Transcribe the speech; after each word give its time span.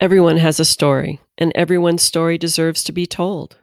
Everyone 0.00 0.38
has 0.38 0.58
a 0.58 0.64
story, 0.64 1.20
and 1.36 1.52
everyone's 1.54 2.02
story 2.02 2.38
deserves 2.38 2.82
to 2.84 2.90
be 2.92 3.04
told. 3.04 3.58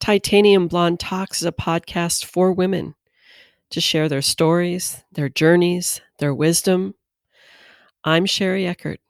Titanium 0.00 0.66
Blonde 0.66 0.98
Talks 0.98 1.42
is 1.42 1.46
a 1.46 1.52
podcast 1.52 2.24
for 2.24 2.54
women 2.54 2.94
to 3.68 3.78
share 3.78 4.08
their 4.08 4.22
stories, 4.22 5.04
their 5.12 5.28
journeys, 5.28 6.00
their 6.20 6.32
wisdom. 6.32 6.94
I'm 8.02 8.24
Sherry 8.24 8.66
Eckert. 8.66 9.00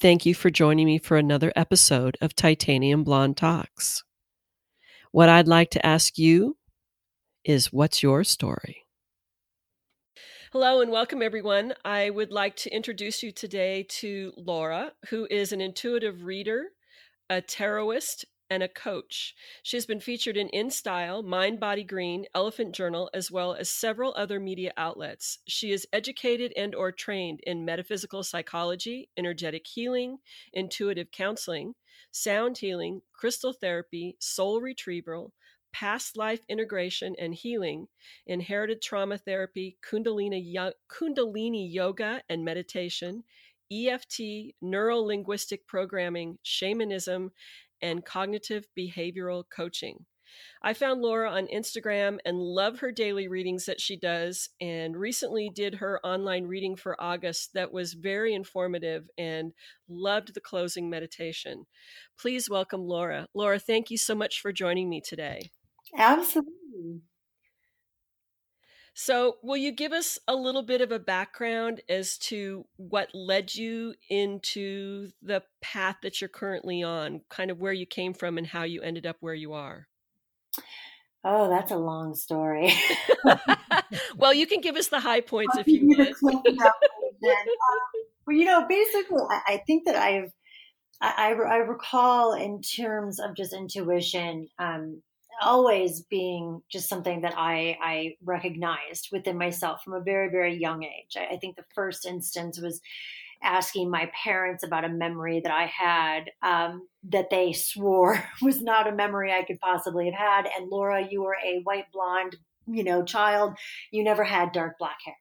Thank 0.00 0.26
you 0.26 0.34
for 0.34 0.50
joining 0.50 0.86
me 0.86 0.98
for 0.98 1.16
another 1.16 1.52
episode 1.54 2.18
of 2.20 2.34
Titanium 2.34 3.04
Blonde 3.04 3.36
Talks. 3.36 4.02
What 5.12 5.28
I'd 5.28 5.46
like 5.46 5.70
to 5.70 5.86
ask 5.86 6.18
you 6.18 6.56
is 7.44 7.72
what's 7.72 8.02
your 8.02 8.24
story? 8.24 8.81
Hello 10.52 10.82
and 10.82 10.90
welcome, 10.90 11.22
everyone. 11.22 11.72
I 11.82 12.10
would 12.10 12.30
like 12.30 12.56
to 12.56 12.70
introduce 12.70 13.22
you 13.22 13.32
today 13.32 13.86
to 13.88 14.34
Laura, 14.36 14.92
who 15.08 15.26
is 15.30 15.50
an 15.50 15.62
intuitive 15.62 16.24
reader, 16.24 16.72
a 17.30 17.40
tarotist, 17.40 18.26
and 18.50 18.62
a 18.62 18.68
coach. 18.68 19.34
She 19.62 19.78
has 19.78 19.86
been 19.86 19.98
featured 19.98 20.36
in 20.36 20.50
InStyle, 20.50 21.24
Mind 21.24 21.58
Body 21.58 21.84
Green, 21.84 22.26
Elephant 22.34 22.74
Journal, 22.74 23.08
as 23.14 23.30
well 23.30 23.54
as 23.54 23.70
several 23.70 24.12
other 24.14 24.38
media 24.38 24.72
outlets. 24.76 25.38
She 25.48 25.72
is 25.72 25.86
educated 25.90 26.52
and 26.54 26.74
or 26.74 26.92
trained 26.92 27.40
in 27.44 27.64
metaphysical 27.64 28.22
psychology, 28.22 29.08
energetic 29.16 29.66
healing, 29.66 30.18
intuitive 30.52 31.10
counseling, 31.12 31.72
sound 32.10 32.58
healing, 32.58 33.00
crystal 33.14 33.54
therapy, 33.54 34.16
soul 34.20 34.60
retrieval, 34.60 35.32
past 35.72 36.16
life 36.16 36.40
integration 36.48 37.14
and 37.18 37.34
healing, 37.34 37.88
inherited 38.26 38.82
trauma 38.82 39.18
therapy, 39.18 39.76
Kundalini, 39.82 40.54
Kundalini 40.90 41.72
yoga 41.72 42.22
and 42.28 42.44
meditation, 42.44 43.24
EFT, 43.72 44.54
neuro 44.60 44.98
linguistic 44.98 45.66
programming, 45.66 46.38
shamanism, 46.42 47.30
and 47.80 48.04
cognitive 48.04 48.66
behavioral 48.78 49.44
coaching. 49.50 50.04
I 50.62 50.72
found 50.72 51.02
Laura 51.02 51.30
on 51.30 51.46
Instagram 51.48 52.18
and 52.24 52.38
love 52.38 52.78
her 52.78 52.92
daily 52.92 53.28
readings 53.28 53.66
that 53.66 53.80
she 53.80 53.96
does, 53.96 54.48
and 54.60 54.96
recently 54.96 55.50
did 55.50 55.76
her 55.76 56.00
online 56.04 56.46
reading 56.46 56.76
for 56.76 57.00
August 57.00 57.52
that 57.54 57.72
was 57.72 57.92
very 57.92 58.34
informative 58.34 59.08
and 59.18 59.52
loved 59.88 60.34
the 60.34 60.40
closing 60.40 60.88
meditation. 60.88 61.66
Please 62.18 62.48
welcome 62.48 62.82
Laura. 62.82 63.26
Laura, 63.34 63.58
thank 63.58 63.90
you 63.90 63.98
so 63.98 64.14
much 64.14 64.40
for 64.40 64.52
joining 64.52 64.88
me 64.88 65.00
today. 65.00 65.50
Absolutely. 65.96 67.02
So, 68.94 69.36
will 69.42 69.56
you 69.56 69.72
give 69.72 69.92
us 69.92 70.18
a 70.28 70.36
little 70.36 70.62
bit 70.62 70.82
of 70.82 70.92
a 70.92 70.98
background 70.98 71.80
as 71.88 72.18
to 72.18 72.66
what 72.76 73.08
led 73.14 73.54
you 73.54 73.94
into 74.10 75.10
the 75.22 75.42
path 75.62 75.96
that 76.02 76.20
you're 76.20 76.28
currently 76.28 76.82
on, 76.82 77.22
kind 77.30 77.50
of 77.50 77.58
where 77.58 77.72
you 77.72 77.86
came 77.86 78.12
from 78.12 78.36
and 78.36 78.46
how 78.46 78.64
you 78.64 78.82
ended 78.82 79.06
up 79.06 79.16
where 79.20 79.34
you 79.34 79.54
are? 79.54 79.88
Oh, 81.24 81.48
that's 81.48 81.70
a 81.70 81.76
long 81.76 82.14
story. 82.14 82.72
well, 84.16 84.34
you 84.34 84.46
can 84.46 84.60
give 84.60 84.76
us 84.76 84.88
the 84.88 85.00
high 85.00 85.20
points 85.20 85.56
if 85.56 85.68
you 85.68 85.94
would. 85.96 86.14
well, 86.20 86.42
you 88.28 88.44
know, 88.44 88.66
basically, 88.68 89.22
I, 89.30 89.54
I 89.54 89.62
think 89.66 89.86
that 89.86 89.96
I've 89.96 90.32
I, 91.00 91.32
I, 91.32 91.56
recall 91.56 92.34
in 92.34 92.62
terms 92.62 93.18
of 93.18 93.34
just 93.34 93.52
intuition, 93.52 94.48
um, 94.60 95.02
always 95.40 96.02
being 96.02 96.62
just 96.70 96.88
something 96.88 97.22
that 97.22 97.34
I, 97.36 97.78
I 97.82 98.16
recognized 98.24 99.08
within 99.12 99.38
myself 99.38 99.82
from 99.82 99.94
a 99.94 100.00
very, 100.00 100.30
very 100.30 100.56
young 100.56 100.82
age. 100.82 101.16
I, 101.16 101.34
I 101.34 101.38
think 101.38 101.56
the 101.56 101.64
first 101.74 102.06
instance 102.06 102.60
was 102.60 102.80
asking 103.42 103.90
my 103.90 104.10
parents 104.24 104.62
about 104.62 104.84
a 104.84 104.88
memory 104.88 105.40
that 105.40 105.52
I 105.52 105.66
had 105.66 106.30
um, 106.42 106.86
that 107.10 107.30
they 107.30 107.52
swore 107.52 108.22
was 108.40 108.62
not 108.62 108.88
a 108.88 108.94
memory 108.94 109.32
I 109.32 109.44
could 109.44 109.60
possibly 109.60 110.10
have 110.10 110.14
had. 110.14 110.48
And 110.56 110.70
Laura, 110.70 111.06
you 111.08 111.22
were 111.22 111.36
a 111.44 111.60
white 111.64 111.90
blonde, 111.92 112.36
you 112.66 112.84
know, 112.84 113.04
child. 113.04 113.54
You 113.90 114.04
never 114.04 114.24
had 114.24 114.52
dark 114.52 114.78
black 114.78 114.98
hair. 115.04 115.16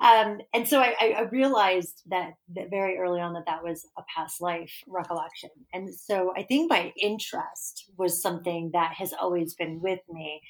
Um, 0.00 0.38
and 0.54 0.68
so 0.68 0.80
I, 0.80 0.94
I, 1.00 1.22
realized 1.32 2.02
that, 2.10 2.34
that 2.54 2.70
very 2.70 2.98
early 2.98 3.20
on 3.20 3.32
that 3.32 3.46
that 3.46 3.64
was 3.64 3.86
a 3.96 4.02
past 4.14 4.40
life 4.40 4.72
recollection. 4.86 5.50
And 5.72 5.94
so 5.94 6.32
I 6.36 6.42
think 6.42 6.70
my 6.70 6.92
interest 7.00 7.90
was 7.96 8.20
something 8.20 8.70
that 8.74 8.92
has 8.98 9.14
always 9.14 9.54
been 9.54 9.80
with 9.80 10.00
me. 10.10 10.42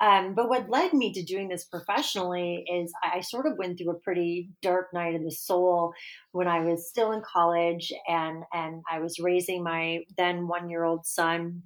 Um, 0.00 0.34
but 0.34 0.48
what 0.48 0.68
led 0.68 0.92
me 0.92 1.12
to 1.12 1.22
doing 1.22 1.48
this 1.48 1.64
professionally 1.64 2.64
is 2.70 2.92
I 3.02 3.20
sort 3.20 3.46
of 3.46 3.56
went 3.56 3.78
through 3.78 3.92
a 3.92 4.00
pretty 4.00 4.50
dark 4.60 4.92
night 4.92 5.14
of 5.14 5.24
the 5.24 5.30
soul 5.30 5.92
when 6.32 6.48
I 6.48 6.60
was 6.60 6.88
still 6.88 7.12
in 7.12 7.22
college 7.22 7.92
and 8.06 8.44
and 8.52 8.82
I 8.90 8.98
was 8.98 9.18
raising 9.18 9.62
my 9.62 10.00
then 10.18 10.48
one 10.48 10.68
year 10.68 10.84
old 10.84 11.06
son 11.06 11.62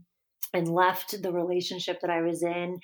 and 0.53 0.69
left 0.69 1.23
the 1.23 1.33
relationship 1.33 2.01
that 2.01 2.11
I 2.11 2.23
was 2.23 2.43
in 2.43 2.81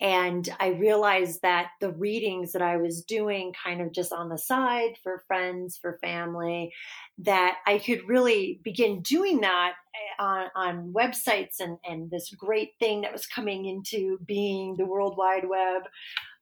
and 0.00 0.46
I 0.60 0.68
realized 0.68 1.40
that 1.40 1.70
the 1.80 1.92
readings 1.92 2.52
that 2.52 2.60
I 2.60 2.76
was 2.76 3.02
doing 3.02 3.54
kind 3.64 3.80
of 3.80 3.92
just 3.92 4.12
on 4.12 4.28
the 4.28 4.36
side 4.36 4.98
for 5.02 5.24
friends, 5.26 5.78
for 5.78 5.98
family, 6.02 6.72
that 7.18 7.56
I 7.66 7.78
could 7.78 8.06
really 8.06 8.60
begin 8.62 9.00
doing 9.00 9.40
that 9.40 9.72
eh, 9.94 10.22
on, 10.22 10.46
on 10.54 10.92
websites 10.92 11.60
and, 11.60 11.78
and 11.88 12.10
this 12.10 12.30
great 12.30 12.72
thing 12.78 13.00
that 13.02 13.12
was 13.12 13.24
coming 13.24 13.64
into 13.64 14.18
being 14.26 14.76
the 14.76 14.84
World 14.84 15.16
Wide 15.16 15.48
Web. 15.48 15.84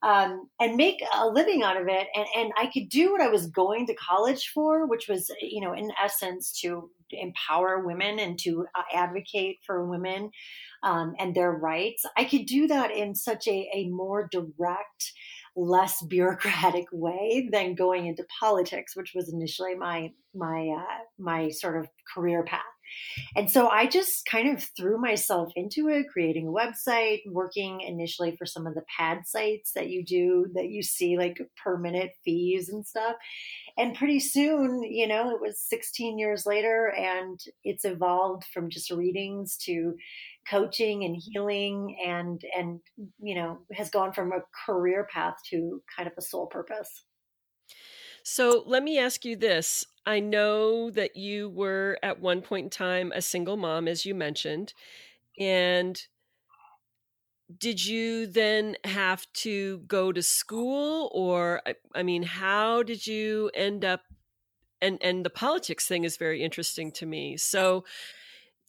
Um, 0.03 0.51
and 0.61 0.77
make 0.77 1.03
a 1.15 1.27
living 1.27 1.63
out 1.63 1.81
of 1.81 1.89
it. 1.89 2.09
And, 2.15 2.27
and 2.37 2.53
I 2.59 2.67
could 2.67 2.91
do 2.91 3.13
what 3.13 3.23
I 3.23 3.29
was 3.29 3.47
going 3.47 3.87
to 3.87 3.95
college 3.95 4.51
for, 4.53 4.87
which 4.87 5.09
was, 5.09 5.31
you 5.41 5.63
know, 5.63 5.73
in 5.73 5.91
essence, 6.03 6.61
to 6.61 6.91
empower 7.21 7.85
women 7.85 8.19
and 8.19 8.39
to 8.41 8.67
uh, 8.75 8.83
advocate 8.93 9.59
for 9.67 9.89
women 9.89 10.31
um, 10.83 11.15
and 11.19 11.35
their 11.35 11.53
rights. 11.53 12.05
I 12.17 12.25
could 12.25 12.47
do 12.47 12.67
that 12.69 12.91
in 12.91 13.15
such 13.15 13.47
a, 13.49 13.69
a 13.75 13.89
more 13.89 14.29
direct, 14.31 15.13
less 15.57 16.03
bureaucratic 16.09 16.87
way 16.93 17.49
than 17.51 17.75
going 17.75 18.07
into 18.07 18.27
politics, 18.41 18.97
which 18.97 19.13
was 19.15 19.33
initially 19.33 19.75
my 19.75 20.11
my 20.35 20.69
uh, 20.77 20.99
my 21.19 21.51
sort 21.51 21.79
of 21.79 21.89
career 22.15 22.45
path. 22.45 22.63
And 23.37 23.51
so 23.51 23.69
I 23.69 23.87
just 23.87 24.27
kind 24.27 24.55
of 24.55 24.63
threw 24.77 24.99
myself 24.99 25.53
into 25.57 25.89
it, 25.89 26.07
creating 26.13 26.49
a 26.49 26.53
website, 26.53 27.21
working 27.27 27.81
initially 27.81 28.37
for 28.37 28.47
some 28.47 28.67
of 28.67 28.75
the 28.75 28.85
pad 28.97 29.23
sites 29.27 29.73
that 29.75 29.89
you 29.89 30.05
do 30.05 30.47
that 30.55 30.69
you 30.69 30.83
see 30.83 31.17
like 31.17 31.39
per 31.63 31.77
minute 31.77 32.13
fees 32.25 32.69
and 32.69 32.87
stuff. 32.87 33.17
And 33.77 33.95
pretty 33.95 34.21
soon, 34.21 34.83
you 34.83 35.07
know, 35.07 35.31
it 35.31 35.41
was 35.41 35.61
16 35.61 36.19
years 36.19 36.47
later 36.47 36.93
and 36.97 37.41
it's 37.65 37.85
evolved 37.85 38.45
from 38.53 38.71
just 38.71 38.91
readings 38.91 39.57
to 39.65 39.95
coaching 40.49 41.05
and 41.05 41.17
healing 41.17 41.97
and 42.05 42.43
and 42.57 42.81
you 43.19 43.35
know 43.35 43.59
has 43.73 43.89
gone 43.89 44.13
from 44.13 44.33
a 44.33 44.43
career 44.67 45.09
path 45.11 45.37
to 45.49 45.83
kind 45.97 46.07
of 46.07 46.13
a 46.19 46.23
soul 46.23 46.47
purpose 46.47 47.05
so 48.25 48.65
let 48.67 48.83
me 48.83 48.99
ask 48.99 49.25
you 49.25 49.37
this 49.37 49.85
i 50.07 50.19
know 50.19 50.91
that 50.91 51.15
you 51.17 51.49
were 51.51 51.97
at 52.03 52.21
one 52.21 52.43
point 52.43 52.65
in 52.65 52.71
time 52.71 53.13
a 53.15 53.23
single 53.23 53.57
mom 53.57 53.87
as 53.87 54.05
you 54.05 54.15
mentioned 54.15 54.75
and 55.39 56.09
did 57.59 57.85
you 57.85 58.27
then 58.27 58.75
have 58.85 59.31
to 59.35 59.79
go 59.87 60.11
to 60.11 60.23
school 60.23 61.11
or 61.15 61.63
i 61.95 62.03
mean 62.03 62.25
how 62.25 62.83
did 62.83 63.07
you 63.07 63.51
end 63.55 63.85
up 63.85 64.01
and 64.85 64.99
and 65.03 65.25
the 65.25 65.31
politics 65.31 65.87
thing 65.87 66.05
is 66.05 66.17
very 66.17 66.43
interesting 66.43 66.93
to 66.93 67.07
me. 67.07 67.37
So 67.37 67.85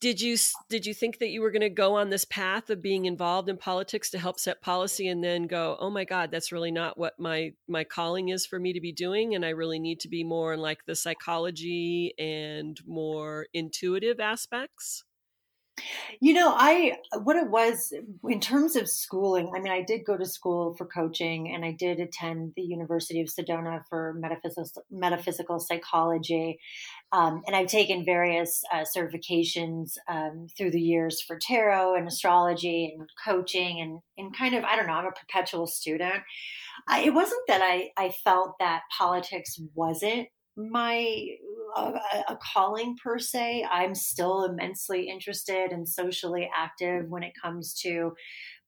did 0.06 0.22
you 0.22 0.38
did 0.70 0.86
you 0.86 0.94
think 0.94 1.18
that 1.18 1.30
you 1.30 1.42
were 1.42 1.50
going 1.50 1.64
to 1.64 1.70
go 1.70 1.96
on 1.96 2.12
this 2.12 2.26
path 2.26 2.70
of 2.70 2.80
being 2.80 3.06
involved 3.06 3.50
in 3.50 3.58
politics 3.58 4.12
to 4.12 4.20
help 4.20 4.40
set 4.40 4.62
policy 4.62 5.08
and 5.08 5.24
then 5.24 5.48
go 5.48 5.76
oh 5.80 5.90
my 5.90 6.06
god 6.06 6.30
that's 6.30 6.52
really 6.52 6.70
not 6.70 6.96
what 6.96 7.20
my 7.20 7.52
my 7.68 7.84
calling 7.84 8.30
is 8.30 8.46
for 8.46 8.60
me 8.60 8.72
to 8.72 8.80
be 8.80 8.92
doing 8.92 9.34
and 9.34 9.44
i 9.44 9.50
really 9.50 9.80
need 9.80 10.00
to 10.00 10.08
be 10.08 10.24
more 10.24 10.54
in 10.54 10.60
like 10.60 10.86
the 10.86 10.96
psychology 10.96 12.14
and 12.20 12.80
more 12.86 13.48
intuitive 13.52 14.20
aspects 14.20 15.04
you 16.22 16.34
know, 16.34 16.54
I 16.56 16.98
what 17.24 17.36
it 17.36 17.50
was 17.50 17.94
in 18.24 18.40
terms 18.40 18.78
of 18.78 18.90
schooling. 18.90 19.52
I 19.54 19.60
mean, 19.60 19.74
I 19.74 19.82
did 19.82 20.06
go 20.06 20.16
to 20.16 20.26
school 20.26 20.74
for 20.76 20.86
coaching, 20.86 21.54
and 21.54 21.66
I 21.66 21.74
did 21.74 22.00
attend 22.00 22.54
the 22.56 22.62
University 22.62 23.20
of 23.20 23.28
Sedona 23.28 23.84
for 23.90 24.14
metaphysical 24.18 24.86
metaphysical 24.90 25.60
psychology, 25.60 26.60
um, 27.16 27.44
and 27.48 27.56
I've 27.56 27.68
taken 27.68 28.04
various 28.04 28.62
uh, 28.74 28.84
certifications 28.84 29.94
um, 30.10 30.48
through 30.58 30.72
the 30.72 30.82
years 30.82 31.22
for 31.22 31.40
tarot 31.40 31.96
and 31.96 32.08
astrology 32.08 32.94
and 32.98 33.10
coaching, 33.24 33.80
and 33.80 34.00
and 34.18 34.36
kind 34.36 34.54
of 34.54 34.66
I 34.66 34.76
don't 34.76 34.88
know. 34.88 34.94
I'm 34.94 35.06
a 35.06 35.12
perpetual 35.12 35.66
student. 35.66 36.24
I, 36.90 37.04
it 37.04 37.14
wasn't 37.14 37.42
that 37.48 37.62
I 37.62 37.92
I 37.98 38.10
felt 38.10 38.56
that 38.60 38.82
politics 38.98 39.58
wasn't 39.74 40.28
my 40.58 41.26
a, 41.78 41.94
a, 42.30 42.38
calling 42.54 42.96
per 43.02 43.18
se. 43.18 43.66
I'm 43.70 43.96
still 43.96 44.44
immensely 44.44 45.10
interested 45.10 45.72
and 45.72 45.88
socially 45.88 46.50
active 46.56 47.10
when 47.10 47.24
it 47.24 47.34
comes 47.42 47.74
to 47.82 48.14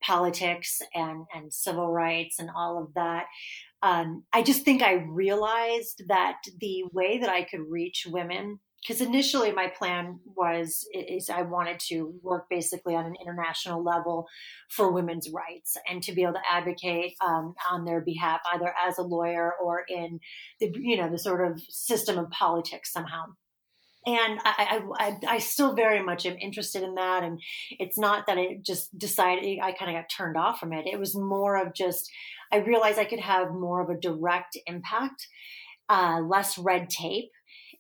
politics 0.02 0.82
and 0.94 1.26
and 1.34 1.52
civil 1.52 1.92
rights 1.92 2.40
and 2.40 2.50
all 2.56 2.82
of 2.82 2.94
that. 2.94 3.26
Um, 3.84 4.24
I 4.34 4.42
just 4.42 4.64
think 4.64 4.82
I 4.82 5.06
realized 5.08 6.04
that 6.08 6.38
the 6.60 6.84
way 6.94 7.20
that 7.20 7.30
I 7.30 7.44
could 7.44 7.62
reach 7.70 8.08
women 8.08 8.60
because 8.82 9.02
initially 9.02 9.52
my 9.52 9.68
plan 9.68 10.20
was 10.36 10.88
is 10.94 11.30
I 11.30 11.42
wanted 11.42 11.80
to 11.88 12.14
work 12.22 12.46
basically 12.50 12.96
on 12.96 13.06
an 13.06 13.16
international 13.22 13.84
level 13.84 14.28
for 14.70 14.92
women's 14.92 15.30
rights 15.32 15.78
and 15.90 16.02
to 16.04 16.14
be 16.14 16.24
able 16.24 16.34
to 16.34 16.40
advocate 16.50 17.16
um, 17.26 17.56
on 17.70 17.86
their 17.86 18.02
behalf, 18.02 18.42
either 18.54 18.74
as 18.88 18.98
a 18.98 19.04
lawyer 19.04 19.54
or 19.62 19.84
in 19.90 20.20
the 20.60 20.72
you 20.76 20.98
know 20.98 21.10
the 21.10 21.20
sort 21.20 21.50
of 21.50 21.60
system 21.70 22.18
of 22.18 22.30
politics 22.30 22.94
somehow 22.94 23.26
and 24.08 24.40
I, 24.46 24.82
I, 24.98 25.18
I, 25.28 25.38
still 25.40 25.76
very 25.76 26.02
much 26.02 26.26
am 26.26 26.38
interested 26.38 26.82
in 26.82 26.96
that. 26.96 27.24
And 27.24 27.42
it's 27.72 28.00
not 28.00 28.26
that 28.28 28.38
I 28.38 28.60
just 28.66 28.98
decided 28.98 29.60
I 29.62 29.74
kind 29.74 29.92
of 29.92 30.02
got 30.02 30.10
turned 30.10 30.38
off 30.38 30.60
from 30.60 30.72
it. 30.72 30.88
It 30.88 30.98
was 30.98 31.14
more 31.14 31.58
of 31.62 31.74
just 31.74 32.10
I 32.52 32.58
realized 32.58 32.98
I 32.98 33.06
could 33.06 33.20
have 33.20 33.52
more 33.52 33.82
of 33.82 33.90
a 33.90 34.00
direct 34.00 34.58
impact, 34.66 35.28
uh, 35.90 36.22
less 36.22 36.58
red 36.58 36.90
tape, 36.90 37.32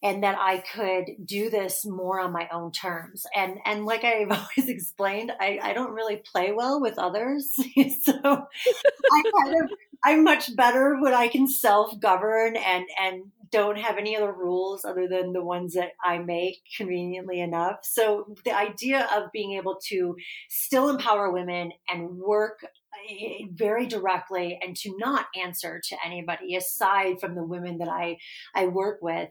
and 0.03 0.23
that 0.23 0.37
I 0.37 0.57
could 0.73 1.05
do 1.25 1.49
this 1.49 1.85
more 1.85 2.19
on 2.19 2.33
my 2.33 2.49
own 2.51 2.73
terms. 2.73 3.25
And 3.33 3.59
and 3.65 3.85
like 3.85 4.03
I've 4.03 4.31
always 4.57 4.69
explained, 4.69 5.31
I, 5.39 5.59
I 5.63 5.71
don't 5.71 5.93
really 5.93 6.17
play 6.17 6.51
well 6.51 6.81
with 6.81 6.99
others. 6.99 7.53
so 8.03 8.13
I 8.23 9.23
kind 9.41 9.63
of 9.63 9.71
I'm 10.03 10.23
much 10.23 10.55
better 10.55 10.97
when 10.99 11.13
I 11.13 11.27
can 11.27 11.47
self 11.47 11.99
govern 11.99 12.55
and 12.57 12.85
and 12.99 13.23
don't 13.51 13.77
have 13.77 13.97
any 13.97 14.15
other 14.15 14.31
rules 14.31 14.85
other 14.85 15.07
than 15.07 15.33
the 15.33 15.43
ones 15.43 15.73
that 15.73 15.91
I 16.03 16.17
make 16.19 16.59
conveniently 16.75 17.39
enough. 17.39 17.77
So 17.83 18.35
the 18.43 18.55
idea 18.55 19.07
of 19.15 19.31
being 19.31 19.53
able 19.53 19.79
to 19.87 20.15
still 20.49 20.89
empower 20.89 21.31
women 21.31 21.71
and 21.89 22.17
work 22.17 22.65
eh, 23.09 23.45
very 23.51 23.85
directly 23.85 24.59
and 24.61 24.75
to 24.77 24.95
not 24.97 25.27
answer 25.39 25.81
to 25.89 25.97
anybody 26.05 26.55
aside 26.55 27.19
from 27.19 27.35
the 27.35 27.43
women 27.43 27.77
that 27.79 27.89
I 27.89 28.17
I 28.55 28.67
work 28.67 28.99
with 29.01 29.29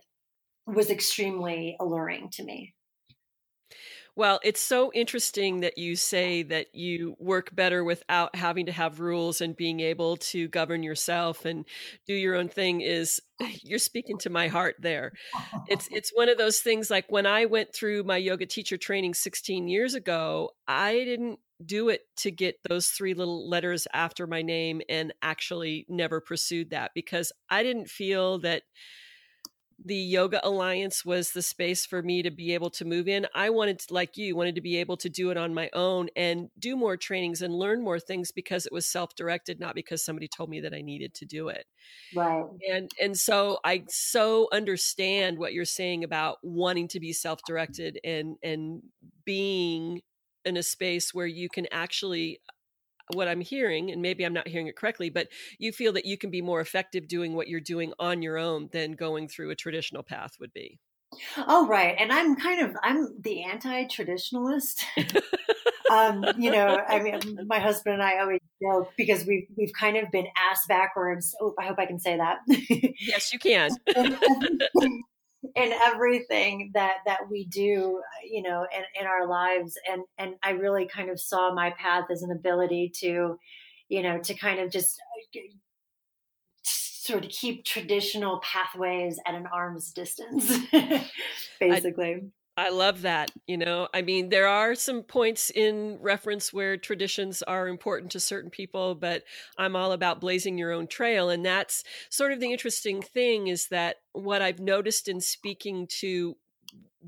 was 0.67 0.91
extremely 0.91 1.77
alluring 1.81 2.31
to 2.31 2.45
me. 2.45 2.76
Well, 4.17 4.41
it's 4.43 4.63
so 4.63 4.91
interesting 4.95 5.61
that 5.61 5.77
you 5.77 5.95
say 5.95 6.43
that 6.45 6.75
you 6.75 7.17
work 7.19 7.55
better 7.55 7.85
without 7.85 8.35
having 8.35 8.65
to 8.65 8.73
have 8.73 8.99
rules 8.99 9.43
and 9.43 9.55
being 9.55 9.81
able 9.81 10.17
to 10.17 10.49
govern 10.49 10.83
yourself 10.83 11.45
and 11.45 11.67
do 12.07 12.15
your 12.15 12.35
own 12.35 12.49
thing 12.49 12.81
is 12.81 13.21
you're 13.63 13.79
speaking 13.79 14.17
to 14.19 14.31
my 14.31 14.49
heart 14.49 14.77
there. 14.79 15.13
It's 15.69 15.87
it's 15.93 16.13
one 16.15 16.31
of 16.31 16.39
those 16.39 16.61
things 16.61 16.89
like 16.91 17.05
when 17.13 17.27
I 17.27 17.45
went 17.45 17.75
through 17.75 18.05
my 18.05 18.17
yoga 18.17 18.47
teacher 18.47 18.79
training 18.79 19.13
16 19.13 19.69
years 19.69 19.95
ago, 19.95 20.53
I 20.67 20.95
didn't 21.05 21.39
do 21.65 21.91
it 21.91 22.03
to 22.17 22.31
get 22.31 22.57
those 22.67 22.89
three 22.89 23.13
little 23.13 23.49
letters 23.49 23.87
after 23.93 24.27
my 24.27 24.41
name 24.41 24.81
and 24.89 25.13
actually 25.21 25.85
never 25.91 26.23
pursued 26.23 26.71
that 26.71 26.93
because 26.95 27.33
I 27.51 27.63
didn't 27.63 27.91
feel 27.91 28.39
that 28.41 28.63
the 29.85 29.95
yoga 29.95 30.41
alliance 30.47 31.05
was 31.05 31.33
the 31.33 31.43
space 31.43 31.85
for 31.85 32.03
me 32.03 32.23
to 32.23 32.31
be 32.31 32.55
able 32.55 32.71
to 32.71 32.85
move 32.85 33.07
in 33.09 33.27
i 33.35 33.51
wanted 33.51 33.79
to, 33.79 33.93
like 33.93 34.17
you 34.17 34.35
wanted 34.35 34.55
to 34.55 34.61
be 34.61 34.77
able 34.79 34.97
to 34.97 35.09
do 35.09 35.31
it 35.31 35.37
on 35.37 35.53
my 35.53 35.69
own 35.75 36.09
and 36.17 36.49
do 36.59 36.77
more 36.77 36.97
trainings 36.97 37.43
and 37.43 37.55
learn 37.55 37.83
more 37.83 38.01
things 38.01 38.33
because 38.33 38.65
it 38.65 38.73
was 38.73 38.91
self-directed 38.91 39.61
not 39.61 39.75
because 39.75 40.03
somebody 40.03 40.29
told 40.29 40.49
me 40.49 40.61
that 40.61 40.73
i 40.73 40.81
needed 40.81 41.13
to 41.15 41.27
do 41.27 41.49
it. 41.49 41.67
Right. 42.15 42.45
And 42.71 42.91
and 43.01 43.17
so 43.17 43.59
i 43.65 43.85
so 43.89 44.49
understand 44.53 45.39
what 45.39 45.53
you're 45.53 45.65
saying 45.65 46.05
about 46.05 46.39
wanting 46.43 46.89
to 46.89 47.01
be 47.01 47.13
self-directed 47.13 47.99
and 48.03 48.37
and 48.43 48.83
being 49.25 50.01
in 50.45 50.57
a 50.57 50.63
space 50.63 51.13
where 51.13 51.27
you 51.27 51.49
can 51.49 51.67
actually 51.73 52.41
what 53.13 53.29
I'm 53.29 53.41
hearing, 53.41 53.91
and 53.91 54.03
maybe 54.03 54.25
I'm 54.25 54.33
not 54.33 54.49
hearing 54.49 54.67
it 54.67 54.77
correctly, 54.77 55.11
but 55.11 55.29
you 55.59 55.73
feel 55.73 55.93
that 55.95 56.07
you 56.07 56.19
can 56.19 56.31
be 56.31 56.43
more 56.43 56.61
effective 56.61 57.09
doing 57.09 57.35
what 57.35 57.49
you're 57.49 57.61
doing 57.61 57.93
on 57.99 58.23
your 58.23 58.39
own 58.39 58.69
than 58.73 58.93
going 58.93 59.29
through 59.29 59.51
a 59.51 59.55
traditional 59.55 60.03
path 60.03 60.33
would 60.41 60.53
be. 60.53 60.79
Oh, 61.37 61.67
right. 61.67 61.95
And 61.99 62.13
I'm 62.13 62.37
kind 62.37 62.63
of 62.63 62.77
I'm 62.83 63.09
the 63.21 63.45
anti-traditionalist. 63.45 64.83
um, 65.91 66.25
you 66.37 66.51
know, 66.51 66.81
I 66.89 67.01
mean, 67.01 67.47
my 67.47 67.59
husband 67.59 67.95
and 67.95 68.03
I 68.03 68.19
always 68.19 68.41
joke 68.61 68.93
because 68.97 69.25
we've 69.25 69.47
we've 69.57 69.73
kind 69.73 69.97
of 69.97 70.11
been 70.11 70.27
ass 70.51 70.67
backwards. 70.69 71.35
Oh, 71.41 71.55
I 71.59 71.67
hope 71.67 71.79
I 71.79 71.87
can 71.87 72.01
say 72.01 72.17
that. 72.17 72.39
yes, 73.01 73.33
you 73.33 73.39
can 73.39 73.71
in 75.55 75.73
everything 75.87 76.71
that 76.75 76.97
that 77.07 77.21
we 77.31 77.47
do 77.47 78.01
you 78.29 78.43
know 78.43 78.67
in, 78.75 78.83
in 79.01 79.07
our 79.07 79.27
lives. 79.27 79.79
And 79.91 80.03
and 80.19 80.35
i 80.43 80.51
really 80.51 80.87
kind 80.87 81.11
of 81.11 81.21
saw 81.21 81.55
my 81.55 81.71
path 81.71 82.07
as 82.11 82.23
an 82.23 82.31
ability 82.31 82.93
to 83.01 83.39
you 83.89 84.03
know 84.03 84.19
to 84.19 84.35
kind 84.35 84.61
of 84.61 84.71
just 84.71 85.01
uh, 85.37 85.41
sort 86.65 87.25
of 87.25 87.31
keep 87.31 87.65
traditional 87.65 88.41
pathways 88.41 89.19
at 89.27 89.35
an 89.35 89.47
arm's 89.47 89.93
distance 89.93 90.53
basically 91.61 92.23
I 92.59 92.71
love 92.71 93.03
that. 93.03 93.31
You 93.47 93.59
know, 93.59 93.89
I 93.93 94.01
mean, 94.01 94.31
there 94.31 94.49
are 94.49 94.75
some 94.75 95.03
points 95.03 95.51
in 95.51 95.99
reference 96.01 96.53
where 96.55 96.79
traditions 96.79 97.43
are 97.43 97.69
important 97.69 98.13
to 98.13 98.21
certain 98.21 98.51
people, 98.51 98.95
but 98.95 99.25
I'm 99.59 99.77
all 99.77 99.93
about 99.93 100.23
blazing 100.23 100.57
your 100.57 100.73
own 100.73 100.87
trail. 100.87 101.29
And 101.29 101.45
that's 101.45 101.85
sort 102.09 102.33
of 102.33 102.41
the 102.41 102.51
interesting 102.51 103.03
thing 103.03 103.49
is 103.49 103.69
that 103.69 103.97
what 104.13 104.41
I've 104.41 104.61
noticed 104.61 105.07
in 105.07 105.21
speaking 105.21 105.87
to 106.01 106.37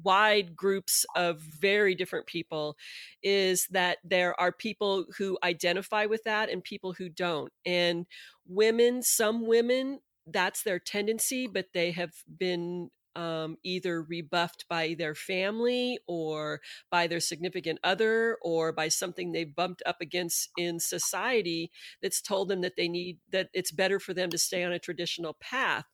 wide 0.03 0.55
groups 0.55 1.07
of 1.17 1.41
very 1.41 1.95
different 1.95 2.27
people 2.27 2.77
is 3.23 3.67
that 3.71 3.99
there 4.05 4.39
are 4.39 4.53
people 4.53 5.07
who 5.17 5.39
identify 5.43 6.05
with 6.05 6.25
that 6.25 6.51
and 6.51 6.63
people 6.63 6.93
who 6.93 7.09
don't. 7.09 7.53
And 7.65 8.07
women, 8.47 9.03
some 9.03 9.47
women, 9.47 10.01
that's 10.27 10.63
their 10.63 10.79
tendency, 10.79 11.47
but 11.47 11.69
they 11.73 11.91
have 11.93 12.13
been 12.39 12.91
um, 13.19 13.57
either 13.65 14.01
rebuffed 14.01 14.65
by 14.69 14.95
their 14.97 15.15
family 15.15 15.99
or 16.07 16.61
by 16.89 17.09
their 17.09 17.19
significant 17.19 17.81
other 17.83 18.39
or 18.43 18.71
by 18.71 18.87
something 18.87 19.33
they've 19.33 19.57
bumped 19.57 19.83
up 19.85 19.97
against 20.01 20.51
in 20.57 20.79
society 20.79 21.73
that's 22.01 22.23
told 22.23 22.49
them 22.49 22.61
that 22.61 22.77
they 22.77 22.89
need 22.89 23.19
that 23.33 23.49
it's 23.53 23.73
better 23.73 23.99
for 23.99 24.15
them 24.15 24.31
to 24.31 24.39
stay 24.39 24.63
on 24.63 24.73
a 24.73 24.79
traditional 24.79 25.37
path 25.41 25.85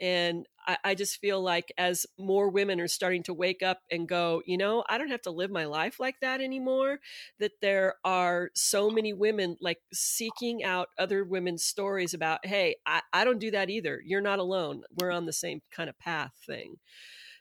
and 0.00 0.46
I, 0.66 0.78
I, 0.84 0.94
just 0.94 1.20
feel 1.20 1.40
like 1.40 1.72
as 1.76 2.06
more 2.18 2.50
women 2.50 2.80
are 2.80 2.88
starting 2.88 3.22
to 3.24 3.34
wake 3.34 3.62
up 3.62 3.80
and 3.90 4.08
go, 4.08 4.42
you 4.46 4.56
know, 4.56 4.84
I 4.88 4.98
don't 4.98 5.10
have 5.10 5.22
to 5.22 5.30
live 5.30 5.50
my 5.50 5.64
life 5.64 5.98
like 5.98 6.16
that 6.20 6.40
anymore, 6.40 7.00
that 7.40 7.52
there 7.60 7.94
are 8.04 8.50
so 8.54 8.90
many 8.90 9.12
women 9.12 9.56
like 9.60 9.78
seeking 9.92 10.62
out 10.62 10.88
other 10.98 11.24
women's 11.24 11.64
stories 11.64 12.14
about, 12.14 12.44
hey, 12.44 12.76
I, 12.86 13.02
I 13.12 13.24
don't 13.24 13.40
do 13.40 13.50
that 13.50 13.70
either. 13.70 14.00
You're 14.04 14.20
not 14.20 14.38
alone. 14.38 14.82
We're 15.00 15.10
on 15.10 15.26
the 15.26 15.32
same 15.32 15.62
kind 15.70 15.88
of 15.88 15.98
path 15.98 16.32
thing. 16.46 16.76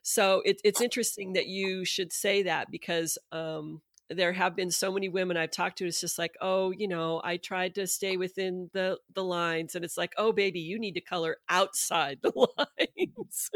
So 0.01 0.41
it, 0.45 0.61
it's 0.63 0.81
interesting 0.81 1.33
that 1.33 1.47
you 1.47 1.83
should 1.83 2.13
say 2.13 2.43
that 2.43 2.71
because 2.71 3.17
um, 3.33 3.81
there 4.09 4.33
have 4.33 4.55
been 4.55 4.71
so 4.71 4.91
many 4.91 5.09
women 5.09 5.37
I've 5.37 5.51
talked 5.51 5.79
to. 5.79 5.85
It's 5.85 5.99
just 5.99 6.17
like, 6.17 6.35
oh, 6.41 6.71
you 6.71 6.87
know, 6.87 7.21
I 7.23 7.37
tried 7.37 7.75
to 7.75 7.87
stay 7.87 8.17
within 8.17 8.69
the 8.73 8.97
the 9.13 9.23
lines, 9.23 9.75
and 9.75 9.83
it's 9.83 9.97
like, 9.97 10.13
oh, 10.17 10.31
baby, 10.31 10.59
you 10.59 10.79
need 10.79 10.93
to 10.93 11.01
color 11.01 11.37
outside 11.49 12.19
the 12.21 12.31
lines. 12.57 13.51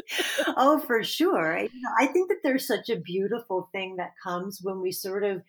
oh, 0.58 0.80
for 0.80 1.04
sure. 1.04 1.58
I, 1.58 1.70
I 2.00 2.08
think 2.08 2.30
that 2.30 2.40
there's 2.44 2.68
such 2.68 2.90
a 2.90 2.98
beautiful 3.00 3.70
thing 3.72 3.96
that 3.98 4.14
comes 4.22 4.60
when 4.62 4.82
we 4.82 4.92
sort 4.92 5.24
of 5.24 5.42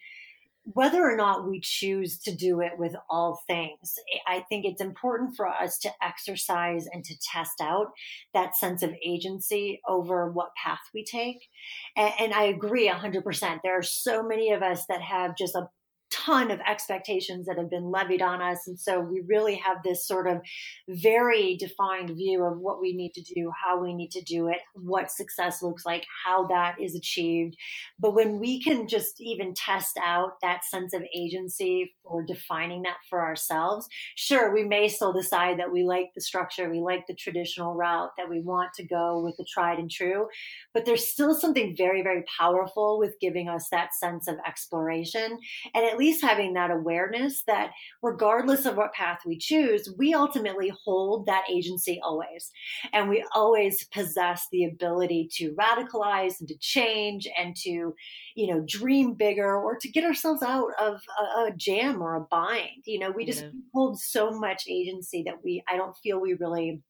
whether 0.65 1.03
or 1.03 1.17
not 1.17 1.49
we 1.49 1.61
choose 1.61 2.19
to 2.19 2.35
do 2.35 2.61
it 2.61 2.73
with 2.79 2.95
all 3.11 3.41
things, 3.47 3.95
I 4.27 4.45
think 4.49 4.65
it's 4.65 4.81
important 4.81 5.37
for 5.37 5.47
us 5.47 5.79
to 5.79 5.91
exercise 6.01 6.87
and 6.93 7.05
to 7.05 7.15
test 7.33 7.61
out 7.61 7.89
that 8.33 8.57
sense 8.57 8.83
of 8.83 8.95
agency 9.05 9.81
over 9.89 10.31
what 10.31 10.55
path 10.63 10.81
we 10.95 11.05
take. 11.05 11.49
And, 11.97 12.13
and 12.19 12.35
I 12.35 12.45
agree 12.45 12.89
100%. 12.89 13.59
There 13.63 13.77
are 13.77 13.83
so 13.83 14.23
many 14.23 14.53
of 14.53 14.63
us 14.63 14.85
that 14.89 15.03
have 15.03 15.37
just 15.37 15.57
a 15.57 15.69
ton 16.13 16.51
of 16.51 16.61
expectations 16.61 17.47
that 17.47 17.57
have 17.59 17.71
been 17.71 17.91
levied 17.91 18.23
on 18.23 18.43
us. 18.43 18.67
And 18.67 18.79
so 18.79 19.01
we 19.01 19.23
really 19.27 19.57
have 19.57 19.79
this 19.83 20.07
sort 20.07 20.29
of 20.29 20.41
very 20.89 21.57
defined 21.57 22.11
view 22.11 22.45
of 22.45 22.59
what 22.59 22.81
we 22.81 22.95
need 22.95 23.15
to 23.15 23.23
do, 23.23 23.51
how 23.65 23.83
we 23.83 23.95
need 23.95 24.11
to 24.13 24.23
do 24.23 24.49
it, 24.49 24.59
what 24.75 25.11
success 25.11 25.63
looks 25.63 25.87
like, 25.87 26.05
how 26.25 26.47
that 26.49 26.77
is 26.81 26.95
achieved. 26.95 27.57
But 27.99 28.15
when 28.15 28.39
we 28.39 28.63
can 28.63 28.87
just 28.89 29.21
even 29.21 29.55
test 29.55 29.99
out 30.03 30.41
that 30.43 30.65
sense 30.65 30.93
of 30.95 31.03
agency 31.17 31.95
for 32.03 32.23
defining 32.23 32.83
that 32.83 32.99
for 33.09 33.23
ourselves, 33.23 33.89
sure, 34.15 34.53
we 34.53 34.65
may 34.65 34.89
still 34.89 35.13
decide 35.13 35.59
that 35.59 35.73
we 35.73 35.83
like 35.83 36.11
the 36.15 36.21
structure, 36.21 36.71
we 36.71 36.81
like 36.81 37.07
the 37.07 37.15
traditional 37.15 37.75
route, 37.75 38.11
that 38.19 38.29
we 38.29 38.41
want 38.41 38.71
to 38.75 38.87
go 38.87 39.23
with 39.25 39.37
the 39.39 39.47
tried 39.53 39.79
and 39.79 39.91
true. 39.91 40.27
But 40.75 40.85
there's 40.85 41.09
still 41.09 41.35
something 41.35 41.75
very, 41.77 42.03
very 42.03 42.25
powerful 42.39 42.99
with 42.99 43.19
giving 43.21 43.49
us 43.49 43.69
that 43.71 43.95
sense 43.95 44.29
of 44.29 44.37
exploration. 44.47 45.39
And 45.75 45.85
at 45.87 45.99
least 46.03 46.23
having 46.23 46.55
that 46.55 46.71
awareness 46.71 47.45
that 47.47 47.71
regardless 48.03 48.67
of 48.67 48.77
what 48.77 48.93
path 48.93 49.21
we 49.25 49.39
choose, 49.39 49.89
we 49.97 50.15
ultimately 50.15 50.73
hold 50.85 51.27
that 51.27 51.45
agency 51.51 52.01
always. 52.03 52.51
And 52.93 53.09
we 53.09 53.25
always 53.35 53.85
possess 53.87 54.47
the 54.51 54.65
ability 54.65 55.29
to 55.35 55.55
radicalize 55.55 56.41
and 56.41 56.49
to 56.49 56.59
change 56.59 57.29
and 57.39 57.55
to, 57.59 57.95
you 58.35 58.47
know, 58.49 58.65
dream 58.67 59.15
bigger 59.15 59.57
or 59.57 59.77
to 59.77 59.89
get 59.89 60.05
ourselves 60.05 60.43
out 60.43 60.71
of 60.81 61.01
a, 61.21 61.45
a 61.45 61.51
jam 61.57 62.03
or 62.03 62.17
a 62.17 62.27
bind. 62.31 62.83
You 62.85 62.99
know, 62.99 63.11
we 63.13 63.25
just 63.25 63.43
yeah. 63.45 63.51
hold 63.73 64.01
so 64.01 64.33
much 64.33 64.65
agency 64.69 65.23
that 65.27 65.37
we, 65.45 65.63
I 65.69 65.77
don't 65.77 65.97
feel 66.03 66.21
we 66.21 66.35
really 66.35 66.83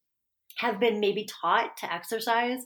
have 0.57 0.79
been 0.79 0.99
maybe 0.99 1.27
taught 1.41 1.77
to 1.77 1.91
exercise 1.93 2.59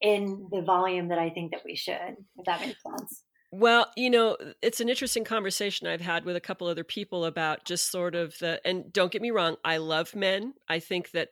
in 0.00 0.48
the 0.50 0.62
volume 0.62 1.08
that 1.08 1.18
I 1.18 1.30
think 1.30 1.52
that 1.52 1.62
we 1.64 1.76
should, 1.76 2.16
if 2.36 2.44
that 2.46 2.60
makes 2.60 2.82
sense. 2.82 3.24
Well, 3.50 3.90
you 3.96 4.10
know, 4.10 4.32
uh, 4.34 4.52
it's 4.60 4.80
an 4.80 4.88
interesting 4.88 5.24
conversation 5.24 5.86
I've 5.86 6.00
had 6.00 6.24
with 6.24 6.36
a 6.36 6.40
couple 6.40 6.66
other 6.66 6.84
people 6.84 7.24
about 7.24 7.64
just 7.64 7.90
sort 7.90 8.14
of 8.14 8.38
the, 8.38 8.60
and 8.64 8.92
don't 8.92 9.10
get 9.12 9.22
me 9.22 9.30
wrong, 9.30 9.56
I 9.64 9.78
love 9.78 10.14
men. 10.14 10.54
I 10.68 10.80
think 10.80 11.12
that 11.12 11.30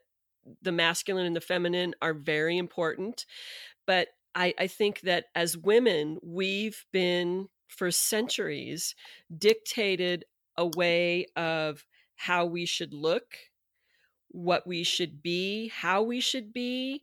the 0.62 0.73
masculine 0.73 1.26
and 1.26 1.37
the 1.37 1.40
feminine 1.40 1.94
are 2.00 2.14
very 2.14 2.56
important. 2.56 3.26
But 3.87 4.08
I, 4.35 4.54
I 4.58 4.66
think 4.66 5.00
that 5.02 5.26
as 5.35 5.56
women, 5.58 6.18
we've 6.23 6.85
been 6.92 7.49
for 7.68 7.90
centuries 7.90 8.94
dictated 9.37 10.25
a 10.56 10.66
way 10.66 11.26
of 11.37 11.85
how 12.16 12.46
we 12.46 12.64
should 12.64 12.94
look, 12.94 13.37
what 14.28 14.66
we 14.66 14.85
should 14.85 15.23
be, 15.23 15.68
how 15.68 16.02
we 16.02 16.20
should 16.20 16.52
be, 16.52 17.02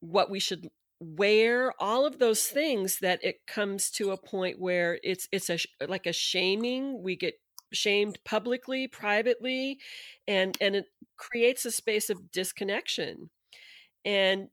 what 0.00 0.30
we 0.30 0.38
should 0.38 0.68
wear, 1.00 1.72
all 1.78 2.06
of 2.06 2.18
those 2.18 2.44
things 2.44 2.98
that 3.00 3.22
it 3.22 3.46
comes 3.46 3.90
to 3.92 4.10
a 4.10 4.16
point 4.16 4.58
where 4.58 4.98
it's 5.02 5.28
it's 5.32 5.50
a 5.50 5.58
like 5.86 6.06
a 6.06 6.12
shaming. 6.12 7.02
We 7.02 7.16
get 7.16 7.34
shamed 7.72 8.18
publicly, 8.24 8.88
privately, 8.88 9.78
and 10.26 10.56
and 10.60 10.76
it 10.76 10.86
creates 11.16 11.64
a 11.64 11.70
space 11.70 12.10
of 12.10 12.32
disconnection. 12.32 13.30
And 14.04 14.48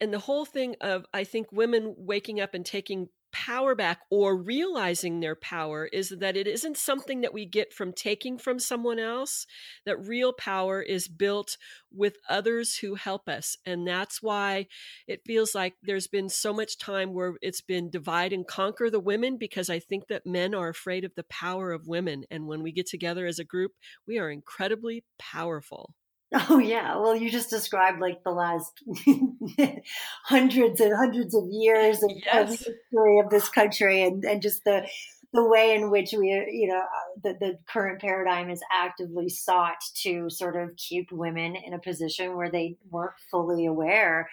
and 0.00 0.12
the 0.12 0.18
whole 0.18 0.44
thing 0.44 0.76
of 0.80 1.04
I 1.12 1.24
think 1.24 1.48
women 1.52 1.94
waking 1.98 2.40
up 2.40 2.54
and 2.54 2.64
taking 2.64 3.08
power 3.32 3.74
back 3.74 4.00
or 4.10 4.36
realizing 4.36 5.20
their 5.20 5.34
power 5.34 5.86
is 5.86 6.10
that 6.20 6.36
it 6.36 6.46
isn't 6.46 6.76
something 6.76 7.22
that 7.22 7.32
we 7.32 7.46
get 7.46 7.72
from 7.72 7.92
taking 7.92 8.38
from 8.38 8.58
someone 8.58 8.98
else 8.98 9.46
that 9.86 9.98
real 10.06 10.32
power 10.32 10.80
is 10.82 11.08
built 11.08 11.56
with 11.90 12.16
others 12.28 12.76
who 12.76 12.94
help 12.94 13.28
us 13.28 13.56
and 13.66 13.86
that's 13.86 14.22
why 14.22 14.66
it 15.06 15.22
feels 15.26 15.54
like 15.54 15.74
there's 15.82 16.06
been 16.06 16.28
so 16.28 16.52
much 16.52 16.78
time 16.78 17.14
where 17.14 17.34
it's 17.42 17.60
been 17.60 17.90
divide 17.90 18.32
and 18.32 18.46
conquer 18.46 18.90
the 18.90 19.00
women 19.00 19.36
because 19.38 19.70
i 19.70 19.78
think 19.78 20.06
that 20.08 20.26
men 20.26 20.54
are 20.54 20.68
afraid 20.68 21.04
of 21.04 21.14
the 21.14 21.24
power 21.24 21.72
of 21.72 21.86
women 21.86 22.24
and 22.30 22.46
when 22.46 22.62
we 22.62 22.70
get 22.70 22.86
together 22.86 23.26
as 23.26 23.38
a 23.38 23.44
group 23.44 23.72
we 24.06 24.18
are 24.18 24.30
incredibly 24.30 25.04
powerful 25.18 25.94
Oh 26.34 26.58
yeah, 26.58 26.96
well 26.96 27.14
you 27.14 27.30
just 27.30 27.50
described 27.50 28.00
like 28.00 28.24
the 28.24 28.30
last 28.30 28.72
hundreds 30.24 30.80
and 30.80 30.96
hundreds 30.96 31.34
of 31.34 31.44
years 31.50 32.02
of, 32.02 32.10
yes. 32.10 32.42
of 32.42 32.48
history 32.48 33.18
of 33.22 33.30
this 33.30 33.48
country 33.48 34.02
and, 34.02 34.24
and 34.24 34.40
just 34.40 34.64
the 34.64 34.86
the 35.32 35.44
way 35.44 35.74
in 35.74 35.90
which 35.90 36.12
we, 36.12 36.28
you 36.50 36.68
know, 36.68 36.80
uh, 36.80 37.20
the, 37.22 37.36
the 37.40 37.58
current 37.66 38.00
paradigm 38.00 38.50
is 38.50 38.60
actively 38.70 39.30
sought 39.30 39.82
to 39.94 40.28
sort 40.28 40.56
of 40.56 40.76
keep 40.76 41.10
women 41.10 41.56
in 41.56 41.72
a 41.72 41.78
position 41.78 42.36
where 42.36 42.50
they 42.50 42.76
weren't 42.90 43.14
fully 43.30 43.64
aware 43.64 44.28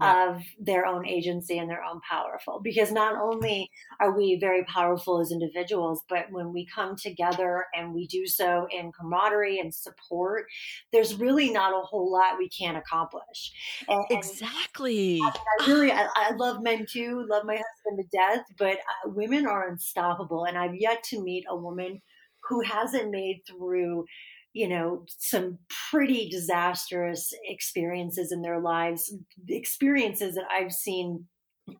yeah. 0.00 0.30
of 0.30 0.42
their 0.60 0.86
own 0.86 1.06
agency 1.06 1.58
and 1.58 1.68
their 1.68 1.82
own 1.82 2.00
powerful. 2.08 2.60
Because 2.62 2.92
not 2.92 3.20
only 3.20 3.68
are 4.00 4.16
we 4.16 4.38
very 4.40 4.64
powerful 4.64 5.20
as 5.20 5.32
individuals, 5.32 6.02
but 6.08 6.26
when 6.30 6.52
we 6.52 6.68
come 6.72 6.94
together 6.94 7.66
and 7.74 7.92
we 7.92 8.06
do 8.06 8.24
so 8.24 8.68
in 8.70 8.92
camaraderie 8.92 9.58
and 9.58 9.74
support, 9.74 10.46
there's 10.92 11.16
really 11.16 11.50
not 11.50 11.72
a 11.72 11.84
whole 11.84 12.12
lot 12.12 12.38
we 12.38 12.48
can't 12.48 12.76
accomplish. 12.76 13.52
And, 13.88 14.04
exactly. 14.10 15.20
I, 15.20 15.32
I 15.60 15.66
really, 15.66 15.90
I, 15.90 16.06
I, 16.14 16.34
love 16.36 16.62
men 16.62 16.86
too, 16.88 17.26
love 17.28 17.44
my 17.44 17.54
husband 17.56 17.98
to 17.98 18.16
death, 18.16 18.44
but 18.56 18.74
uh, 18.74 19.10
women 19.10 19.46
are 19.46 19.68
unstoppable 19.68 20.43
and 20.44 20.58
I've 20.58 20.74
yet 20.74 21.02
to 21.04 21.22
meet 21.22 21.44
a 21.48 21.56
woman 21.56 22.00
who 22.48 22.60
hasn't 22.60 23.10
made 23.10 23.42
through 23.46 24.04
you 24.52 24.68
know 24.68 25.04
some 25.18 25.58
pretty 25.90 26.28
disastrous 26.28 27.32
experiences 27.48 28.30
in 28.32 28.40
their 28.40 28.60
lives 28.60 29.12
experiences 29.48 30.36
that 30.36 30.44
i've 30.50 30.70
seen 30.72 31.26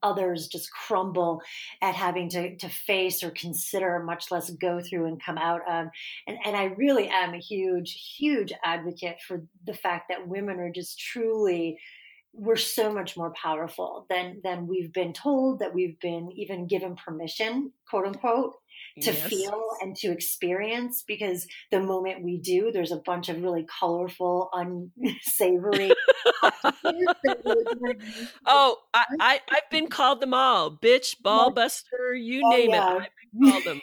others 0.03 0.49
just 0.49 0.71
crumble 0.73 1.43
at 1.83 1.95
having 1.95 2.29
to, 2.31 2.57
to 2.57 2.69
face 2.69 3.23
or 3.23 3.31
consider 3.31 4.03
much 4.03 4.31
less 4.31 4.51
go 4.51 4.81
through 4.81 5.07
and 5.07 5.23
come 5.23 5.37
out 5.37 5.61
of. 5.69 5.89
And, 6.27 6.39
and 6.45 6.57
i 6.57 6.65
really 6.77 7.09
am 7.09 7.35
a 7.35 7.39
huge 7.39 8.17
huge 8.17 8.53
advocate 8.65 9.21
for 9.27 9.43
the 9.67 9.75
fact 9.75 10.07
that 10.09 10.27
women 10.27 10.59
are 10.59 10.71
just 10.71 10.99
truly 10.99 11.79
we're 12.37 12.57
so 12.57 12.93
much 12.93 13.17
more 13.17 13.33
powerful 13.41 14.07
than 14.11 14.41
than 14.43 14.67
we've 14.67 14.93
been 14.93 15.13
told 15.13 15.61
that 15.61 15.75
we've 15.75 15.99
been 16.01 16.31
even 16.35 16.67
given 16.67 16.97
permission 16.97 17.73
quote 17.89 18.07
unquote 18.07 18.55
to 19.01 19.13
yes. 19.13 19.23
feel 19.29 19.61
and 19.81 19.97
to 19.97 20.11
experience 20.11 21.05
because 21.07 21.47
the 21.71 21.81
moment 21.81 22.25
we 22.25 22.39
do 22.39 22.71
there's 22.73 22.93
a 22.93 23.01
bunch 23.05 23.29
of 23.29 23.43
really 23.43 23.67
colorful 23.81 24.51
unsavory 24.53 25.93
oh 28.47 28.77
I, 28.93 29.05
I 29.21 29.41
have 29.49 29.71
been 29.71 29.89
called 29.89 30.21
them 30.21 30.35
all 30.35 30.71
bitch 30.71 31.21
ball 31.23 31.51
buster 31.51 32.15
you 32.15 32.43
oh, 32.45 32.51
name 32.51 32.71
yeah. 32.71 32.97
it 32.97 33.03
i've 33.03 33.09
been 33.33 33.51
called 33.51 33.65
them 33.65 33.81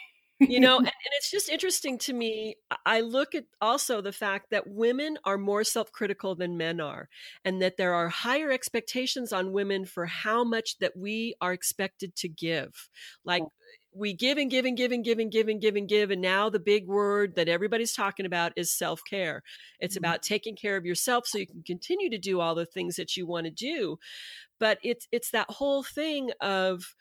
you 0.48 0.60
know 0.60 0.78
and, 0.78 0.86
and, 0.86 1.12
it's 1.16 1.30
just 1.30 1.48
interesting 1.48 1.98
to 1.98 2.12
me 2.12 2.56
i 2.86 3.00
look 3.00 3.34
at 3.34 3.44
also 3.60 4.00
the 4.00 4.12
fact 4.12 4.50
that 4.50 4.68
women 4.68 5.18
are 5.24 5.38
more 5.38 5.64
self-critical 5.64 6.34
than 6.34 6.56
men 6.56 6.80
are 6.80 7.08
and 7.44 7.60
that 7.62 7.76
there 7.76 7.94
are 7.94 8.08
higher 8.08 8.50
expectations 8.50 9.32
on 9.32 9.52
women 9.52 9.84
for 9.84 10.06
how 10.06 10.44
much 10.44 10.78
that 10.78 10.96
we 10.96 11.34
are 11.40 11.52
expected 11.52 12.14
to 12.16 12.28
give 12.28 12.88
like 13.24 13.42
we 13.94 14.14
give 14.14 14.38
and 14.38 14.50
give 14.50 14.64
and 14.64 14.76
give 14.76 14.90
and 14.90 15.04
give 15.04 15.18
and 15.18 15.30
give 15.30 15.48
and 15.48 15.60
give 15.60 15.76
and 15.76 15.88
give. 15.88 16.10
And 16.10 16.22
now 16.22 16.48
the 16.48 16.58
big 16.58 16.86
word 16.86 17.34
that 17.36 17.48
everybody's 17.48 17.92
talking 17.92 18.26
about 18.26 18.52
is 18.56 18.72
self 18.72 19.00
care. 19.08 19.42
It's 19.80 19.96
mm-hmm. 19.96 20.04
about 20.04 20.22
taking 20.22 20.56
care 20.56 20.76
of 20.76 20.86
yourself 20.86 21.26
so 21.26 21.38
you 21.38 21.46
can 21.46 21.62
continue 21.62 22.10
to 22.10 22.18
do 22.18 22.40
all 22.40 22.54
the 22.54 22.66
things 22.66 22.96
that 22.96 23.16
you 23.16 23.26
want 23.26 23.46
to 23.46 23.50
do. 23.50 23.98
But 24.58 24.78
it's 24.82 25.06
it's 25.12 25.30
that 25.32 25.50
whole 25.50 25.82
thing 25.82 26.30
of 26.40 26.94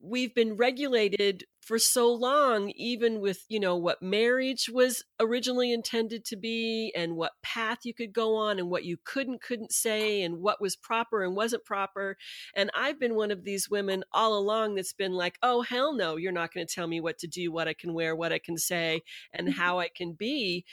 we've 0.00 0.34
been 0.34 0.56
regulated 0.56 1.44
for 1.66 1.80
so 1.80 2.12
long 2.12 2.70
even 2.76 3.20
with 3.20 3.44
you 3.48 3.58
know 3.58 3.76
what 3.76 4.00
marriage 4.00 4.70
was 4.72 5.02
originally 5.18 5.72
intended 5.72 6.24
to 6.24 6.36
be 6.36 6.92
and 6.94 7.16
what 7.16 7.32
path 7.42 7.78
you 7.82 7.92
could 7.92 8.12
go 8.12 8.36
on 8.36 8.60
and 8.60 8.70
what 8.70 8.84
you 8.84 8.96
couldn't 9.04 9.42
couldn't 9.42 9.72
say 9.72 10.22
and 10.22 10.38
what 10.38 10.60
was 10.60 10.76
proper 10.76 11.24
and 11.24 11.34
wasn't 11.34 11.64
proper 11.64 12.16
and 12.54 12.70
i've 12.72 13.00
been 13.00 13.16
one 13.16 13.32
of 13.32 13.42
these 13.42 13.68
women 13.68 14.04
all 14.12 14.38
along 14.38 14.76
that's 14.76 14.92
been 14.92 15.12
like 15.12 15.38
oh 15.42 15.62
hell 15.62 15.92
no 15.92 16.16
you're 16.16 16.30
not 16.30 16.54
going 16.54 16.64
to 16.64 16.72
tell 16.72 16.86
me 16.86 17.00
what 17.00 17.18
to 17.18 17.26
do 17.26 17.50
what 17.50 17.66
i 17.66 17.74
can 17.74 17.92
wear 17.92 18.14
what 18.14 18.32
i 18.32 18.38
can 18.38 18.56
say 18.56 19.02
and 19.32 19.48
mm-hmm. 19.48 19.60
how 19.60 19.80
i 19.80 19.88
can 19.88 20.12
be 20.12 20.64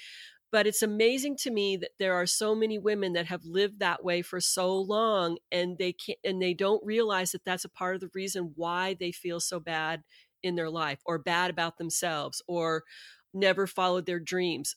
but 0.53 0.67
it's 0.67 0.83
amazing 0.83 1.35
to 1.35 1.49
me 1.49 1.75
that 1.75 1.89
there 1.97 2.13
are 2.13 2.27
so 2.27 2.53
many 2.53 2.77
women 2.77 3.13
that 3.13 3.25
have 3.25 3.43
lived 3.43 3.79
that 3.79 4.03
way 4.03 4.21
for 4.21 4.39
so 4.39 4.77
long 4.77 5.39
and 5.51 5.79
they 5.79 5.91
can't 5.91 6.19
and 6.23 6.39
they 6.39 6.53
don't 6.53 6.85
realize 6.85 7.31
that 7.31 7.43
that's 7.43 7.65
a 7.65 7.69
part 7.69 7.95
of 7.95 8.01
the 8.01 8.11
reason 8.13 8.53
why 8.55 8.95
they 8.99 9.11
feel 9.11 9.39
so 9.39 9.59
bad 9.59 10.03
in 10.43 10.53
their 10.53 10.69
life 10.69 10.99
or 11.07 11.17
bad 11.17 11.49
about 11.49 11.79
themselves 11.79 12.39
or 12.47 12.83
never 13.33 13.65
followed 13.65 14.05
their 14.05 14.19
dreams. 14.19 14.75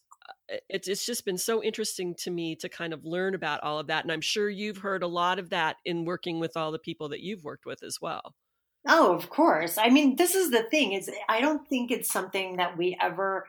Uh, 0.50 0.56
it's 0.70 0.88
it's 0.88 1.04
just 1.04 1.26
been 1.26 1.36
so 1.36 1.62
interesting 1.62 2.14
to 2.20 2.30
me 2.30 2.56
to 2.56 2.70
kind 2.70 2.94
of 2.94 3.04
learn 3.04 3.34
about 3.34 3.62
all 3.62 3.78
of 3.78 3.86
that 3.88 4.02
and 4.02 4.10
i'm 4.10 4.22
sure 4.22 4.48
you've 4.48 4.78
heard 4.78 5.02
a 5.02 5.06
lot 5.06 5.38
of 5.38 5.50
that 5.50 5.76
in 5.84 6.06
working 6.06 6.40
with 6.40 6.56
all 6.56 6.72
the 6.72 6.78
people 6.78 7.10
that 7.10 7.20
you've 7.20 7.44
worked 7.44 7.66
with 7.66 7.82
as 7.82 7.98
well. 8.00 8.34
Oh 8.88 9.14
of 9.14 9.28
course. 9.28 9.76
I 9.76 9.90
mean 9.90 10.16
this 10.16 10.34
is 10.34 10.50
the 10.50 10.62
thing 10.62 10.92
is 10.94 11.10
i 11.28 11.42
don't 11.42 11.68
think 11.68 11.90
it's 11.90 12.10
something 12.10 12.56
that 12.56 12.78
we 12.78 12.96
ever 12.98 13.46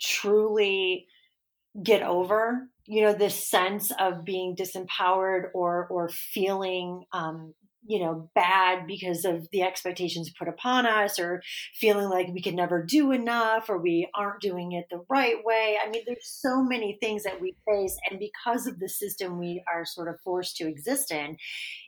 truly 0.00 1.06
get 1.82 2.02
over 2.02 2.68
you 2.88 3.02
know 3.02 3.12
this 3.12 3.48
sense 3.48 3.92
of 4.00 4.24
being 4.24 4.56
disempowered 4.56 5.50
or 5.54 5.86
or 5.90 6.08
feeling 6.08 7.04
um, 7.12 7.52
you 7.86 8.00
know 8.00 8.30
bad 8.34 8.86
because 8.86 9.26
of 9.26 9.46
the 9.52 9.62
expectations 9.62 10.32
put 10.38 10.48
upon 10.48 10.86
us 10.86 11.18
or 11.18 11.42
feeling 11.74 12.08
like 12.08 12.28
we 12.28 12.42
can 12.42 12.56
never 12.56 12.82
do 12.82 13.12
enough 13.12 13.68
or 13.68 13.78
we 13.78 14.08
aren't 14.14 14.40
doing 14.40 14.72
it 14.72 14.86
the 14.90 15.04
right 15.10 15.36
way. 15.44 15.76
I 15.84 15.90
mean 15.90 16.02
there's 16.06 16.18
so 16.22 16.62
many 16.62 16.96
things 17.00 17.24
that 17.24 17.40
we 17.40 17.54
face 17.66 17.96
and 18.10 18.18
because 18.18 18.66
of 18.66 18.78
the 18.80 18.88
system 18.88 19.38
we 19.38 19.62
are 19.72 19.84
sort 19.84 20.08
of 20.08 20.20
forced 20.24 20.56
to 20.56 20.68
exist 20.68 21.12
in 21.12 21.36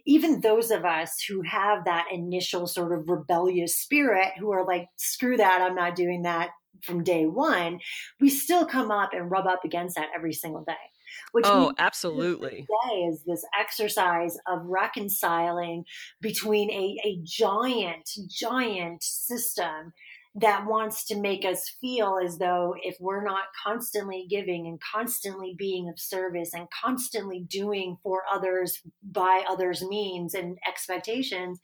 even 0.06 0.40
those 0.40 0.70
of 0.70 0.84
us 0.84 1.22
who 1.28 1.42
have 1.42 1.84
that 1.84 2.06
initial 2.12 2.66
sort 2.66 2.92
of 2.92 3.08
rebellious 3.08 3.76
spirit 3.76 4.32
who 4.38 4.50
are 4.50 4.66
like 4.66 4.86
screw 4.96 5.36
that 5.36 5.60
i'm 5.60 5.74
not 5.74 5.94
doing 5.94 6.22
that 6.22 6.50
from 6.82 7.04
day 7.04 7.26
one, 7.26 7.80
we 8.20 8.30
still 8.30 8.64
come 8.66 8.90
up 8.90 9.12
and 9.12 9.30
rub 9.30 9.46
up 9.46 9.64
against 9.64 9.96
that 9.96 10.08
every 10.14 10.32
single 10.32 10.64
day. 10.64 10.74
Which 11.32 11.44
oh, 11.46 11.72
absolutely. 11.78 12.66
Today 12.68 13.00
is 13.02 13.24
this 13.24 13.44
exercise 13.58 14.36
of 14.46 14.64
reconciling 14.64 15.84
between 16.20 16.70
a, 16.70 16.96
a 17.04 17.20
giant, 17.24 18.08
giant 18.28 19.02
system 19.02 19.92
that 20.36 20.64
wants 20.66 21.04
to 21.06 21.20
make 21.20 21.44
us 21.44 21.76
feel 21.80 22.16
as 22.24 22.38
though 22.38 22.74
if 22.82 22.96
we're 23.00 23.24
not 23.24 23.44
constantly 23.64 24.26
giving 24.30 24.68
and 24.68 24.78
constantly 24.80 25.54
being 25.58 25.88
of 25.88 25.98
service 25.98 26.50
and 26.54 26.68
constantly 26.70 27.44
doing 27.48 27.96
for 28.02 28.22
others 28.32 28.80
by 29.02 29.42
others' 29.48 29.82
means 29.82 30.34
and 30.34 30.56
expectations, 30.68 31.58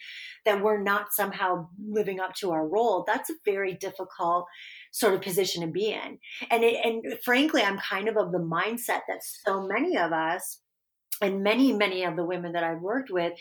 that 0.44 0.62
we're 0.62 0.82
not 0.82 1.12
somehow 1.12 1.68
living 1.88 2.18
up 2.18 2.34
to 2.34 2.50
our 2.50 2.66
role. 2.66 3.04
That's 3.06 3.30
a 3.30 3.34
very 3.44 3.74
difficult 3.74 4.46
sort 4.90 5.14
of 5.14 5.22
position 5.22 5.62
to 5.62 5.68
be 5.68 5.92
in. 5.92 6.18
And 6.50 6.64
it, 6.64 6.84
and 6.84 7.04
frankly, 7.24 7.62
I'm 7.62 7.78
kind 7.78 8.08
of 8.08 8.16
of 8.16 8.32
the 8.32 8.38
mindset 8.38 9.02
that 9.06 9.20
so 9.22 9.64
many 9.64 9.96
of 9.96 10.12
us 10.12 10.60
and 11.20 11.42
many 11.42 11.72
many 11.72 12.04
of 12.04 12.16
the 12.16 12.24
women 12.24 12.52
that 12.52 12.64
i've 12.64 12.80
worked 12.80 13.10
with 13.10 13.32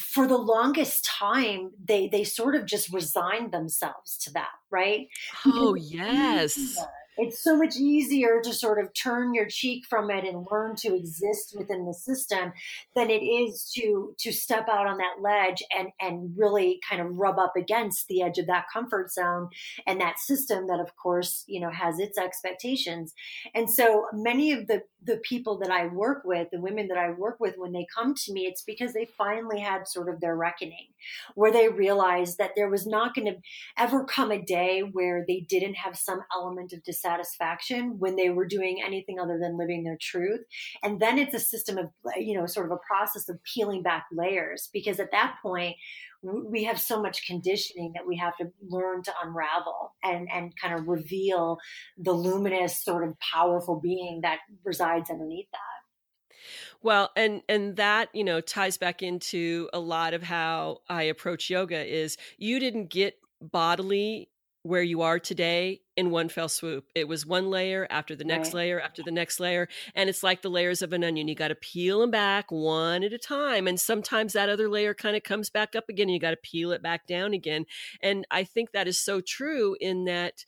for 0.00 0.26
the 0.26 0.36
longest 0.36 1.04
time 1.04 1.70
they 1.82 2.08
they 2.08 2.24
sort 2.24 2.54
of 2.54 2.66
just 2.66 2.92
resigned 2.92 3.52
themselves 3.52 4.16
to 4.18 4.32
that 4.32 4.50
right? 4.70 5.08
Oh 5.46 5.74
yes 5.74 6.78
it's 7.16 7.42
so 7.42 7.56
much 7.56 7.76
easier 7.76 8.40
to 8.42 8.52
sort 8.52 8.78
of 8.78 8.92
turn 8.92 9.34
your 9.34 9.46
cheek 9.46 9.84
from 9.88 10.10
it 10.10 10.24
and 10.24 10.46
learn 10.50 10.76
to 10.76 10.94
exist 10.94 11.54
within 11.56 11.86
the 11.86 11.94
system 11.94 12.52
than 12.94 13.10
it 13.10 13.22
is 13.24 13.70
to 13.74 14.14
to 14.18 14.32
step 14.32 14.68
out 14.70 14.86
on 14.86 14.98
that 14.98 15.20
ledge 15.20 15.62
and 15.76 15.88
and 16.00 16.34
really 16.36 16.80
kind 16.88 17.00
of 17.00 17.18
rub 17.18 17.38
up 17.38 17.54
against 17.56 18.08
the 18.08 18.22
edge 18.22 18.38
of 18.38 18.46
that 18.46 18.66
comfort 18.72 19.10
zone 19.10 19.48
and 19.86 20.00
that 20.00 20.18
system 20.18 20.66
that 20.66 20.80
of 20.80 20.94
course 20.96 21.44
you 21.46 21.60
know 21.60 21.70
has 21.70 21.98
its 21.98 22.18
expectations. 22.18 23.14
And 23.54 23.70
so 23.70 24.06
many 24.12 24.52
of 24.52 24.66
the 24.66 24.82
the 25.02 25.18
people 25.18 25.58
that 25.58 25.70
I 25.70 25.86
work 25.86 26.22
with 26.24 26.48
the 26.50 26.60
women 26.60 26.88
that 26.88 26.98
I 26.98 27.10
work 27.10 27.38
with 27.38 27.54
when 27.56 27.72
they 27.72 27.86
come 27.94 28.14
to 28.14 28.32
me 28.32 28.46
it's 28.46 28.62
because 28.62 28.92
they 28.92 29.08
finally 29.16 29.60
had 29.60 29.86
sort 29.86 30.08
of 30.08 30.20
their 30.20 30.36
reckoning 30.36 30.88
where 31.34 31.52
they 31.52 31.68
realized 31.68 32.38
that 32.38 32.52
there 32.56 32.68
was 32.68 32.86
not 32.86 33.14
going 33.14 33.26
to 33.26 33.40
ever 33.78 34.04
come 34.04 34.30
a 34.30 34.42
day 34.42 34.80
where 34.80 35.24
they 35.26 35.40
didn't 35.40 35.74
have 35.74 35.96
some 35.96 36.20
element 36.34 36.72
of 36.72 36.82
satisfaction 37.06 37.96
when 37.98 38.16
they 38.16 38.30
were 38.30 38.46
doing 38.46 38.82
anything 38.84 39.18
other 39.20 39.38
than 39.40 39.58
living 39.58 39.84
their 39.84 39.98
truth. 40.00 40.40
And 40.82 41.00
then 41.00 41.18
it's 41.18 41.34
a 41.34 41.40
system 41.40 41.78
of, 41.78 41.86
you 42.16 42.36
know, 42.36 42.46
sort 42.46 42.66
of 42.66 42.72
a 42.72 42.86
process 42.86 43.28
of 43.28 43.38
peeling 43.54 43.82
back 43.82 44.06
layers 44.12 44.68
because 44.72 44.98
at 44.98 45.12
that 45.12 45.36
point, 45.42 45.76
we 46.22 46.64
have 46.64 46.80
so 46.80 47.00
much 47.00 47.26
conditioning 47.26 47.92
that 47.94 48.06
we 48.06 48.16
have 48.16 48.36
to 48.38 48.46
learn 48.68 49.02
to 49.02 49.12
unravel 49.22 49.94
and 50.02 50.28
and 50.32 50.52
kind 50.60 50.74
of 50.74 50.88
reveal 50.88 51.58
the 51.98 52.12
luminous 52.12 52.82
sort 52.82 53.06
of 53.06 53.14
powerful 53.20 53.80
being 53.80 54.20
that 54.22 54.38
resides 54.64 55.10
underneath 55.10 55.46
that 55.52 56.40
well 56.82 57.10
and 57.16 57.42
and 57.48 57.76
that 57.76 58.08
you 58.12 58.24
know 58.24 58.40
ties 58.40 58.76
back 58.76 59.02
into 59.02 59.68
a 59.72 59.78
lot 59.78 60.14
of 60.14 60.22
how 60.22 60.78
i 60.88 61.04
approach 61.04 61.50
yoga 61.50 61.84
is 61.84 62.16
you 62.38 62.58
didn't 62.58 62.88
get 62.88 63.14
bodily 63.40 64.28
where 64.66 64.82
you 64.82 65.02
are 65.02 65.18
today 65.18 65.80
in 65.96 66.10
one 66.10 66.28
fell 66.28 66.48
swoop. 66.48 66.86
It 66.94 67.06
was 67.06 67.24
one 67.24 67.50
layer 67.50 67.86
after 67.88 68.16
the 68.16 68.24
next 68.24 68.48
right. 68.48 68.54
layer 68.56 68.80
after 68.80 69.02
the 69.02 69.12
next 69.12 69.38
layer. 69.38 69.68
And 69.94 70.10
it's 70.10 70.22
like 70.22 70.42
the 70.42 70.50
layers 70.50 70.82
of 70.82 70.92
an 70.92 71.04
onion. 71.04 71.28
You 71.28 71.36
got 71.36 71.48
to 71.48 71.54
peel 71.54 72.00
them 72.00 72.10
back 72.10 72.50
one 72.50 73.04
at 73.04 73.12
a 73.12 73.18
time. 73.18 73.68
And 73.68 73.78
sometimes 73.78 74.32
that 74.32 74.48
other 74.48 74.68
layer 74.68 74.92
kind 74.92 75.16
of 75.16 75.22
comes 75.22 75.50
back 75.50 75.76
up 75.76 75.88
again. 75.88 76.08
you 76.08 76.18
got 76.18 76.30
to 76.30 76.36
peel 76.36 76.72
it 76.72 76.82
back 76.82 77.06
down 77.06 77.32
again. 77.32 77.64
And 78.02 78.26
I 78.30 78.42
think 78.42 78.72
that 78.72 78.88
is 78.88 79.00
so 79.00 79.20
true 79.20 79.76
in 79.80 80.04
that, 80.06 80.44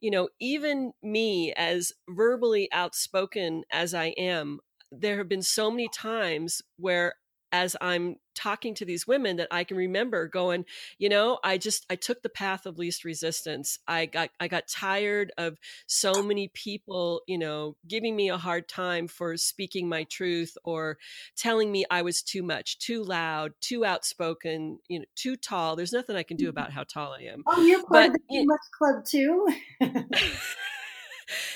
you 0.00 0.10
know, 0.10 0.28
even 0.38 0.92
me, 1.02 1.54
as 1.54 1.92
verbally 2.08 2.68
outspoken 2.70 3.64
as 3.72 3.94
I 3.94 4.08
am, 4.18 4.60
there 4.92 5.16
have 5.16 5.28
been 5.28 5.42
so 5.42 5.70
many 5.70 5.88
times 5.88 6.60
where 6.76 7.14
as 7.54 7.76
I'm 7.80 8.16
talking 8.34 8.74
to 8.74 8.84
these 8.84 9.06
women 9.06 9.36
that 9.36 9.46
I 9.52 9.62
can 9.62 9.76
remember 9.76 10.26
going, 10.26 10.64
you 10.98 11.08
know, 11.08 11.38
I 11.44 11.56
just 11.56 11.86
I 11.88 11.94
took 11.94 12.20
the 12.20 12.28
path 12.28 12.66
of 12.66 12.78
least 12.78 13.04
resistance. 13.04 13.78
I 13.86 14.06
got 14.06 14.30
I 14.40 14.48
got 14.48 14.66
tired 14.66 15.30
of 15.38 15.56
so 15.86 16.20
many 16.20 16.48
people, 16.48 17.22
you 17.28 17.38
know, 17.38 17.76
giving 17.86 18.16
me 18.16 18.28
a 18.28 18.36
hard 18.36 18.68
time 18.68 19.06
for 19.06 19.36
speaking 19.36 19.88
my 19.88 20.02
truth 20.02 20.58
or 20.64 20.98
telling 21.36 21.70
me 21.70 21.84
I 21.92 22.02
was 22.02 22.22
too 22.22 22.42
much, 22.42 22.80
too 22.80 23.04
loud, 23.04 23.52
too 23.60 23.84
outspoken, 23.84 24.80
you 24.88 24.98
know, 24.98 25.04
too 25.14 25.36
tall. 25.36 25.76
There's 25.76 25.92
nothing 25.92 26.16
I 26.16 26.24
can 26.24 26.36
do 26.36 26.46
mm-hmm. 26.46 26.58
about 26.58 26.72
how 26.72 26.82
tall 26.82 27.12
I 27.12 27.22
am. 27.22 27.44
Oh, 27.46 27.62
you're 27.62 27.86
part 27.86 27.88
but, 27.88 28.06
of 28.08 28.12
the 28.14 28.20
too 28.32 28.46
much 28.46 28.60
club 28.76 29.04
too. 29.04 29.48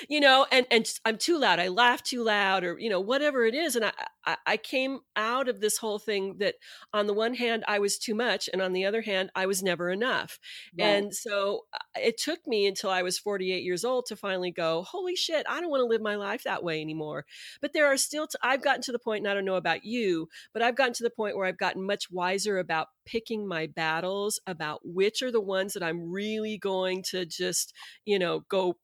you 0.08 0.20
know, 0.20 0.46
and 0.50 0.66
and 0.70 0.90
I'm 1.04 1.18
too 1.18 1.38
loud. 1.38 1.58
I 1.58 1.68
laugh 1.68 2.02
too 2.02 2.24
loud, 2.24 2.64
or 2.64 2.78
you 2.78 2.90
know, 2.90 3.00
whatever 3.00 3.44
it 3.44 3.54
is. 3.54 3.76
And 3.76 3.84
I, 3.86 3.92
I 4.26 4.36
I 4.46 4.56
came 4.56 5.00
out 5.16 5.48
of 5.48 5.60
this 5.60 5.78
whole 5.78 5.98
thing 5.98 6.36
that 6.38 6.56
on 6.92 7.06
the 7.06 7.14
one 7.14 7.34
hand 7.34 7.64
I 7.68 7.78
was 7.78 7.98
too 7.98 8.14
much, 8.14 8.48
and 8.52 8.62
on 8.62 8.72
the 8.72 8.84
other 8.84 9.02
hand 9.02 9.30
I 9.34 9.46
was 9.46 9.62
never 9.62 9.90
enough. 9.90 10.38
Right. 10.78 10.86
And 10.86 11.14
so 11.14 11.66
uh, 11.72 11.78
it 11.96 12.18
took 12.18 12.46
me 12.46 12.66
until 12.66 12.90
I 12.90 13.02
was 13.02 13.18
48 13.18 13.62
years 13.62 13.84
old 13.84 14.06
to 14.06 14.16
finally 14.16 14.50
go, 14.50 14.82
holy 14.82 15.16
shit, 15.16 15.46
I 15.48 15.60
don't 15.60 15.70
want 15.70 15.80
to 15.80 15.86
live 15.86 16.02
my 16.02 16.16
life 16.16 16.44
that 16.44 16.64
way 16.64 16.80
anymore. 16.80 17.24
But 17.60 17.72
there 17.72 17.86
are 17.86 17.96
still 17.96 18.26
t- 18.26 18.38
I've 18.42 18.62
gotten 18.62 18.82
to 18.82 18.92
the 18.92 18.98
point, 18.98 19.24
and 19.24 19.30
I 19.30 19.34
don't 19.34 19.44
know 19.44 19.56
about 19.56 19.84
you, 19.84 20.28
but 20.52 20.62
I've 20.62 20.76
gotten 20.76 20.94
to 20.94 21.02
the 21.02 21.10
point 21.10 21.36
where 21.36 21.46
I've 21.46 21.58
gotten 21.58 21.86
much 21.86 22.10
wiser 22.10 22.58
about 22.58 22.88
picking 23.04 23.46
my 23.46 23.66
battles, 23.66 24.40
about 24.46 24.80
which 24.84 25.22
are 25.22 25.32
the 25.32 25.40
ones 25.40 25.72
that 25.74 25.82
I'm 25.82 26.10
really 26.10 26.58
going 26.58 27.02
to 27.10 27.24
just, 27.24 27.72
you 28.04 28.18
know, 28.18 28.40
go 28.48 28.76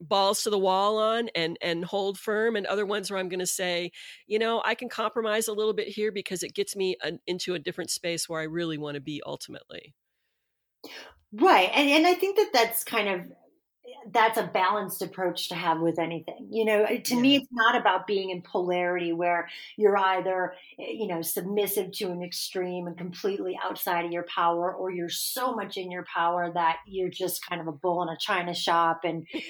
balls 0.00 0.42
to 0.42 0.50
the 0.50 0.58
wall 0.58 0.98
on 0.98 1.28
and 1.34 1.56
and 1.62 1.84
hold 1.84 2.18
firm 2.18 2.56
and 2.56 2.66
other 2.66 2.84
ones 2.84 3.10
where 3.10 3.18
i'm 3.18 3.28
going 3.28 3.38
to 3.38 3.46
say 3.46 3.90
you 4.26 4.38
know 4.38 4.60
i 4.64 4.74
can 4.74 4.88
compromise 4.88 5.48
a 5.48 5.52
little 5.52 5.72
bit 5.72 5.88
here 5.88 6.10
because 6.12 6.42
it 6.42 6.54
gets 6.54 6.74
me 6.76 6.96
an, 7.02 7.20
into 7.26 7.54
a 7.54 7.58
different 7.58 7.90
space 7.90 8.28
where 8.28 8.40
i 8.40 8.44
really 8.44 8.78
want 8.78 8.96
to 8.96 9.00
be 9.00 9.22
ultimately. 9.24 9.94
Right 11.32 11.70
and, 11.74 11.88
and 11.88 12.06
i 12.06 12.14
think 12.14 12.36
that 12.36 12.50
that's 12.52 12.84
kind 12.84 13.08
of 13.08 13.20
that's 14.12 14.38
a 14.38 14.44
balanced 14.44 15.02
approach 15.02 15.48
to 15.48 15.54
have 15.54 15.80
with 15.80 15.98
anything. 15.98 16.48
You 16.50 16.64
know, 16.64 16.86
to 16.86 17.14
yeah. 17.14 17.20
me, 17.20 17.36
it's 17.36 17.48
not 17.50 17.76
about 17.76 18.06
being 18.06 18.30
in 18.30 18.42
polarity 18.42 19.12
where 19.12 19.48
you're 19.76 19.96
either, 19.96 20.54
eh, 20.78 20.92
you 20.92 21.06
know, 21.06 21.22
submissive 21.22 21.92
to 21.92 22.10
an 22.10 22.22
extreme 22.22 22.86
and 22.86 22.96
completely 22.96 23.58
outside 23.62 24.04
of 24.04 24.12
your 24.12 24.24
power, 24.24 24.72
or 24.72 24.90
you're 24.90 25.08
so 25.08 25.54
much 25.54 25.76
in 25.76 25.90
your 25.90 26.04
power 26.04 26.52
that 26.52 26.78
you're 26.86 27.08
just 27.08 27.46
kind 27.46 27.60
of 27.60 27.66
a 27.66 27.72
bull 27.72 28.02
in 28.02 28.08
a 28.08 28.16
china 28.18 28.54
shop 28.54 29.00
and 29.04 29.26
you 29.32 29.42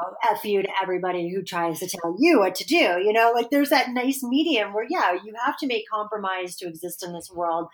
know, 0.00 0.16
F 0.30 0.44
you 0.44 0.62
to 0.62 0.68
everybody 0.80 1.30
who 1.30 1.42
tries 1.42 1.80
to 1.80 1.88
tell 1.88 2.16
you 2.18 2.40
what 2.40 2.54
to 2.56 2.64
do. 2.64 2.76
You 2.76 3.12
know, 3.12 3.32
like 3.34 3.50
there's 3.50 3.70
that 3.70 3.90
nice 3.90 4.22
medium 4.22 4.72
where, 4.72 4.86
yeah, 4.88 5.12
you 5.12 5.34
have 5.44 5.56
to 5.58 5.66
make 5.66 5.84
compromise 5.88 6.56
to 6.56 6.68
exist 6.68 7.04
in 7.04 7.12
this 7.12 7.30
world. 7.30 7.68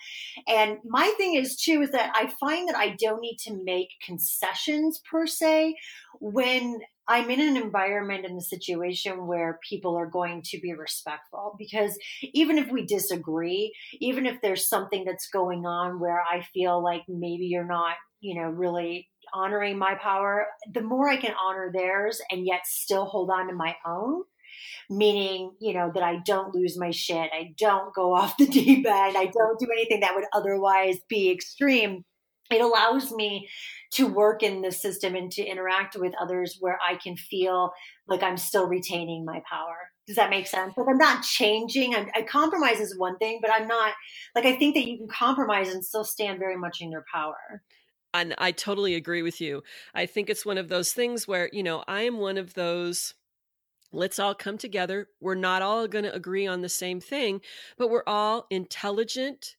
And 0.47 0.79
my 0.85 1.13
thing 1.17 1.35
is, 1.35 1.57
too, 1.57 1.83
is 1.83 1.91
that 1.91 2.13
I 2.15 2.33
find 2.41 2.69
that 2.69 2.77
I 2.77 2.97
don't 2.99 3.21
need 3.21 3.39
to 3.41 3.55
make 3.65 3.91
concessions 4.05 5.01
per 5.11 5.27
se 5.27 5.77
when 6.21 6.81
I'm 7.09 7.31
in 7.31 7.41
an 7.41 7.57
environment 7.57 8.27
in 8.27 8.37
a 8.37 8.43
situation 8.43 9.27
where 9.27 9.59
people 9.67 9.97
are 9.97 10.07
going 10.07 10.43
to 10.47 10.61
be 10.61 10.75
respectful 10.75 11.57
because 11.59 11.99
even 12.23 12.59
if 12.59 12.71
we 12.71 12.85
disagree, 12.85 13.73
even 13.95 14.27
if 14.27 14.41
there's 14.43 14.69
something 14.69 15.05
that's 15.07 15.29
going 15.29 15.65
on 15.65 16.01
where 16.01 16.21
I 16.21 16.43
feel 16.53 16.83
like 16.83 17.03
maybe 17.09 17.47
you're 17.47 17.65
not, 17.65 17.95
you 18.21 18.35
know, 18.35 18.49
really 18.49 19.09
honoring 19.33 19.79
my 19.79 19.95
power, 19.95 20.49
the 20.73 20.83
more 20.83 21.09
I 21.09 21.17
can 21.17 21.35
honor 21.43 21.71
theirs 21.73 22.21
and 22.31 22.47
yet 22.47 22.67
still 22.67 23.07
hold 23.07 23.31
on 23.31 23.49
to 23.49 23.55
my 23.55 23.75
own, 23.87 24.25
meaning, 24.91 25.53
you 25.61 25.73
know, 25.73 25.91
that 25.95 26.03
I 26.03 26.17
don't 26.27 26.55
lose 26.55 26.79
my 26.79 26.91
shit, 26.91 27.31
I 27.33 27.55
don't 27.59 27.95
go 27.95 28.15
off 28.15 28.37
the 28.37 28.47
deep 28.51 28.87
end, 28.87 29.17
I 29.17 29.31
don't 29.33 29.59
do 29.59 29.69
anything 29.73 30.01
that 30.01 30.15
would 30.15 30.27
otherwise 30.35 30.99
be 31.09 31.31
extreme. 31.31 32.05
It 32.51 32.61
allows 32.61 33.13
me 33.13 33.49
to 33.93 34.07
work 34.07 34.43
in 34.43 34.63
the 34.63 34.73
system 34.73 35.15
and 35.15 35.31
to 35.33 35.45
interact 35.45 35.97
with 35.97 36.15
others 36.21 36.57
where 36.61 36.79
I 36.87 36.97
can 36.97 37.17
feel 37.17 37.73
like 38.07 38.23
I'm 38.23 38.37
still 38.37 38.67
retaining 38.67 39.25
my 39.25 39.43
power. 39.51 39.91
Does 40.07 40.17
that 40.17 40.31
make 40.31 40.47
sense? 40.47 40.75
Like 40.77 40.89
I'm 40.89 40.99
not 40.99 41.23
changing. 41.23 41.95
I'm, 41.95 42.09
I 42.15 42.23
compromise 42.23 42.81
is 42.81 42.99
one 42.99 43.19
thing, 43.19 43.39
but 43.43 43.53
I'm 43.53 43.67
not 43.67 43.93
like 44.35 44.47
I 44.47 44.57
think 44.57 44.75
that 44.75 44.89
you 44.89 44.99
can 44.99 45.09
compromise 45.09 45.73
and 45.73 45.85
still 45.85 46.05
stand 46.05 46.39
very 46.39 46.57
much 46.57 46.81
in 46.81 46.91
your 46.91 47.05
power. 47.13 47.63
And 48.15 48.35
I 48.39 48.53
totally 48.53 48.95
agree 48.95 49.23
with 49.23 49.41
you. 49.41 49.63
I 49.95 50.07
think 50.07 50.31
it's 50.31 50.47
one 50.47 50.59
of 50.59 50.69
those 50.69 50.93
things 50.93 51.29
where, 51.29 51.51
you 51.53 51.63
know, 51.63 51.85
I 51.87 52.03
am 52.03 52.19
one 52.19 52.39
of 52.39 52.55
those 52.55 53.15
let's 53.93 54.19
all 54.19 54.35
come 54.35 54.59
together. 54.59 55.09
We're 55.21 55.35
not 55.35 55.63
all 55.63 55.89
going 55.89 56.05
to 56.05 56.15
agree 56.15 56.47
on 56.47 56.61
the 56.61 56.69
same 56.69 57.01
thing, 57.01 57.41
but 57.77 57.91
we're 57.91 58.03
all 58.07 58.47
intelligent, 58.51 59.57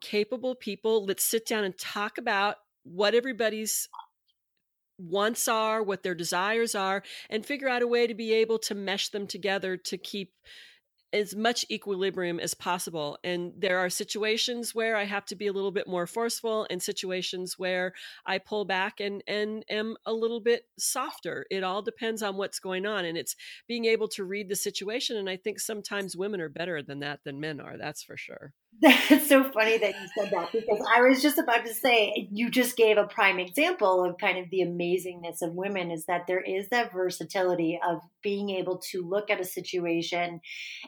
capable 0.00 0.54
people. 0.54 1.04
Let's 1.04 1.24
sit 1.24 1.46
down 1.46 1.64
and 1.64 1.76
talk 1.78 2.18
about 2.18 2.56
what 2.84 3.14
everybody's 3.14 3.88
wants 4.98 5.46
are, 5.48 5.82
what 5.82 6.02
their 6.02 6.14
desires 6.14 6.74
are, 6.74 7.02
and 7.28 7.44
figure 7.44 7.68
out 7.68 7.82
a 7.82 7.86
way 7.86 8.06
to 8.06 8.14
be 8.14 8.32
able 8.32 8.58
to 8.58 8.74
mesh 8.74 9.10
them 9.10 9.26
together 9.26 9.76
to 9.76 9.98
keep 9.98 10.32
as 11.12 11.36
much 11.36 11.64
equilibrium 11.70 12.40
as 12.40 12.52
possible. 12.52 13.16
And 13.22 13.52
there 13.56 13.78
are 13.78 13.88
situations 13.88 14.74
where 14.74 14.96
I 14.96 15.04
have 15.04 15.24
to 15.26 15.36
be 15.36 15.46
a 15.46 15.52
little 15.52 15.70
bit 15.70 15.86
more 15.86 16.06
forceful 16.06 16.66
and 16.68 16.82
situations 16.82 17.58
where 17.58 17.92
I 18.26 18.38
pull 18.38 18.64
back 18.64 19.00
and 19.00 19.22
and 19.26 19.64
am 19.70 19.96
a 20.04 20.12
little 20.12 20.40
bit 20.40 20.64
softer. 20.78 21.46
It 21.50 21.62
all 21.62 21.80
depends 21.80 22.22
on 22.22 22.36
what's 22.36 22.58
going 22.58 22.86
on 22.86 23.04
and 23.04 23.16
it's 23.16 23.36
being 23.68 23.84
able 23.84 24.08
to 24.08 24.24
read 24.24 24.48
the 24.48 24.56
situation 24.56 25.16
and 25.16 25.30
I 25.30 25.36
think 25.36 25.60
sometimes 25.60 26.16
women 26.16 26.40
are 26.40 26.48
better 26.48 26.82
than 26.82 27.00
that 27.00 27.20
than 27.24 27.40
men 27.40 27.60
are. 27.60 27.76
That's 27.78 28.02
for 28.02 28.16
sure. 28.16 28.52
That's 28.82 29.28
so 29.28 29.44
funny 29.52 29.78
that 29.78 29.94
you 30.00 30.08
said 30.18 30.30
that 30.32 30.52
because 30.52 30.86
I 30.94 31.00
was 31.00 31.22
just 31.22 31.38
about 31.38 31.64
to 31.64 31.72
say 31.72 32.28
you 32.30 32.50
just 32.50 32.76
gave 32.76 32.98
a 32.98 33.04
prime 33.04 33.38
example 33.38 34.04
of 34.04 34.18
kind 34.18 34.38
of 34.38 34.50
the 34.50 34.60
amazingness 34.60 35.40
of 35.40 35.54
women 35.54 35.90
is 35.90 36.04
that 36.06 36.26
there 36.26 36.40
is 36.40 36.68
that 36.68 36.92
versatility 36.92 37.80
of 37.86 38.00
being 38.22 38.50
able 38.50 38.78
to 38.90 39.02
look 39.02 39.30
at 39.30 39.40
a 39.40 39.44
situation 39.44 40.40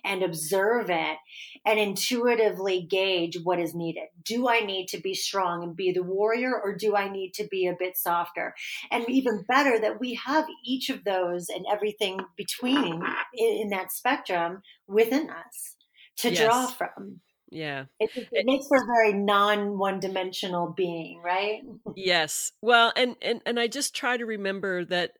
and 0.04 0.22
observe 0.22 0.90
it 0.90 1.16
and 1.64 1.78
intuitively 1.78 2.82
gauge 2.82 3.38
what 3.42 3.58
is 3.58 3.74
needed. 3.74 4.08
Do 4.22 4.48
I 4.48 4.60
need 4.60 4.88
to 4.88 5.00
be 5.00 5.14
strong 5.14 5.62
and 5.62 5.74
be 5.74 5.92
the 5.92 6.02
warrior 6.02 6.52
or 6.62 6.76
do 6.76 6.94
I 6.94 7.08
need 7.08 7.32
to 7.34 7.46
be 7.46 7.66
a 7.66 7.76
bit 7.78 7.96
softer? 7.96 8.54
And 8.90 9.08
even 9.08 9.46
better 9.48 9.78
that 9.80 9.98
we 9.98 10.20
have 10.26 10.44
each 10.64 10.90
of 10.90 11.04
those 11.04 11.48
and 11.48 11.64
everything 11.72 12.18
between 12.36 13.02
in, 13.34 13.70
that 13.70 13.92
spectrum 13.92 14.62
within 14.86 15.30
us 15.30 15.76
to 16.18 16.30
yes. 16.30 16.38
draw 16.38 16.66
from. 16.66 17.20
Yeah. 17.50 17.86
It, 17.98 18.10
it, 18.32 18.46
makes 18.46 18.68
for 18.68 18.76
a 18.76 18.86
very 18.86 19.12
non 19.12 19.78
one 19.78 20.00
dimensional 20.00 20.72
being, 20.76 21.22
right? 21.22 21.62
yes. 21.96 22.52
Well, 22.60 22.92
and, 22.94 23.16
and 23.22 23.40
and 23.46 23.58
I 23.58 23.68
just 23.68 23.94
try 23.94 24.16
to 24.16 24.26
remember 24.26 24.84
that 24.86 25.12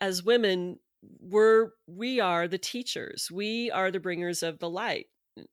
as 0.00 0.22
women, 0.22 0.78
we're 1.20 1.70
we 1.86 2.20
are 2.20 2.46
the 2.46 2.58
teachers. 2.58 3.28
We 3.32 3.70
are 3.70 3.90
the 3.90 4.00
bringers 4.00 4.42
of 4.42 4.58
the 4.58 4.70
light. 4.70 5.06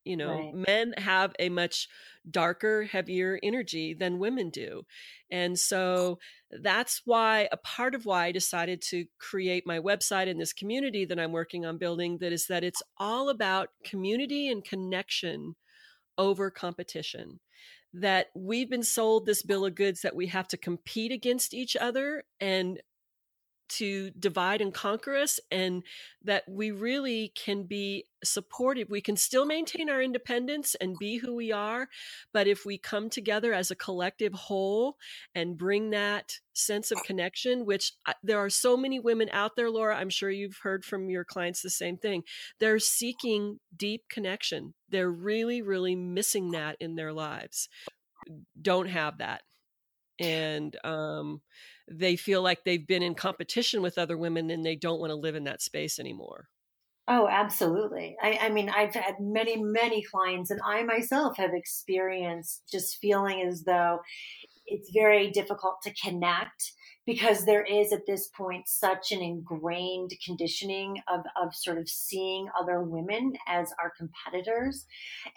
You 0.03 0.17
know, 0.17 0.35
right. 0.35 0.67
men 0.67 0.93
have 0.97 1.33
a 1.39 1.47
much 1.47 1.87
darker, 2.29 2.83
heavier 2.83 3.39
energy 3.41 3.93
than 3.93 4.19
women 4.19 4.49
do. 4.49 4.83
And 5.31 5.57
so 5.57 6.19
that's 6.51 7.01
why 7.05 7.47
a 7.51 7.57
part 7.57 7.95
of 7.95 8.05
why 8.05 8.25
I 8.25 8.31
decided 8.33 8.81
to 8.89 9.05
create 9.19 9.65
my 9.65 9.79
website 9.79 10.29
and 10.29 10.39
this 10.39 10.51
community 10.51 11.05
that 11.05 11.17
I'm 11.17 11.31
working 11.31 11.65
on 11.65 11.77
building 11.77 12.17
that 12.17 12.33
is 12.33 12.47
that 12.47 12.65
it's 12.65 12.83
all 12.97 13.29
about 13.29 13.69
community 13.85 14.49
and 14.49 14.65
connection 14.65 15.55
over 16.19 16.51
competition 16.51 17.39
that 17.93 18.27
we've 18.35 18.69
been 18.69 18.83
sold 18.83 19.25
this 19.25 19.41
bill 19.41 19.65
of 19.65 19.73
goods 19.73 20.01
that 20.01 20.15
we 20.15 20.27
have 20.27 20.47
to 20.47 20.57
compete 20.57 21.11
against 21.11 21.55
each 21.55 21.75
other 21.75 22.23
and 22.39 22.79
to 23.69 24.11
divide 24.11 24.61
and 24.61 24.73
conquer 24.73 25.15
us 25.15 25.39
and 25.51 25.83
that 26.23 26.43
we 26.49 26.71
really 26.71 27.31
can 27.35 27.63
be 27.63 28.05
supportive. 28.23 28.89
We 28.89 29.01
can 29.01 29.15
still 29.15 29.45
maintain 29.45 29.89
our 29.89 30.01
independence 30.01 30.75
and 30.75 30.97
be 30.99 31.17
who 31.17 31.35
we 31.35 31.51
are 31.51 31.87
but 32.33 32.47
if 32.47 32.65
we 32.65 32.77
come 32.77 33.09
together 33.09 33.53
as 33.53 33.71
a 33.71 33.75
collective 33.75 34.33
whole 34.33 34.97
and 35.33 35.57
bring 35.57 35.91
that 35.91 36.33
sense 36.53 36.91
of 36.91 37.01
connection 37.05 37.65
which 37.65 37.93
there 38.21 38.37
are 38.39 38.49
so 38.49 38.75
many 38.75 38.99
women 38.99 39.29
out 39.31 39.55
there 39.55 39.69
laura 39.69 39.95
i'm 39.95 40.09
sure 40.09 40.29
you've 40.29 40.59
heard 40.63 40.83
from 40.83 41.09
your 41.09 41.23
clients 41.23 41.61
the 41.61 41.69
same 41.69 41.97
thing 41.97 42.23
they're 42.59 42.79
seeking 42.79 43.59
deep 43.75 44.03
connection. 44.09 44.73
They're 44.89 45.11
really 45.11 45.61
really 45.61 45.95
missing 45.95 46.51
that 46.51 46.77
in 46.79 46.95
their 46.95 47.13
lives. 47.13 47.69
Don't 48.61 48.87
have 48.87 49.19
that. 49.19 49.41
And 50.19 50.75
um 50.83 51.41
they 51.91 52.15
feel 52.15 52.41
like 52.41 52.63
they've 52.63 52.85
been 52.87 53.03
in 53.03 53.15
competition 53.15 53.81
with 53.81 53.97
other 53.97 54.17
women 54.17 54.49
and 54.49 54.65
they 54.65 54.75
don't 54.75 54.99
want 54.99 55.11
to 55.11 55.15
live 55.15 55.35
in 55.35 55.45
that 55.45 55.61
space 55.61 55.99
anymore. 55.99 56.49
Oh, 57.07 57.27
absolutely. 57.27 58.15
I, 58.21 58.37
I, 58.39 58.49
mean, 58.49 58.69
I've 58.69 58.93
had 58.93 59.15
many, 59.19 59.57
many 59.57 60.03
clients, 60.03 60.51
and 60.51 60.61
I 60.63 60.83
myself 60.83 61.37
have 61.37 61.55
experienced 61.55 62.69
just 62.71 62.99
feeling 63.01 63.41
as 63.41 63.63
though 63.63 63.99
it's 64.67 64.91
very 64.93 65.31
difficult 65.31 65.81
to 65.83 65.93
connect 65.95 66.73
because 67.05 67.45
there 67.45 67.63
is 67.63 67.91
at 67.91 68.05
this 68.05 68.27
point 68.27 68.67
such 68.67 69.11
an 69.11 69.21
ingrained 69.21 70.11
conditioning 70.23 71.01
of, 71.07 71.21
of 71.41 71.55
sort 71.55 71.77
of 71.77 71.89
seeing 71.89 72.47
other 72.59 72.81
women 72.81 73.33
as 73.47 73.73
our 73.81 73.91
competitors 73.97 74.85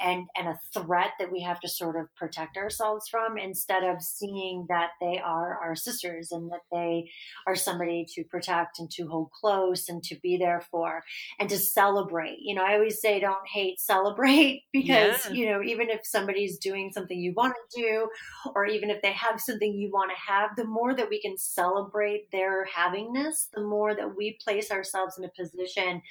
and, 0.00 0.26
and 0.36 0.48
a 0.48 0.60
threat 0.74 1.10
that 1.18 1.32
we 1.32 1.42
have 1.42 1.60
to 1.60 1.68
sort 1.68 1.96
of 1.96 2.14
protect 2.14 2.56
ourselves 2.56 3.08
from 3.08 3.38
instead 3.38 3.84
of 3.84 4.02
seeing 4.02 4.66
that 4.68 4.90
they 5.00 5.18
are 5.18 5.58
our 5.62 5.74
sisters 5.74 6.30
and 6.30 6.50
that 6.50 6.62
they 6.70 7.08
are 7.46 7.56
somebody 7.56 8.06
to 8.14 8.24
protect 8.24 8.78
and 8.78 8.90
to 8.90 9.06
hold 9.06 9.30
close 9.30 9.88
and 9.88 10.02
to 10.02 10.16
be 10.22 10.36
there 10.36 10.62
for 10.70 11.02
and 11.38 11.48
to 11.48 11.58
celebrate. 11.58 12.38
You 12.40 12.54
know, 12.54 12.64
I 12.64 12.74
always 12.74 13.00
say 13.00 13.20
don't 13.20 13.48
hate, 13.52 13.80
celebrate 13.80 14.64
because, 14.72 15.26
yeah. 15.26 15.32
you 15.32 15.46
know, 15.46 15.62
even 15.62 15.90
if 15.90 16.00
somebody's 16.04 16.58
doing 16.58 16.90
something 16.92 17.18
you 17.18 17.32
want 17.34 17.54
to 17.54 17.80
do 17.80 18.08
or 18.54 18.66
even 18.66 18.90
if 18.90 19.00
they 19.02 19.12
have 19.12 19.40
something 19.40 19.74
you 19.74 19.90
want 19.90 20.10
to 20.10 20.32
have, 20.32 20.50
the 20.56 20.64
more 20.64 20.94
that 20.94 21.08
we 21.08 21.20
can 21.20 21.38
celebrate 21.54 22.30
their 22.30 22.66
havingness, 22.66 23.48
the 23.52 23.62
more 23.62 23.94
that 23.94 24.16
we 24.16 24.38
place 24.42 24.70
ourselves 24.70 25.18
in 25.18 25.24
a 25.24 25.28
position 25.28 26.02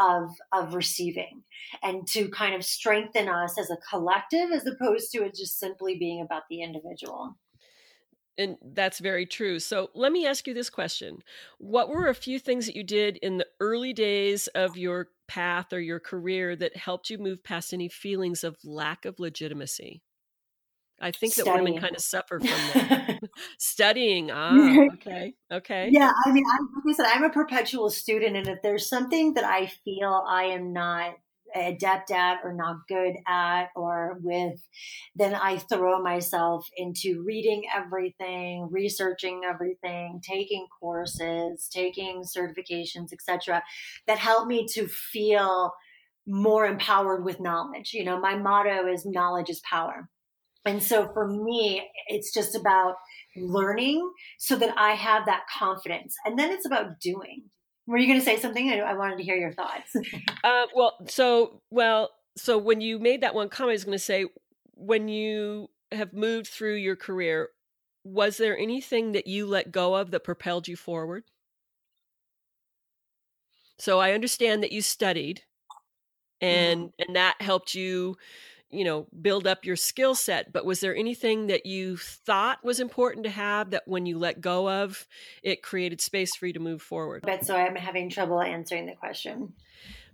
of 0.00 0.30
of 0.52 0.74
receiving 0.74 1.42
and 1.82 2.06
to 2.08 2.28
kind 2.28 2.54
of 2.54 2.64
strengthen 2.64 3.28
us 3.28 3.58
as 3.58 3.70
a 3.70 3.78
collective 3.88 4.50
as 4.52 4.66
opposed 4.66 5.10
to 5.12 5.24
it 5.24 5.34
just 5.34 5.58
simply 5.58 5.96
being 5.96 6.20
about 6.20 6.42
the 6.48 6.62
individual. 6.62 7.36
And 8.38 8.56
that's 8.72 9.00
very 9.00 9.26
true. 9.26 9.58
So 9.58 9.90
let 9.94 10.12
me 10.12 10.26
ask 10.26 10.46
you 10.46 10.54
this 10.54 10.70
question. 10.70 11.22
What 11.58 11.90
were 11.90 12.08
a 12.08 12.14
few 12.14 12.38
things 12.38 12.66
that 12.66 12.76
you 12.76 12.84
did 12.84 13.18
in 13.18 13.36
the 13.36 13.46
early 13.60 13.92
days 13.92 14.46
of 14.48 14.78
your 14.78 15.08
path 15.28 15.72
or 15.72 15.80
your 15.80 16.00
career 16.00 16.56
that 16.56 16.76
helped 16.76 17.10
you 17.10 17.18
move 17.18 17.44
past 17.44 17.74
any 17.74 17.88
feelings 17.88 18.42
of 18.42 18.56
lack 18.64 19.04
of 19.04 19.20
legitimacy? 19.20 20.02
I 21.00 21.10
think 21.10 21.34
that 21.36 21.42
Studying. 21.42 21.64
women 21.64 21.80
kind 21.80 21.96
of 21.96 22.02
suffer 22.02 22.40
from 22.40 22.48
that. 22.48 23.20
Studying. 23.58 24.30
Ah, 24.30 24.86
okay. 24.94 25.34
Okay. 25.50 25.88
Yeah. 25.90 26.12
I 26.26 26.32
mean, 26.32 26.44
I, 26.46 26.58
like 26.60 26.94
I 26.94 26.96
said, 26.96 27.06
I'm 27.06 27.24
a 27.24 27.30
perpetual 27.30 27.90
student. 27.90 28.36
And 28.36 28.48
if 28.48 28.62
there's 28.62 28.88
something 28.88 29.34
that 29.34 29.44
I 29.44 29.66
feel 29.84 30.24
I 30.28 30.44
am 30.44 30.72
not 30.72 31.14
adept 31.54 32.10
at 32.10 32.38
or 32.44 32.52
not 32.52 32.86
good 32.88 33.14
at 33.26 33.70
or 33.74 34.18
with, 34.22 34.60
then 35.16 35.34
I 35.34 35.58
throw 35.58 36.02
myself 36.02 36.68
into 36.76 37.22
reading 37.24 37.64
everything, 37.74 38.68
researching 38.70 39.42
everything, 39.48 40.20
taking 40.22 40.66
courses, 40.80 41.68
taking 41.72 42.22
certifications, 42.22 43.12
etc., 43.12 43.62
that 44.06 44.18
help 44.18 44.46
me 44.46 44.66
to 44.74 44.86
feel 44.86 45.72
more 46.26 46.66
empowered 46.66 47.24
with 47.24 47.40
knowledge. 47.40 47.92
You 47.92 48.04
know, 48.04 48.20
my 48.20 48.36
motto 48.36 48.86
is 48.86 49.04
knowledge 49.04 49.50
is 49.50 49.60
power. 49.68 50.08
And 50.64 50.82
so 50.82 51.10
for 51.12 51.26
me, 51.26 51.88
it's 52.08 52.32
just 52.32 52.54
about 52.54 52.96
learning 53.36 54.10
so 54.38 54.56
that 54.56 54.76
I 54.76 54.92
have 54.92 55.26
that 55.26 55.44
confidence. 55.58 56.14
And 56.24 56.38
then 56.38 56.50
it's 56.50 56.66
about 56.66 57.00
doing. 57.00 57.44
Were 57.86 57.96
you 57.96 58.06
going 58.06 58.18
to 58.18 58.24
say 58.24 58.38
something? 58.38 58.70
I 58.70 58.94
wanted 58.94 59.18
to 59.18 59.24
hear 59.24 59.36
your 59.36 59.52
thoughts. 59.52 59.96
uh, 60.44 60.66
well, 60.74 60.96
so, 61.08 61.62
well, 61.70 62.10
so 62.36 62.58
when 62.58 62.80
you 62.80 62.98
made 62.98 63.22
that 63.22 63.34
one 63.34 63.48
comment, 63.48 63.70
I 63.70 63.74
was 63.74 63.84
going 63.84 63.98
to 63.98 64.04
say, 64.04 64.26
when 64.74 65.08
you 65.08 65.68
have 65.92 66.12
moved 66.12 66.48
through 66.48 66.76
your 66.76 66.96
career, 66.96 67.48
was 68.04 68.36
there 68.36 68.56
anything 68.56 69.12
that 69.12 69.26
you 69.26 69.46
let 69.46 69.72
go 69.72 69.94
of 69.94 70.10
that 70.10 70.24
propelled 70.24 70.68
you 70.68 70.76
forward? 70.76 71.24
So 73.78 73.98
I 73.98 74.12
understand 74.12 74.62
that 74.62 74.72
you 74.72 74.82
studied 74.82 75.42
and 76.40 76.80
mm-hmm. 76.80 77.02
and 77.06 77.16
that 77.16 77.36
helped 77.40 77.74
you 77.74 78.16
you 78.70 78.84
know 78.84 79.06
build 79.20 79.46
up 79.46 79.64
your 79.64 79.76
skill 79.76 80.14
set 80.14 80.52
but 80.52 80.64
was 80.64 80.80
there 80.80 80.94
anything 80.94 81.48
that 81.48 81.66
you 81.66 81.96
thought 81.96 82.62
was 82.64 82.80
important 82.80 83.24
to 83.24 83.30
have 83.30 83.70
that 83.70 83.82
when 83.86 84.06
you 84.06 84.18
let 84.18 84.40
go 84.40 84.70
of 84.70 85.06
it 85.42 85.62
created 85.62 86.00
space 86.00 86.34
for 86.36 86.46
you 86.46 86.52
to 86.52 86.60
move 86.60 86.82
forward? 86.82 87.22
But 87.24 87.44
so 87.44 87.56
i'm 87.56 87.76
having 87.76 88.08
trouble 88.10 88.40
answering 88.40 88.86
the 88.86 88.94
question. 88.94 89.52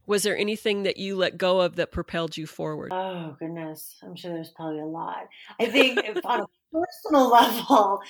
Was 0.06 0.22
there 0.22 0.36
anything 0.36 0.84
that 0.84 0.98
you 0.98 1.16
let 1.16 1.36
go 1.36 1.60
of 1.60 1.76
that 1.76 1.90
propelled 1.90 2.36
you 2.36 2.46
forward? 2.46 2.92
Oh 2.92 3.36
goodness. 3.40 3.96
I'm 4.04 4.14
sure 4.14 4.32
there's 4.32 4.50
probably 4.50 4.78
a 4.78 4.86
lot. 4.86 5.28
I 5.58 5.66
think 5.66 5.98
personal 6.84 7.30
level, 7.32 8.00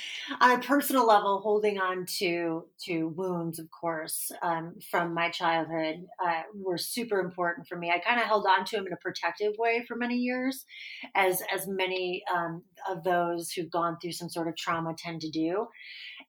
on 0.40 0.50
a 0.50 0.58
personal 0.58 1.06
level, 1.06 1.40
holding 1.40 1.78
on 1.78 2.06
to 2.18 2.64
to 2.84 3.08
wounds, 3.08 3.58
of 3.58 3.70
course, 3.70 4.30
um, 4.42 4.74
from 4.90 5.14
my 5.14 5.30
childhood, 5.30 6.06
uh, 6.24 6.42
were 6.54 6.78
super 6.78 7.20
important 7.20 7.66
for 7.66 7.76
me. 7.76 7.90
I 7.90 7.98
kind 7.98 8.20
of 8.20 8.26
held 8.26 8.46
on 8.46 8.64
to 8.66 8.76
them 8.76 8.86
in 8.86 8.92
a 8.92 8.96
protective 8.96 9.54
way 9.58 9.84
for 9.86 9.96
many 9.96 10.16
years, 10.16 10.64
as 11.14 11.42
as 11.54 11.66
many 11.66 12.22
um, 12.34 12.62
of 12.90 13.04
those 13.04 13.50
who've 13.50 13.70
gone 13.70 13.96
through 14.00 14.12
some 14.12 14.28
sort 14.28 14.48
of 14.48 14.56
trauma 14.56 14.94
tend 14.96 15.20
to 15.22 15.30
do 15.30 15.66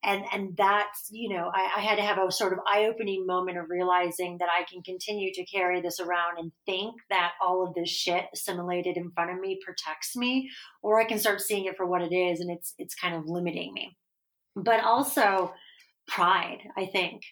and 0.04 0.24
and 0.32 0.56
that's 0.58 1.08
you 1.12 1.30
know 1.30 1.52
I, 1.54 1.72
I 1.78 1.82
had 1.82 1.96
to 1.96 2.02
have 2.02 2.18
a 2.18 2.32
sort 2.32 2.54
of 2.54 2.60
eye-opening 2.68 3.26
moment 3.26 3.58
of 3.58 3.70
realizing 3.70 4.38
that 4.40 4.50
i 4.50 4.64
can 4.72 4.82
continue 4.84 5.34
to 5.34 5.46
carry 5.46 5.82
this 5.82 6.00
around 6.00 6.38
and 6.38 6.52
think 6.66 6.96
that 7.10 7.32
all 7.42 7.66
of 7.66 7.74
this 7.74 7.90
shit 7.90 8.26
assimilated 8.34 8.98
in 8.98 9.12
front 9.12 9.32
of 9.32 9.40
me 9.40 9.60
protects 9.64 10.16
me 10.16 10.50
or 10.82 11.00
i 11.00 11.06
can 11.06 11.20
start 11.20 11.42
seeing 11.42 11.66
it 11.66 11.78
for 11.78 11.86
what 11.86 12.02
it 12.02 12.14
is 12.14 12.40
and 12.40 12.52
it's 12.52 12.74
it's 12.78 12.96
kind 12.96 13.16
of 13.16 13.24
limiting 13.26 13.74
me. 13.74 13.98
But 14.56 14.84
also 14.84 15.54
pride 16.08 16.60
i 16.78 16.86
think. 16.86 17.24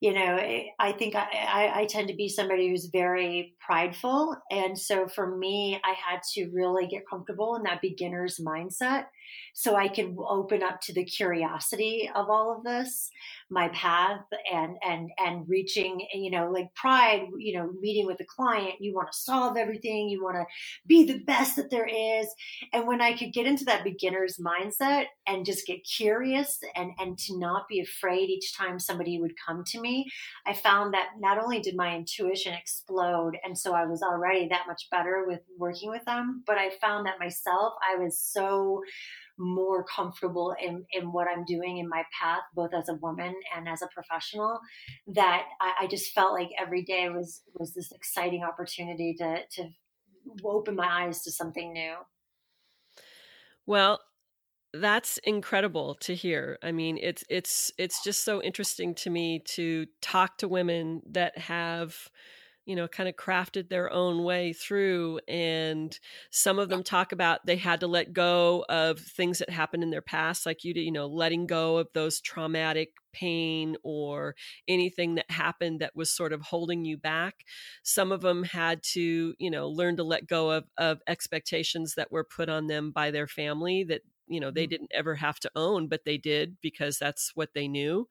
You 0.00 0.12
know 0.12 0.36
eh, 0.36 0.64
i 0.78 0.92
think 0.92 1.14
I, 1.14 1.26
I, 1.32 1.80
I, 1.80 1.86
tend 1.86 2.08
to 2.08 2.14
be 2.14 2.28
somebody 2.28 2.68
who's 2.68 2.90
very 2.92 3.54
prideful 3.60 4.36
and 4.50 4.78
so 4.78 5.08
for 5.08 5.36
me 5.36 5.80
i 5.84 5.94
had 5.94 6.20
to 6.34 6.50
really 6.52 6.86
get 6.86 7.08
comfortable 7.08 7.56
in 7.56 7.62
that 7.62 7.80
beginner's 7.80 8.38
mindset 8.38 9.06
so 9.54 9.76
I 9.76 9.88
could 9.88 10.16
open 10.18 10.62
up 10.62 10.80
to 10.82 10.92
the 10.92 11.04
curiosity 11.04 12.10
of 12.14 12.28
all 12.28 12.54
of 12.56 12.64
this, 12.64 13.10
my 13.50 13.68
path 13.68 14.20
and 14.52 14.76
and 14.84 15.10
and 15.18 15.48
reaching, 15.48 16.02
eh, 16.12 16.18
you 16.18 16.30
know, 16.30 16.50
like 16.50 16.74
pride, 16.74 17.26
you 17.38 17.56
know, 17.56 17.70
meeting 17.80 18.06
with 18.06 18.20
a 18.20 18.24
client, 18.24 18.74
you 18.80 18.94
want 18.94 19.10
to 19.12 19.18
solve 19.18 19.56
everything, 19.56 20.08
you 20.08 20.22
want 20.22 20.36
to 20.36 20.44
be 20.86 21.04
the 21.04 21.18
best 21.20 21.56
that 21.56 21.70
there 21.70 21.86
is. 21.86 22.28
And 22.72 22.86
when 22.86 23.00
I 23.00 23.16
could 23.16 23.32
get 23.32 23.46
into 23.46 23.64
that 23.66 23.84
beginner's 23.84 24.38
mindset 24.38 25.06
and 25.26 25.46
just 25.46 25.66
get 25.66 25.84
curious 25.84 26.58
and 26.74 26.90
and 26.98 27.18
to 27.18 27.38
not 27.38 27.68
be 27.68 27.80
afraid 27.80 28.28
each 28.28 28.56
time 28.56 28.78
somebody 28.78 29.20
would 29.20 29.34
come 29.44 29.64
to 29.68 29.80
me, 29.80 30.10
I 30.46 30.52
found 30.52 30.94
that 30.94 31.10
not 31.18 31.38
only 31.42 31.60
did 31.60 31.76
my 31.76 31.94
intuition 31.94 32.52
explode 32.54 33.36
and 33.44 33.56
so 33.56 33.74
I 33.74 33.86
was 33.86 34.02
already 34.02 34.48
that 34.48 34.66
much 34.66 34.88
better 34.90 35.24
with 35.26 35.40
working 35.56 35.90
with 35.90 36.04
them, 36.04 36.42
but 36.46 36.58
I 36.58 36.70
found 36.80 37.06
that 37.06 37.20
myself 37.20 37.74
I 37.88 37.96
was 37.96 38.18
so 38.18 38.82
more 39.38 39.84
comfortable 39.84 40.54
in, 40.60 40.84
in 40.92 41.12
what 41.12 41.26
I'm 41.28 41.44
doing 41.44 41.78
in 41.78 41.88
my 41.88 42.04
path, 42.18 42.42
both 42.54 42.72
as 42.74 42.88
a 42.88 42.94
woman 42.94 43.34
and 43.56 43.68
as 43.68 43.82
a 43.82 43.88
professional, 43.94 44.58
that 45.08 45.44
I, 45.60 45.72
I 45.82 45.86
just 45.86 46.12
felt 46.12 46.32
like 46.32 46.50
every 46.58 46.82
day 46.82 47.08
was 47.08 47.42
was 47.58 47.74
this 47.74 47.92
exciting 47.92 48.42
opportunity 48.42 49.14
to 49.18 49.38
to 49.52 49.68
open 50.44 50.76
my 50.76 51.04
eyes 51.04 51.22
to 51.22 51.30
something 51.30 51.72
new. 51.72 51.94
Well, 53.66 54.00
that's 54.72 55.18
incredible 55.18 55.94
to 55.96 56.14
hear. 56.14 56.58
I 56.62 56.72
mean, 56.72 56.98
it's 57.00 57.24
it's 57.28 57.72
it's 57.78 58.02
just 58.02 58.24
so 58.24 58.42
interesting 58.42 58.94
to 58.96 59.10
me 59.10 59.40
to 59.46 59.86
talk 60.00 60.38
to 60.38 60.48
women 60.48 61.02
that 61.10 61.38
have 61.38 62.08
you 62.66 62.76
know, 62.76 62.88
kind 62.88 63.08
of 63.08 63.14
crafted 63.14 63.68
their 63.68 63.90
own 63.92 64.24
way 64.24 64.52
through. 64.52 65.20
And 65.28 65.98
some 66.30 66.58
of 66.58 66.68
them 66.68 66.82
talk 66.82 67.12
about 67.12 67.46
they 67.46 67.56
had 67.56 67.80
to 67.80 67.86
let 67.86 68.12
go 68.12 68.64
of 68.68 68.98
things 68.98 69.38
that 69.38 69.50
happened 69.50 69.84
in 69.84 69.90
their 69.90 70.02
past, 70.02 70.44
like 70.44 70.64
you, 70.64 70.74
do, 70.74 70.80
you 70.80 70.92
know, 70.92 71.06
letting 71.06 71.46
go 71.46 71.78
of 71.78 71.88
those 71.94 72.20
traumatic 72.20 72.90
pain 73.12 73.76
or 73.82 74.34
anything 74.68 75.14
that 75.14 75.30
happened 75.30 75.80
that 75.80 75.96
was 75.96 76.10
sort 76.10 76.32
of 76.32 76.42
holding 76.42 76.84
you 76.84 76.98
back. 76.98 77.44
Some 77.82 78.12
of 78.12 78.20
them 78.20 78.42
had 78.42 78.82
to, 78.92 79.34
you 79.38 79.50
know, 79.50 79.68
learn 79.68 79.96
to 79.96 80.04
let 80.04 80.26
go 80.26 80.50
of, 80.50 80.64
of 80.76 81.00
expectations 81.06 81.94
that 81.94 82.12
were 82.12 82.24
put 82.24 82.48
on 82.48 82.66
them 82.66 82.90
by 82.90 83.10
their 83.10 83.28
family 83.28 83.84
that 83.84 84.02
you 84.28 84.40
know 84.40 84.50
they 84.50 84.64
mm-hmm. 84.64 84.70
didn't 84.70 84.90
ever 84.94 85.14
have 85.14 85.38
to 85.40 85.50
own 85.54 85.88
but 85.88 86.04
they 86.04 86.18
did 86.18 86.56
because 86.60 86.98
that's 86.98 87.32
what 87.34 87.50
they 87.54 87.68
knew. 87.68 88.08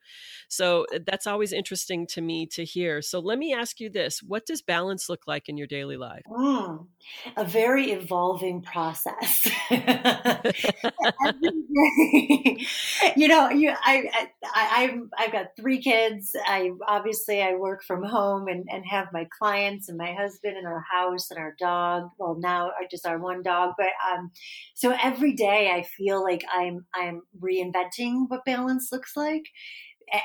So 0.47 0.85
uh, 0.93 0.99
that's 1.05 1.27
always 1.27 1.53
interesting 1.53 2.07
to 2.07 2.21
me 2.21 2.45
to 2.47 2.63
hear. 2.63 3.01
So 3.01 3.19
let 3.19 3.37
me 3.37 3.53
ask 3.53 3.79
you 3.79 3.89
this 3.89 4.21
what 4.21 4.45
does 4.45 4.61
balance 4.61 5.09
look 5.09 5.27
like 5.27 5.49
in 5.49 5.57
your 5.57 5.67
daily 5.67 5.97
life? 5.97 6.23
Mm, 6.29 6.87
a 7.35 7.45
very 7.45 7.91
evolving 7.91 8.61
process 8.61 9.47
you 13.25 13.29
know 13.29 13.49
you 13.49 13.73
I, 13.83 14.27
I 14.43 14.83
i've 14.83 14.99
i've 15.17 15.31
got 15.31 15.47
three 15.59 15.81
kids 15.81 16.35
i 16.45 16.69
obviously 16.87 17.41
i 17.41 17.55
work 17.55 17.83
from 17.83 18.03
home 18.03 18.47
and 18.47 18.65
and 18.69 18.83
have 18.89 19.07
my 19.11 19.25
clients 19.39 19.89
and 19.89 19.97
my 19.97 20.13
husband 20.13 20.57
and 20.57 20.67
our 20.67 20.83
house 20.93 21.31
and 21.31 21.39
our 21.39 21.55
dog 21.59 22.03
well 22.19 22.37
now 22.39 22.67
i 22.79 22.85
just 22.89 23.07
our 23.07 23.17
one 23.17 23.41
dog 23.41 23.71
but 23.77 23.87
um 24.11 24.31
so 24.75 24.95
every 25.01 25.33
day 25.33 25.71
i 25.73 25.81
feel 25.97 26.21
like 26.23 26.43
I'm 26.53 26.85
I'm 26.93 27.21
reinventing 27.41 28.25
what 28.27 28.45
balance 28.45 28.89
looks 28.91 29.13
like. 29.15 29.43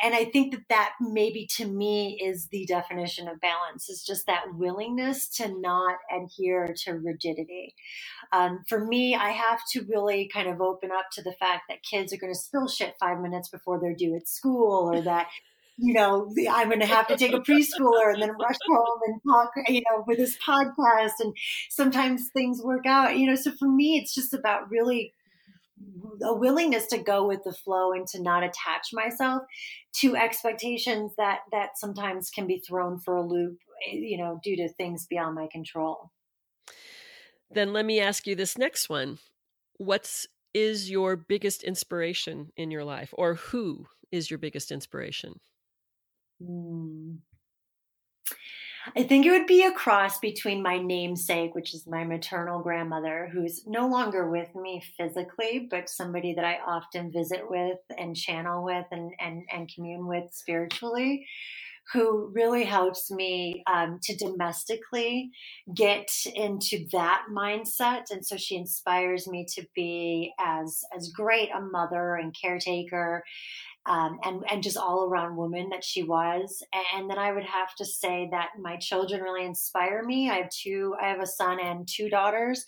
And 0.03 0.15
I 0.15 0.27
think 0.27 0.53
that 0.53 0.69
that 0.69 0.93
maybe 1.01 1.47
to 1.57 1.67
me 1.67 2.21
is 2.23 2.49
the 2.49 2.67
definition 2.67 3.29
of 3.29 3.41
balance 3.41 3.89
is 3.89 4.05
just 4.05 4.27
that 4.27 4.55
willingness 4.55 5.29
to 5.37 5.49
not 5.61 5.97
adhere 6.11 6.75
to 6.85 6.93
rigidity. 6.93 7.75
Um, 8.33 8.61
for 8.69 8.85
me, 8.85 9.15
I 9.15 9.31
have 9.31 9.61
to 9.73 9.85
really 9.89 10.29
kind 10.33 10.49
of 10.49 10.61
open 10.61 10.91
up 10.91 11.07
to 11.13 11.23
the 11.23 11.33
fact 11.33 11.65
that 11.69 11.83
kids 11.83 12.13
are 12.13 12.19
going 12.19 12.33
to 12.33 12.39
spill 12.39 12.69
shit 12.69 12.95
five 13.01 13.21
minutes 13.21 13.49
before 13.49 13.81
they're 13.81 13.95
due 13.95 14.17
at 14.17 14.29
school 14.29 14.93
or 14.93 15.01
that 15.03 15.29
you 15.83 15.95
know, 15.95 16.31
I'm 16.51 16.69
going 16.69 16.81
to 16.81 16.87
have 16.87 17.07
to 17.09 17.17
take 17.17 17.33
a 17.33 17.39
preschooler 17.39 18.13
and 18.13 18.21
then 18.21 18.33
rush 18.33 18.57
home 18.69 18.99
and 19.07 19.21
talk, 19.27 19.51
you 19.67 19.81
know, 19.91 20.05
with 20.07 20.19
this 20.19 20.37
podcast. 20.37 21.13
And 21.21 21.35
sometimes 21.71 22.29
things 22.35 22.61
work 22.63 22.85
out, 22.85 23.17
you 23.17 23.27
know. 23.27 23.35
So 23.35 23.53
for 23.53 23.67
me, 23.67 23.97
it's 23.97 24.15
just 24.15 24.35
about 24.35 24.71
really 24.71 25.15
a 26.23 26.35
willingness 26.35 26.87
to 26.89 26.99
go 26.99 27.27
with 27.27 27.43
the 27.45 27.53
flow 27.53 27.93
and 27.93 28.07
to 28.09 28.23
not 28.23 28.43
attach 28.43 28.89
myself 28.93 29.43
to 29.95 30.17
expectations 30.17 31.13
that 31.17 31.41
that 31.53 31.79
sometimes 31.79 32.31
can 32.31 32.47
be 32.47 32.59
thrown 32.59 32.99
for 32.99 33.17
a 33.17 33.27
loop 33.27 33.59
you 33.91 34.19
know 34.19 34.41
due 34.43 34.57
to 34.57 34.69
things 34.69 35.07
beyond 35.07 35.35
my 35.35 35.49
control. 35.51 36.11
Then 37.51 37.73
let 37.73 37.85
me 37.85 38.01
ask 38.01 38.27
you 38.27 38.37
this 38.37 38.57
next 38.57 38.89
one. 38.89 39.19
What's 39.79 40.27
is 40.53 40.91
your 40.91 41.17
biggest 41.17 41.63
inspiration 41.63 42.51
in 42.57 42.71
your 42.71 42.85
life 42.85 43.15
or 43.17 43.35
who 43.35 43.87
is 44.11 44.31
your 44.31 44.39
biggest 44.39 44.71
inspiration? 44.71 45.41
Mm. 46.43 47.19
I 48.97 49.03
think 49.03 49.27
it 49.27 49.31
would 49.31 49.47
be 49.47 49.65
a 49.65 49.73
cross 49.73 50.19
between 50.19 50.63
my 50.63 50.79
namesake, 50.79 51.55
which 51.55 51.75
is 51.75 51.87
my 51.87 52.05
maternal 52.05 52.61
grandmother, 52.61 53.29
who's 53.33 53.67
no 53.67 53.87
longer 53.87 54.31
with 54.31 54.55
me 54.55 54.83
physically, 54.97 55.69
but 55.71 55.91
somebody 55.91 56.35
that 56.35 56.45
I 56.45 56.59
often 56.67 57.13
visit 57.13 57.43
with 57.49 57.79
and 57.99 58.17
channel 58.17 58.65
with 58.65 58.87
and, 58.91 59.13
and, 59.21 59.43
and 59.53 59.71
commune 59.75 60.07
with 60.07 60.33
spiritually, 60.33 61.27
who 61.93 62.31
really 62.35 62.65
helps 62.65 63.11
me 63.11 63.63
um, 63.67 63.99
to 64.03 64.17
domestically 64.17 65.31
get 65.75 66.09
into 66.35 66.87
that 66.93 67.25
mindset. 67.31 68.05
And 68.11 68.25
so 68.25 68.37
she 68.37 68.57
inspires 68.57 69.27
me 69.27 69.45
to 69.57 69.67
be 69.75 70.33
as, 70.39 70.83
as 70.97 71.11
great 71.11 71.51
a 71.55 71.61
mother 71.61 72.15
and 72.15 72.35
caretaker 72.41 73.25
um, 73.87 74.19
and 74.25 74.43
and 74.51 74.63
just 74.63 74.77
all 74.77 75.05
around 75.05 75.37
woman 75.37 75.69
that 75.71 75.85
she 75.85 76.03
was. 76.03 76.63
And 76.95 77.09
then 77.09 77.19
I 77.19 77.33
would 77.33 77.45
have 77.45 77.75
to 77.77 77.85
say 77.85 78.29
that 78.31 78.51
my 78.61 78.77
children 78.77 79.23
really 79.23 79.45
inspire 79.45 80.03
me. 80.03 80.31
I 80.31 80.37
have 80.37 80.51
two. 80.51 80.95
I 81.01 81.09
have 81.09 81.21
a 81.21 81.27
son 81.27 81.59
and 81.61 81.89
two 81.89 82.09
daughters, 82.09 82.65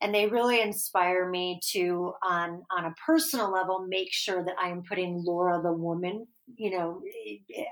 and 0.00 0.14
they 0.14 0.26
really 0.26 0.60
inspire 0.60 1.28
me 1.28 1.60
to 1.72 2.14
on 2.22 2.62
on 2.76 2.86
a 2.86 2.94
personal 3.06 3.52
level 3.52 3.86
make 3.88 4.12
sure 4.12 4.44
that 4.44 4.56
I 4.60 4.68
am 4.68 4.82
putting 4.82 5.22
Laura 5.24 5.60
the 5.62 5.72
woman, 5.72 6.26
you 6.56 6.76
know, 6.76 7.02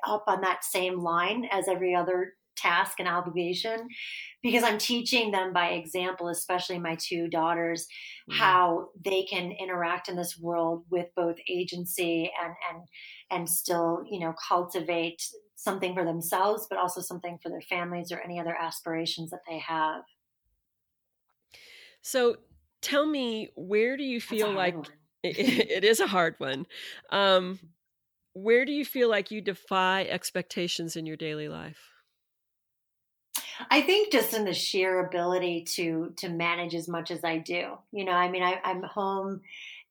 up 0.07 0.25
on 0.27 0.43
that 0.43 0.65
same 0.65 0.99
line 0.99 1.49
as 1.51 1.69
every 1.69 1.95
other 1.95 2.35
task 2.63 2.99
and 2.99 3.09
obligation 3.09 3.89
because 4.43 4.63
I'm 4.65 4.79
teaching 4.79 5.31
them 5.31 5.53
by 5.53 5.71
example, 5.71 6.29
especially 6.29 6.79
my 6.79 6.97
two 6.97 7.29
daughters, 7.29 7.87
mm-hmm. 8.29 8.39
how 8.39 8.89
they 9.05 9.25
can 9.25 9.53
interact 9.53 10.09
in 10.09 10.17
this 10.17 10.39
world 10.39 10.85
with 10.91 11.09
both 11.17 11.37
agency 11.49 12.31
and 12.43 12.55
and 12.71 12.83
and 13.31 13.49
still, 13.49 14.03
you 14.11 14.21
know, 14.21 14.35
cultivate 14.49 15.23
something 15.57 15.95
for 15.95 16.05
themselves, 16.05 16.67
but 16.69 16.79
also 16.79 17.01
something 17.01 17.39
for 17.43 17.49
their 17.49 17.61
families 17.61 18.11
or 18.11 18.21
any 18.21 18.41
other 18.41 18.57
aspirations 18.61 19.31
that 19.31 19.43
they 19.49 19.59
have. 19.59 20.03
So 22.03 22.37
tell 22.81 23.07
me, 23.07 23.51
where 23.55 23.97
do 23.97 24.03
you 24.03 24.21
feel 24.21 24.53
like 24.53 24.75
it, 25.23 25.39
it 25.71 25.85
is 25.85 26.01
a 26.01 26.07
hard 26.09 26.35
one? 26.39 26.67
Um, 27.11 27.61
where 28.35 28.65
do 28.65 28.73
you 28.73 28.85
feel 28.85 29.09
like 29.09 29.31
you 29.31 29.41
defy 29.41 30.05
expectations 30.05 30.97
in 30.97 31.07
your 31.07 31.17
daily 31.17 31.49
life? 31.49 31.92
I 33.71 33.83
think 33.83 34.13
just 34.13 34.35
in 34.35 34.45
the 34.45 34.55
sheer 34.55 35.05
ability 35.05 35.63
to 35.75 36.13
to 36.17 36.29
manage 36.29 36.75
as 36.75 36.89
much 36.89 37.11
as 37.11 37.25
I 37.25 37.39
do. 37.39 37.79
You 37.93 38.05
know, 38.05 38.13
I 38.13 38.31
mean, 38.31 38.43
I, 38.43 38.61
I'm 38.65 38.83
home 38.83 39.43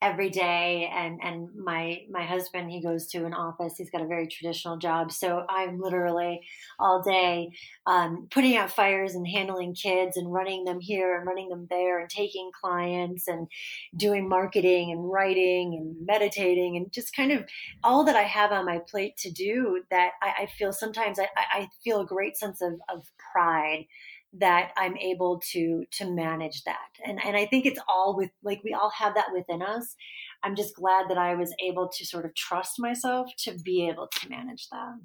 every 0.02 0.30
day 0.32 0.92
and 0.94 1.20
and 1.22 1.48
my 1.56 2.02
my 2.10 2.24
husband 2.24 2.72
he 2.72 2.82
goes 2.82 3.06
to 3.06 3.24
an 3.26 3.34
office 3.34 3.76
he's 3.78 3.92
got 3.92 4.02
a 4.02 4.08
very 4.08 4.26
traditional 4.28 4.78
job 4.78 5.12
so 5.12 5.46
i'm 5.48 5.80
literally 5.80 6.42
all 6.80 7.04
day 7.04 7.52
um, 7.86 8.28
putting 8.32 8.56
out 8.58 8.72
fires 8.72 9.14
and 9.14 9.28
handling 9.28 9.76
kids 9.76 10.18
and 10.18 10.34
running 10.34 10.64
them 10.64 10.80
here 10.80 11.18
and 11.18 11.28
running 11.28 11.50
them 11.50 11.68
there 11.70 12.00
and 12.00 12.10
taking 12.10 12.50
clients 12.60 13.28
and 13.28 13.48
doing 13.96 14.28
marketing 14.28 14.92
and 14.92 15.12
writing 15.12 15.76
and 15.76 15.96
meditating 16.06 16.78
and 16.78 16.92
just 16.92 17.16
kind 17.16 17.32
of 17.32 17.46
all 17.84 18.04
that 18.04 18.16
i 18.16 18.24
have 18.24 18.52
on 18.52 18.66
my 18.66 18.80
plate 18.90 19.16
to 19.18 19.32
do 19.32 19.84
that 19.92 20.12
i, 20.22 20.44
I 20.44 20.46
feel 20.48 20.74
sometimes 20.74 21.20
I, 21.20 21.28
I 21.38 21.68
feel 21.84 22.02
a 22.02 22.06
great 22.06 22.38
sense 22.38 22.62
of, 22.62 22.74
of 22.90 23.06
pride 23.32 23.86
that 24.34 24.72
I'm 24.78 24.96
able 24.98 25.42
to 25.52 25.84
to 25.92 26.10
manage 26.10 26.64
that. 26.64 26.90
And 27.06 27.20
and 27.24 27.36
I 27.36 27.46
think 27.46 27.66
it's 27.66 27.80
all 27.88 28.16
with 28.16 28.30
like 28.44 28.62
we 28.64 28.74
all 28.74 28.90
have 28.92 29.16
that 29.16 29.34
within 29.34 29.62
us. 29.62 29.96
I'm 30.44 30.56
just 30.56 30.76
glad 30.76 31.10
that 31.10 31.18
I 31.18 31.36
was 31.36 31.54
able 31.64 31.90
to 31.90 32.06
sort 32.06 32.26
of 32.26 32.34
trust 32.34 32.80
myself 32.80 33.30
to 33.40 33.58
be 33.64 33.88
able 33.88 34.08
to 34.08 34.30
manage 34.30 34.70
that. 34.70 35.00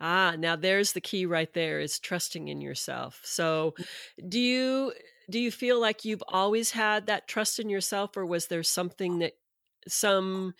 Ah, 0.00 0.34
now 0.38 0.56
there's 0.56 0.92
the 0.92 1.00
key 1.00 1.26
right 1.26 1.52
there 1.52 1.80
is 1.80 1.98
trusting 1.98 2.48
in 2.48 2.60
yourself. 2.60 3.20
So 3.24 3.74
do 4.28 4.40
you 4.40 4.92
do 5.30 5.38
you 5.38 5.50
feel 5.50 5.80
like 5.80 6.04
you've 6.04 6.24
always 6.28 6.70
had 6.70 7.06
that 7.06 7.28
trust 7.28 7.58
in 7.58 7.68
yourself 7.68 8.16
or 8.16 8.24
was 8.24 8.46
there 8.46 8.62
something 8.62 9.18
that 9.18 9.34
some 9.86 10.54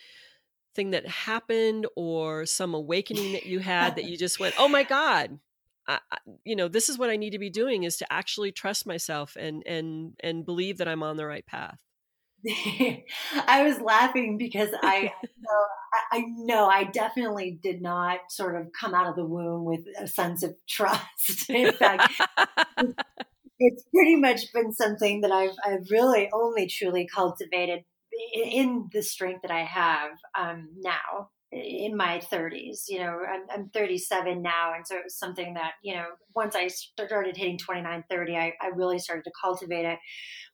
thing 0.75 0.91
that 0.91 1.07
happened 1.07 1.87
or 1.95 2.45
some 2.45 2.73
awakening 2.73 3.33
that 3.33 3.45
you 3.45 3.59
had 3.59 3.95
that 3.95 4.05
you 4.05 4.17
just 4.17 4.39
went, 4.39 4.55
"Oh 4.57 4.67
my 4.67 4.83
god, 4.83 5.39
I, 5.87 5.99
you 6.45 6.55
know 6.55 6.67
this 6.67 6.89
is 6.89 6.97
what 6.97 7.09
i 7.09 7.15
need 7.15 7.31
to 7.31 7.39
be 7.39 7.49
doing 7.49 7.83
is 7.83 7.97
to 7.97 8.13
actually 8.13 8.51
trust 8.51 8.85
myself 8.85 9.35
and 9.37 9.63
and 9.65 10.13
and 10.21 10.45
believe 10.45 10.77
that 10.77 10.87
i'm 10.87 11.03
on 11.03 11.17
the 11.17 11.25
right 11.25 11.45
path 11.45 11.77
I 13.47 13.63
was 13.63 13.79
laughing 13.79 14.37
because 14.37 14.69
I 14.81 15.13
know, 15.39 15.65
I 16.11 16.23
know 16.27 16.67
I 16.67 16.83
definitely 16.85 17.57
did 17.61 17.81
not 17.81 18.19
sort 18.29 18.59
of 18.59 18.67
come 18.77 18.93
out 18.93 19.07
of 19.07 19.15
the 19.15 19.25
womb 19.25 19.65
with 19.65 19.85
a 19.99 20.07
sense 20.07 20.43
of 20.43 20.55
trust. 20.69 21.49
In 21.49 21.71
fact, 21.71 22.13
it's 23.59 23.83
pretty 23.93 24.15
much 24.15 24.51
been 24.53 24.73
something 24.73 25.21
that 25.21 25.31
I've, 25.31 25.55
I've 25.65 25.89
really 25.89 26.29
only 26.33 26.67
truly 26.67 27.07
cultivated 27.07 27.85
in 28.33 28.89
the 28.91 29.01
strength 29.01 29.41
that 29.43 29.51
I 29.51 29.63
have 29.63 30.11
um, 30.37 30.69
now 30.77 31.29
in 31.53 31.95
my 31.95 32.21
30s. 32.31 32.83
You 32.87 32.99
know, 32.99 33.19
I'm, 33.29 33.41
I'm, 33.49 33.69
37 33.69 34.41
now. 34.41 34.73
And 34.75 34.85
so 34.85 34.95
it 34.95 35.03
was 35.05 35.17
something 35.17 35.53
that, 35.53 35.73
you 35.83 35.95
know, 35.95 36.05
once 36.35 36.55
I 36.55 36.67
started 36.67 37.37
hitting 37.37 37.57
29, 37.57 38.03
30, 38.09 38.35
I, 38.35 38.53
I 38.61 38.67
really 38.75 38.99
started 38.99 39.23
to 39.25 39.31
cultivate 39.41 39.85
it 39.85 39.99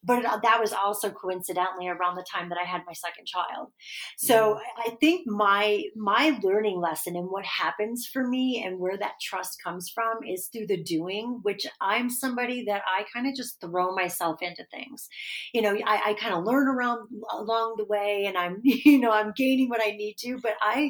but 0.03 0.19
it, 0.19 0.23
that 0.43 0.59
was 0.59 0.73
also 0.73 1.09
coincidentally 1.09 1.87
around 1.87 2.15
the 2.15 2.25
time 2.31 2.49
that 2.49 2.57
I 2.57 2.65
had 2.65 2.81
my 2.87 2.93
second 2.93 3.25
child. 3.25 3.71
So 4.17 4.55
mm. 4.55 4.59
I 4.85 4.95
think 5.01 5.27
my 5.27 5.83
my 5.95 6.39
learning 6.41 6.79
lesson 6.79 7.15
and 7.15 7.27
what 7.29 7.45
happens 7.45 8.07
for 8.11 8.25
me 8.25 8.63
and 8.65 8.79
where 8.79 8.97
that 8.97 9.13
trust 9.21 9.61
comes 9.63 9.91
from 9.93 10.19
is 10.27 10.47
through 10.47 10.67
the 10.67 10.81
doing, 10.81 11.39
which 11.43 11.65
I'm 11.81 12.09
somebody 12.09 12.63
that 12.65 12.81
I 12.87 13.05
kind 13.13 13.27
of 13.27 13.35
just 13.35 13.59
throw 13.59 13.93
myself 13.93 14.41
into 14.41 14.65
things. 14.71 15.09
You 15.53 15.61
know, 15.61 15.77
I, 15.85 16.11
I 16.11 16.13
kind 16.13 16.33
of 16.33 16.45
learn 16.45 16.67
around 16.67 17.09
along 17.31 17.75
the 17.77 17.85
way 17.85 18.25
and 18.25 18.37
I'm, 18.37 18.59
you 18.63 18.99
know, 18.99 19.11
I'm 19.11 19.33
gaining 19.35 19.69
what 19.69 19.81
I 19.83 19.91
need 19.91 20.15
to, 20.19 20.39
but 20.41 20.53
I 20.61 20.88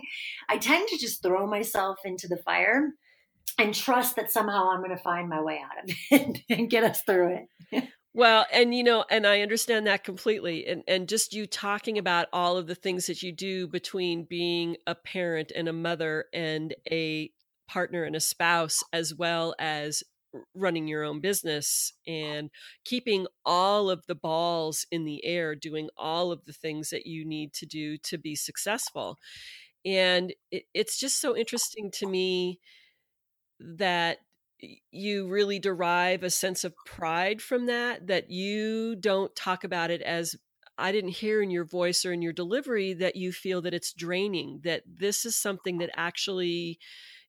I 0.50 0.58
tend 0.58 0.88
to 0.90 0.98
just 0.98 1.22
throw 1.22 1.48
myself 1.48 2.00
into 2.06 2.28
the 2.28 2.38
fire 2.38 2.92
and 3.58 3.74
trust 3.74 4.16
that 4.16 4.32
somehow 4.32 4.70
I'm 4.70 4.80
going 4.80 4.96
to 4.96 5.04
find 5.04 5.30
my 5.30 5.42
way 5.42 5.62
out 5.64 5.84
of 5.84 5.96
it 6.12 6.40
and 6.50 6.70
get 6.70 6.84
us 6.84 7.02
through 7.02 7.46
it. 7.72 7.84
Well, 8.14 8.46
and 8.52 8.74
you 8.74 8.84
know, 8.84 9.06
and 9.10 9.28
I 9.28 9.42
understand 9.42 9.88
that 9.88 10.04
completely. 10.04 10.66
And 10.66 10.84
and 10.88 11.08
just 11.08 11.34
you 11.34 11.46
talking 11.46 11.98
about 11.98 12.28
all 12.34 12.58
of 12.58 12.68
the 12.68 12.76
things 12.76 13.06
that 13.06 13.22
you 13.22 13.32
do 13.32 13.68
between 13.68 14.26
being 14.26 14.78
a 14.88 14.96
parent 14.96 15.52
and 15.56 15.68
a 15.68 15.74
mother 15.74 16.26
and 16.34 16.74
a 16.92 17.32
partner 17.68 18.04
and 18.04 18.16
a 18.16 18.20
spouse 18.20 18.80
as 18.92 19.14
well 19.14 19.54
as 19.60 20.04
running 20.56 20.88
your 20.88 21.04
own 21.04 21.22
business 21.22 21.94
and 22.08 22.50
keeping 22.86 23.26
all 23.46 23.90
of 23.90 24.06
the 24.08 24.16
balls 24.16 24.86
in 24.92 25.06
the 25.06 25.24
air 25.26 25.56
doing 25.56 25.90
all 25.98 26.32
of 26.32 26.46
the 26.46 26.54
things 26.54 26.90
that 26.90 27.06
you 27.06 27.26
need 27.26 27.54
to 27.54 27.66
do 27.66 27.98
to 27.98 28.18
be 28.18 28.36
successful 28.36 29.18
and 29.86 30.34
it, 30.52 30.64
it's 30.74 31.00
just 31.00 31.20
so 31.20 31.36
interesting 31.36 31.92
to 31.92 32.06
me 32.06 32.60
that 33.60 34.20
you 34.92 35.28
really 35.28 35.60
derive 35.60 36.24
a 36.24 36.30
sense 36.30 36.64
of 36.64 36.76
pride 36.86 37.42
from 37.42 37.68
that 37.68 38.08
that 38.08 38.30
you 38.30 38.96
don't 38.96 39.34
talk 39.36 39.64
about 39.64 39.90
it 39.90 40.02
as 40.02 40.36
I 40.78 40.92
didn't 40.92 41.12
hear 41.12 41.42
in 41.42 41.50
your 41.50 41.66
voice 41.66 42.06
or 42.06 42.14
in 42.14 42.22
your 42.22 42.34
delivery 42.34 42.94
that 42.94 43.16
you 43.16 43.32
feel 43.32 43.62
that 43.62 43.74
it's 43.74 43.94
draining 43.94 44.62
that 44.64 44.84
this 44.86 45.26
is 45.26 45.36
something 45.36 45.78
that 45.80 45.92
actually 45.96 46.80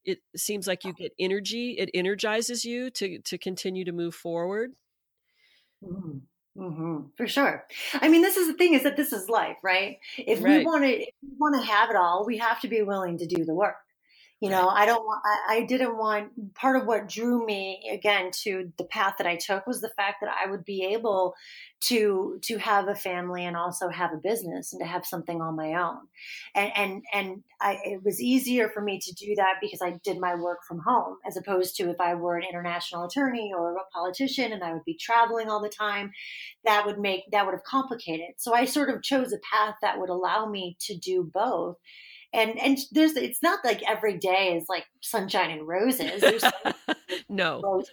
it 0.05 0.19
seems 0.37 0.67
like 0.67 0.85
you 0.85 0.93
get 0.93 1.13
energy 1.19 1.73
it 1.79 1.91
energizes 1.95 2.65
you 2.65 2.91
to 2.91 3.21
to 3.21 3.39
continue 3.39 3.85
to 3.85 3.93
move 3.93 4.15
forward. 4.15 4.73
Mm-hmm. 5.85 6.19
Mm-hmm. 6.57 7.09
For 7.17 7.27
sure. 7.27 7.67
I 7.95 8.09
mean, 8.09 8.23
this 8.23 8.37
is 8.37 8.49
the 8.49 8.55
thing: 8.55 8.75
is 8.75 8.83
that 8.83 8.97
this 8.97 9.13
is 9.13 9.29
life, 9.29 9.57
right? 9.63 9.99
If 10.19 10.43
right. 10.43 10.59
we 10.59 10.65
want 10.65 10.85
to, 10.85 10.91
if 10.91 11.15
we 11.23 11.37
want 11.39 11.55
to 11.55 11.63
have 11.63 11.91
it 11.91 11.97
all, 11.97 12.25
we 12.27 12.39
have 12.39 12.61
to 12.61 12.69
be 12.69 12.83
willing 12.83 13.19
to 13.19 13.27
do 13.27 13.45
the 13.45 13.55
work 13.55 13.77
you 14.41 14.51
know 14.51 14.69
i 14.69 14.87
don't 14.87 15.05
want 15.05 15.23
I, 15.25 15.57
I, 15.57 15.65
didn't 15.65 15.97
want 15.97 16.55
part 16.55 16.77
of 16.77 16.87
what 16.87 17.09
drew 17.09 17.45
me 17.45 17.81
again 17.93 18.31
to 18.43 18.73
the 18.79 18.85
path 18.85 19.15
that 19.19 19.27
i 19.27 19.37
took 19.37 19.67
was 19.67 19.81
the 19.81 19.93
fact 19.97 20.19
that 20.23 20.31
i 20.31 20.51
would 20.51 20.65
be 20.65 20.85
able 20.93 21.35
to 21.81 22.39
to 22.43 22.59
have 22.59 22.89
a 22.89 22.95
family 22.95 23.45
and 23.45 23.57
also 23.57 23.89
have 23.89 24.13
a 24.13 24.19
business 24.19 24.73
and 24.73 24.81
to 24.81 24.87
have 24.87 25.07
something 25.07 25.41
on 25.41 25.57
my 25.57 25.75
own. 25.75 25.99
And 26.55 26.73
and 26.77 27.03
and 27.13 27.43
I, 27.61 27.79
it 27.85 28.05
was 28.05 28.21
easier 28.21 28.69
for 28.69 28.83
me 28.83 29.01
to 29.01 29.13
do 29.15 29.35
that 29.37 29.55
because 29.61 29.81
i 29.83 29.99
did 30.05 30.19
my 30.19 30.35
work 30.35 30.59
from 30.69 30.81
home 30.81 31.17
as 31.27 31.37
opposed 31.37 31.77
to 31.77 31.91
if 31.91 32.01
i 32.01 32.15
were 32.15 32.37
an 32.37 32.45
international 32.49 33.05
attorney 33.05 33.53
or 33.57 33.77
a 33.77 33.85
politician 33.93 34.53
and 34.53 34.63
i 34.63 34.73
would 34.73 34.85
be 34.85 34.97
traveling 35.01 35.49
all 35.49 35.63
the 35.63 35.71
time 35.71 36.11
that 36.65 36.85
would 36.85 36.99
make 36.99 37.23
that 37.33 37.47
would 37.47 37.55
have 37.55 37.65
complicated. 37.65 38.35
So 38.37 38.55
i 38.55 38.67
sort 38.67 38.91
of 38.91 39.03
chose 39.03 39.33
a 39.33 39.39
path 39.39 39.77
that 39.81 39.99
would 39.99 40.11
allow 40.11 40.47
me 40.47 40.77
to 40.81 40.97
do 40.97 41.31
both 41.33 41.77
and 42.33 42.59
and 42.59 42.79
there's 42.93 43.17
it's 43.17 43.43
not 43.43 43.65
like 43.65 43.83
every 43.89 44.17
day 44.19 44.57
is 44.57 44.67
like 44.69 44.85
sunshine 45.01 45.51
and 45.51 45.67
roses. 45.67 46.21
There's 46.21 46.45
no. 47.29 47.61
Rose 47.63 47.91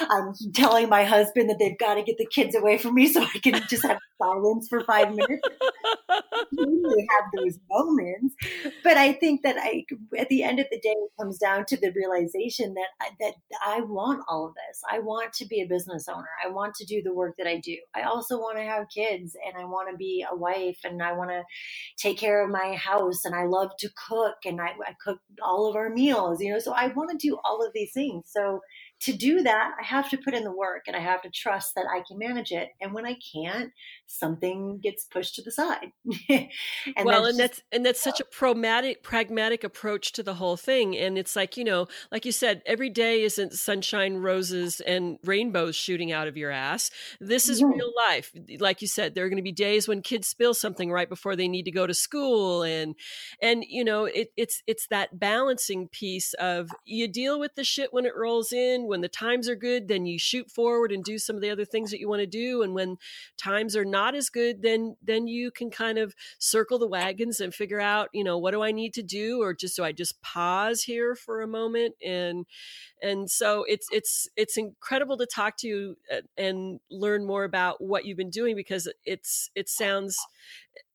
I'm 0.00 0.34
telling 0.52 0.88
my 0.88 1.04
husband 1.04 1.50
that 1.50 1.58
they've 1.58 1.78
got 1.78 1.94
to 1.94 2.02
get 2.02 2.18
the 2.18 2.26
kids 2.26 2.54
away 2.54 2.78
from 2.78 2.94
me 2.94 3.06
so 3.06 3.22
I 3.22 3.38
can 3.42 3.62
just 3.68 3.82
have 3.84 3.98
silence 4.18 4.68
for 4.68 4.82
five 4.84 5.14
minutes. 5.14 5.48
you 6.52 7.06
have 7.10 7.24
those 7.36 7.58
moments, 7.70 8.34
but 8.82 8.96
I 8.96 9.12
think 9.12 9.42
that 9.42 9.56
I, 9.58 9.84
at 10.18 10.28
the 10.28 10.42
end 10.42 10.58
of 10.58 10.66
the 10.70 10.78
day, 10.80 10.90
it 10.90 11.10
comes 11.20 11.38
down 11.38 11.64
to 11.66 11.76
the 11.76 11.92
realization 11.94 12.74
that 12.74 12.88
I, 13.00 13.10
that 13.20 13.34
I 13.64 13.80
want 13.80 14.24
all 14.28 14.46
of 14.46 14.54
this. 14.54 14.80
I 14.90 14.98
want 15.00 15.32
to 15.34 15.46
be 15.46 15.60
a 15.60 15.66
business 15.66 16.06
owner. 16.08 16.28
I 16.44 16.50
want 16.50 16.74
to 16.76 16.86
do 16.86 17.02
the 17.02 17.14
work 17.14 17.34
that 17.38 17.46
I 17.46 17.60
do. 17.60 17.76
I 17.94 18.02
also 18.02 18.38
want 18.38 18.58
to 18.58 18.64
have 18.64 18.86
kids, 18.94 19.36
and 19.46 19.60
I 19.60 19.64
want 19.64 19.90
to 19.90 19.96
be 19.96 20.24
a 20.30 20.36
wife, 20.36 20.78
and 20.84 21.02
I 21.02 21.12
want 21.12 21.30
to 21.30 21.42
take 21.96 22.18
care 22.18 22.44
of 22.44 22.50
my 22.50 22.74
house, 22.74 23.24
and 23.24 23.34
I 23.34 23.44
love 23.44 23.70
to 23.78 23.90
cook, 24.08 24.36
and 24.44 24.60
I, 24.60 24.68
I 24.86 24.94
cook 25.04 25.18
all 25.42 25.68
of 25.68 25.76
our 25.76 25.90
meals. 25.90 26.40
You 26.40 26.52
know, 26.52 26.58
so 26.58 26.72
I 26.72 26.88
want 26.88 27.10
to 27.10 27.16
do 27.16 27.38
all 27.44 27.64
of 27.64 27.72
these 27.74 27.92
things. 27.92 28.30
So 28.30 28.60
to 29.00 29.12
do 29.12 29.42
that, 29.42 29.72
I 29.78 29.84
have 29.84 30.08
to 30.10 30.16
put 30.16 30.34
in 30.34 30.44
the 30.44 30.52
work 30.52 30.84
and 30.86 30.96
I 30.96 31.00
have 31.00 31.20
to 31.22 31.30
trust 31.30 31.74
that 31.74 31.84
I 31.92 32.02
can 32.06 32.18
manage 32.18 32.52
it. 32.52 32.70
And 32.80 32.94
when 32.94 33.04
I 33.04 33.16
can't, 33.32 33.70
something 34.06 34.78
gets 34.82 35.04
pushed 35.04 35.34
to 35.34 35.42
the 35.42 35.50
side. 35.50 35.92
and 36.28 36.48
well, 37.04 37.24
that's 37.24 37.30
and 37.30 37.38
that's 37.38 37.62
and 37.72 37.86
that's 37.86 38.00
such 38.00 38.20
a 38.20 38.24
pragmatic 38.24 39.02
pragmatic 39.02 39.64
approach 39.64 40.12
to 40.12 40.22
the 40.22 40.34
whole 40.34 40.56
thing. 40.56 40.96
And 40.96 41.18
it's 41.18 41.36
like, 41.36 41.56
you 41.56 41.64
know, 41.64 41.86
like 42.12 42.24
you 42.24 42.32
said, 42.32 42.62
every 42.66 42.88
day 42.88 43.22
isn't 43.22 43.52
sunshine, 43.52 44.16
roses, 44.16 44.80
and 44.80 45.18
rainbows 45.24 45.76
shooting 45.76 46.12
out 46.12 46.28
of 46.28 46.36
your 46.36 46.50
ass. 46.50 46.90
This 47.20 47.48
is 47.48 47.62
real 47.62 47.92
life. 48.08 48.32
Like 48.58 48.80
you 48.80 48.88
said, 48.88 49.14
there 49.14 49.24
are 49.24 49.28
going 49.28 49.36
to 49.36 49.42
be 49.42 49.52
days 49.52 49.88
when 49.88 50.02
kids 50.02 50.28
spill 50.28 50.54
something 50.54 50.90
right 50.90 51.08
before 51.08 51.36
they 51.36 51.48
need 51.48 51.64
to 51.64 51.70
go 51.70 51.86
to 51.86 51.94
school. 51.94 52.62
And 52.62 52.94
and 53.42 53.64
you 53.68 53.84
know, 53.84 54.04
it, 54.04 54.32
it's 54.36 54.62
it's 54.66 54.86
that 54.88 55.18
balancing 55.18 55.88
piece 55.88 56.32
of 56.34 56.70
you 56.84 57.08
deal 57.08 57.38
with 57.38 57.54
the 57.54 57.64
shit 57.64 57.92
when 57.92 58.06
it 58.06 58.16
rolls 58.16 58.52
in 58.52 58.83
when 58.86 59.00
the 59.00 59.08
times 59.08 59.48
are 59.48 59.56
good, 59.56 59.88
then 59.88 60.06
you 60.06 60.18
shoot 60.18 60.50
forward 60.50 60.92
and 60.92 61.04
do 61.04 61.18
some 61.18 61.36
of 61.36 61.42
the 61.42 61.50
other 61.50 61.64
things 61.64 61.90
that 61.90 62.00
you 62.00 62.08
want 62.08 62.20
to 62.20 62.26
do. 62.26 62.62
And 62.62 62.74
when 62.74 62.96
times 63.36 63.76
are 63.76 63.84
not 63.84 64.14
as 64.14 64.30
good, 64.30 64.62
then 64.62 64.96
then 65.02 65.26
you 65.26 65.50
can 65.50 65.70
kind 65.70 65.98
of 65.98 66.14
circle 66.38 66.78
the 66.78 66.88
wagons 66.88 67.40
and 67.40 67.54
figure 67.54 67.80
out, 67.80 68.08
you 68.12 68.24
know, 68.24 68.38
what 68.38 68.52
do 68.52 68.62
I 68.62 68.72
need 68.72 68.94
to 68.94 69.02
do, 69.02 69.42
or 69.42 69.54
just 69.54 69.76
do 69.76 69.84
I 69.84 69.92
just 69.92 70.20
pause 70.22 70.82
here 70.82 71.14
for 71.14 71.42
a 71.42 71.46
moment 71.46 71.94
and 72.04 72.46
and 73.02 73.30
so 73.30 73.64
it's 73.68 73.86
it's 73.92 74.28
it's 74.36 74.56
incredible 74.56 75.16
to 75.18 75.26
talk 75.26 75.56
to 75.58 75.68
you 75.68 75.96
uh, 76.12 76.20
and 76.36 76.80
learn 76.90 77.26
more 77.26 77.44
about 77.44 77.82
what 77.82 78.04
you've 78.04 78.16
been 78.16 78.30
doing 78.30 78.56
because 78.56 78.90
it's 79.04 79.50
it 79.54 79.68
sounds 79.68 80.16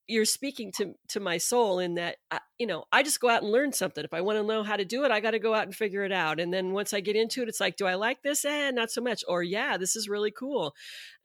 you're 0.09 0.25
speaking 0.25 0.71
to 0.71 0.95
to 1.07 1.19
my 1.19 1.37
soul 1.37 1.79
in 1.79 1.95
that 1.95 2.17
I, 2.31 2.39
you 2.57 2.65
know 2.65 2.85
i 2.91 3.03
just 3.03 3.19
go 3.19 3.29
out 3.29 3.43
and 3.43 3.51
learn 3.51 3.71
something. 3.71 4.03
If 4.03 4.13
i 4.13 4.21
want 4.21 4.39
to 4.39 4.43
know 4.43 4.63
how 4.63 4.75
to 4.75 4.83
do 4.85 5.05
it 5.05 5.11
i 5.11 5.19
got 5.19 5.31
to 5.31 5.39
go 5.39 5.53
out 5.53 5.65
and 5.65 5.75
figure 5.75 6.03
it 6.03 6.11
out. 6.11 6.39
And 6.39 6.53
then 6.53 6.73
once 6.73 6.93
i 6.93 6.99
get 6.99 7.15
into 7.15 7.43
it 7.43 7.47
it's 7.49 7.59
like 7.59 7.77
do 7.77 7.85
i 7.85 7.93
like 7.95 8.21
this? 8.23 8.43
Eh 8.43 8.71
not 8.71 8.91
so 8.91 9.01
much. 9.01 9.23
Or 9.27 9.43
yeah 9.43 9.77
this 9.77 9.95
is 9.95 10.09
really 10.09 10.31
cool. 10.31 10.75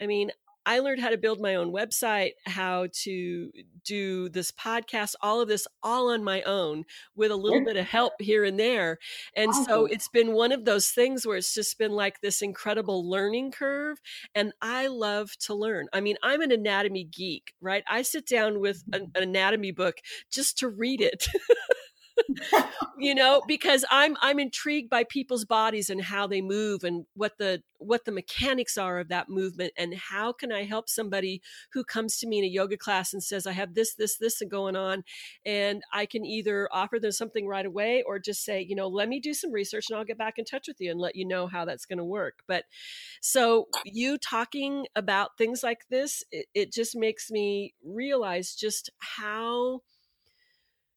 I 0.00 0.06
mean 0.06 0.30
I 0.66 0.78
learned 0.78 1.00
how 1.00 1.10
to 1.10 1.18
build 1.18 1.40
my 1.40 1.54
own 1.54 1.72
website, 1.72 2.32
how 2.46 2.88
to 3.02 3.50
do 3.84 4.28
this 4.28 4.50
podcast, 4.50 5.14
all 5.20 5.40
of 5.40 5.48
this 5.48 5.66
all 5.82 6.10
on 6.10 6.24
my 6.24 6.42
own 6.42 6.84
with 7.14 7.30
a 7.30 7.36
little 7.36 7.64
bit 7.64 7.76
of 7.76 7.86
help 7.86 8.14
here 8.20 8.44
and 8.44 8.58
there. 8.58 8.98
And 9.36 9.50
awesome. 9.50 9.64
so 9.64 9.86
it's 9.86 10.08
been 10.08 10.32
one 10.32 10.52
of 10.52 10.64
those 10.64 10.88
things 10.88 11.26
where 11.26 11.36
it's 11.36 11.54
just 11.54 11.78
been 11.78 11.92
like 11.92 12.20
this 12.20 12.42
incredible 12.42 13.08
learning 13.08 13.52
curve. 13.52 13.98
And 14.34 14.52
I 14.62 14.86
love 14.86 15.36
to 15.40 15.54
learn. 15.54 15.88
I 15.92 16.00
mean, 16.00 16.16
I'm 16.22 16.40
an 16.40 16.52
anatomy 16.52 17.04
geek, 17.04 17.54
right? 17.60 17.84
I 17.88 18.02
sit 18.02 18.26
down 18.26 18.60
with 18.60 18.82
an, 18.92 19.10
an 19.14 19.22
anatomy 19.22 19.72
book 19.72 19.96
just 20.30 20.58
to 20.58 20.68
read 20.68 21.00
it. 21.00 21.26
you 22.98 23.14
know 23.14 23.42
because 23.46 23.84
i'm 23.90 24.16
i'm 24.20 24.38
intrigued 24.38 24.90
by 24.90 25.04
people's 25.04 25.44
bodies 25.44 25.90
and 25.90 26.02
how 26.02 26.26
they 26.26 26.40
move 26.40 26.84
and 26.84 27.06
what 27.14 27.36
the 27.38 27.62
what 27.78 28.04
the 28.04 28.12
mechanics 28.12 28.78
are 28.78 28.98
of 28.98 29.08
that 29.08 29.28
movement 29.28 29.72
and 29.76 29.94
how 29.94 30.32
can 30.32 30.52
i 30.52 30.64
help 30.64 30.88
somebody 30.88 31.42
who 31.72 31.84
comes 31.84 32.18
to 32.18 32.26
me 32.26 32.38
in 32.38 32.44
a 32.44 32.48
yoga 32.48 32.76
class 32.76 33.12
and 33.12 33.22
says 33.22 33.46
i 33.46 33.52
have 33.52 33.74
this 33.74 33.94
this 33.94 34.16
this 34.18 34.40
going 34.48 34.76
on 34.76 35.02
and 35.44 35.82
i 35.92 36.06
can 36.06 36.24
either 36.24 36.68
offer 36.72 36.98
them 36.98 37.12
something 37.12 37.46
right 37.46 37.66
away 37.66 38.02
or 38.06 38.18
just 38.18 38.44
say 38.44 38.60
you 38.60 38.76
know 38.76 38.88
let 38.88 39.08
me 39.08 39.20
do 39.20 39.34
some 39.34 39.52
research 39.52 39.86
and 39.90 39.98
i'll 39.98 40.04
get 40.04 40.18
back 40.18 40.38
in 40.38 40.44
touch 40.44 40.68
with 40.68 40.80
you 40.80 40.90
and 40.90 41.00
let 41.00 41.16
you 41.16 41.26
know 41.26 41.46
how 41.46 41.64
that's 41.64 41.86
going 41.86 41.98
to 41.98 42.04
work. 42.04 42.40
But 42.46 42.64
so 43.20 43.68
you 43.84 44.18
talking 44.18 44.86
about 44.94 45.36
things 45.38 45.62
like 45.62 45.80
this 45.90 46.22
it, 46.30 46.46
it 46.54 46.72
just 46.72 46.96
makes 46.96 47.30
me 47.30 47.74
realize 47.82 48.54
just 48.54 48.90
how 48.98 49.80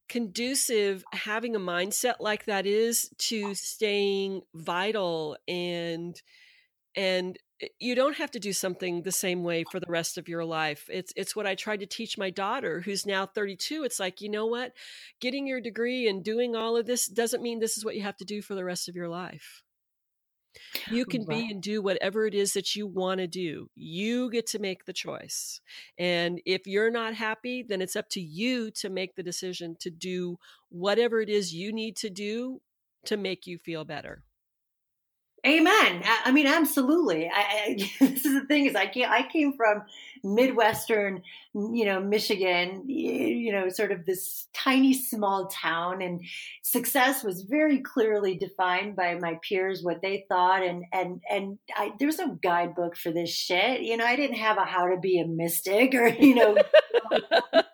conducive 0.10 1.04
having 1.13 1.56
a 1.56 1.60
mindset 1.60 2.15
like 2.20 2.46
that 2.46 2.65
is 2.65 3.10
to 3.17 3.54
staying 3.56 4.41
vital 4.54 5.38
and 5.48 6.22
and 6.96 7.38
uh, 7.63 7.68
you 7.80 7.95
don't 7.95 8.18
have 8.18 8.32
to 8.32 8.39
do 8.39 8.53
something 8.53 9.01
the 9.01 9.12
same 9.12 9.43
way 9.43 9.64
for 9.72 9.80
the 9.80 9.88
rest 9.89 10.18
of 10.18 10.28
your 10.28 10.45
life. 10.45 10.89
It's 10.91 11.14
it's 11.16 11.36
what 11.36 11.47
I 11.47 11.55
tried 11.55 11.82
to 11.82 11.86
teach 11.86 12.18
my 12.18 12.30
daughter 12.30 12.82
who's 12.82 13.05
now 13.05 13.26
32. 13.26 13.84
It's 13.84 13.99
like, 13.99 14.22
you 14.22 14.30
know 14.30 14.45
what? 14.45 14.74
Getting 15.20 15.47
your 15.47 15.62
degree 15.62 16.08
and 16.08 16.24
doing 16.24 16.55
all 16.55 16.78
of 16.78 16.86
this 16.86 17.08
doesn't 17.08 17.43
mean 17.43 17.60
this 17.60 17.78
is 17.78 17.86
what 17.86 17.95
you 17.95 18.01
have 18.03 18.18
to 18.18 18.26
do 18.26 18.41
for 18.41 18.55
the 18.55 18.66
rest 18.66 18.89
of 18.89 18.95
your 18.95 19.10
life. 19.10 19.64
You 20.89 21.05
can 21.05 21.26
right. 21.26 21.38
be 21.38 21.51
and 21.51 21.62
do 21.62 21.82
whatever 21.82 22.26
it 22.26 22.34
is 22.34 22.53
that 22.53 22.76
you 22.76 22.88
want 22.88 23.20
to 23.20 23.28
do. 23.28 23.70
You 23.76 24.30
get 24.30 24.47
to 24.47 24.60
make 24.60 24.86
the 24.86 24.93
choice. 24.93 25.62
And 25.97 26.41
if 26.45 26.68
you're 26.68 26.91
not 26.91 27.14
happy, 27.14 27.64
then 27.64 27.82
it's 27.82 27.95
up 27.95 28.10
to 28.10 28.22
you 28.22 28.72
to 28.72 28.89
make 28.89 29.16
the 29.16 29.24
decision 29.24 29.76
to 29.80 29.89
do 29.89 30.38
whatever 30.70 31.22
it 31.22 31.30
is 31.30 31.53
you 31.53 31.72
need 31.72 31.95
to 31.97 32.10
do 32.10 32.62
to 33.05 33.18
make 33.18 33.47
you 33.47 33.58
feel 33.58 33.86
better. 33.86 34.24
Amen. 35.45 36.01
I, 36.25 36.31
mean, 36.31 36.47
absolutely. 36.47 37.29
I, 37.29 37.39
I, 37.39 37.75
this 38.05 38.25
is 38.25 38.33
the 38.33 38.45
thing 38.47 38.65
is 38.65 38.75
I 38.75 38.88
came, 38.88 39.07
I 39.07 39.21
came 39.21 39.53
from 39.53 39.83
Midwestern, 40.23 41.21
you 41.53 41.85
know, 41.85 41.99
Michigan, 41.99 42.83
you 42.89 43.51
know, 43.51 43.69
sort 43.69 43.91
of 43.91 44.05
this 44.05 44.47
tiny 44.53 44.93
small 44.93 45.47
town 45.47 46.01
and 46.01 46.21
success 46.63 47.23
was 47.23 47.43
very 47.43 47.79
clearly 47.79 48.35
defined 48.35 48.95
by 48.95 49.15
my 49.15 49.39
peers, 49.47 49.83
what 49.83 50.01
they 50.01 50.25
thought. 50.27 50.63
And, 50.63 50.85
and, 50.91 51.21
and 51.29 51.59
I, 51.75 51.93
there's 51.99 52.17
no 52.17 52.38
guidebook 52.41 52.97
for 52.97 53.11
this 53.11 53.29
shit. 53.29 53.81
You 53.81 53.95
know, 53.95 54.05
I 54.05 54.15
didn't 54.15 54.38
have 54.38 54.57
a 54.57 54.65
how 54.65 54.88
to 54.88 54.97
be 54.97 55.19
a 55.19 55.27
mystic 55.27 55.93
or, 55.93 56.07
you 56.07 56.35
know, 56.35 56.57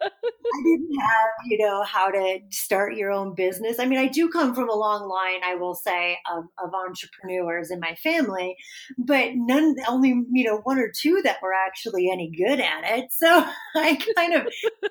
have, 0.99 1.29
you 1.47 1.57
know, 1.57 1.83
how 1.83 2.09
to 2.09 2.39
start 2.51 2.95
your 2.95 3.11
own 3.11 3.35
business. 3.35 3.79
I 3.79 3.85
mean, 3.85 3.99
I 3.99 4.07
do 4.07 4.29
come 4.29 4.53
from 4.53 4.69
a 4.69 4.75
long 4.75 5.07
line, 5.07 5.41
I 5.43 5.55
will 5.55 5.75
say, 5.75 6.17
of, 6.31 6.45
of 6.63 6.73
entrepreneurs 6.73 7.71
in 7.71 7.79
my 7.79 7.95
family, 7.95 8.55
but 8.97 9.31
none, 9.35 9.75
only, 9.87 10.09
you 10.31 10.43
know, 10.43 10.59
one 10.63 10.79
or 10.79 10.91
two 10.95 11.21
that 11.23 11.37
were 11.41 11.53
actually 11.53 12.09
any 12.11 12.31
good 12.35 12.59
at 12.59 12.97
it. 12.97 13.05
So 13.11 13.27
I 13.75 13.97
kind 14.15 14.33
of, 14.33 14.47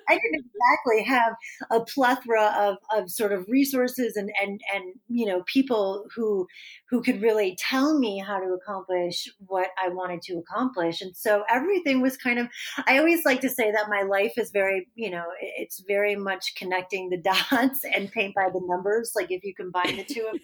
I 0.09 0.13
didn't 0.13 0.45
exactly 0.45 1.03
have 1.03 1.33
a 1.71 1.81
plethora 1.85 2.53
of, 2.57 2.77
of 2.95 3.09
sort 3.09 3.31
of 3.31 3.45
resources 3.47 4.15
and, 4.15 4.29
and, 4.41 4.61
and, 4.73 4.93
you 5.07 5.25
know, 5.25 5.43
people 5.51 6.05
who, 6.15 6.47
who 6.89 7.01
could 7.01 7.21
really 7.21 7.57
tell 7.59 7.97
me 7.97 8.19
how 8.19 8.39
to 8.39 8.53
accomplish 8.53 9.27
what 9.39 9.69
I 9.83 9.89
wanted 9.89 10.21
to 10.23 10.37
accomplish. 10.37 11.01
And 11.01 11.15
so 11.15 11.43
everything 11.49 12.01
was 12.01 12.17
kind 12.17 12.39
of, 12.39 12.47
I 12.87 12.97
always 12.97 13.25
like 13.25 13.41
to 13.41 13.49
say 13.49 13.71
that 13.71 13.89
my 13.89 14.03
life 14.03 14.33
is 14.37 14.51
very, 14.51 14.87
you 14.95 15.09
know, 15.09 15.23
it's 15.57 15.83
very 15.87 15.92
much 16.15 16.53
connecting 16.55 17.09
the 17.09 17.17
dots 17.51 17.81
and 17.83 18.11
paint 18.11 18.35
by 18.35 18.49
the 18.53 18.61
numbers. 18.65 19.11
Like 19.15 19.31
if 19.31 19.43
you 19.43 19.53
combine 19.53 19.97
the 19.97 20.03
two 20.03 20.27
of 20.31 20.39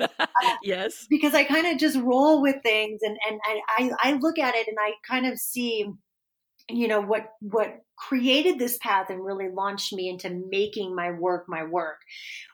them. 0.00 0.08
uh, 0.18 0.56
yes. 0.62 1.06
Because 1.08 1.34
I 1.34 1.44
kind 1.44 1.66
of 1.66 1.78
just 1.78 1.96
roll 1.98 2.42
with 2.42 2.62
things 2.62 3.00
and, 3.02 3.16
and 3.28 3.40
I, 3.78 3.90
I 4.02 4.12
look 4.14 4.38
at 4.38 4.54
it 4.54 4.68
and 4.68 4.76
I 4.80 4.92
kind 5.08 5.26
of 5.26 5.38
see, 5.38 5.90
you 6.68 6.88
know, 6.88 7.00
what, 7.00 7.32
what 7.40 7.80
created 7.96 8.58
this 8.58 8.78
path 8.78 9.06
and 9.10 9.24
really 9.24 9.48
launched 9.52 9.92
me 9.92 10.08
into 10.08 10.42
making 10.48 10.94
my 10.94 11.10
work 11.10 11.44
my 11.48 11.64
work 11.64 11.98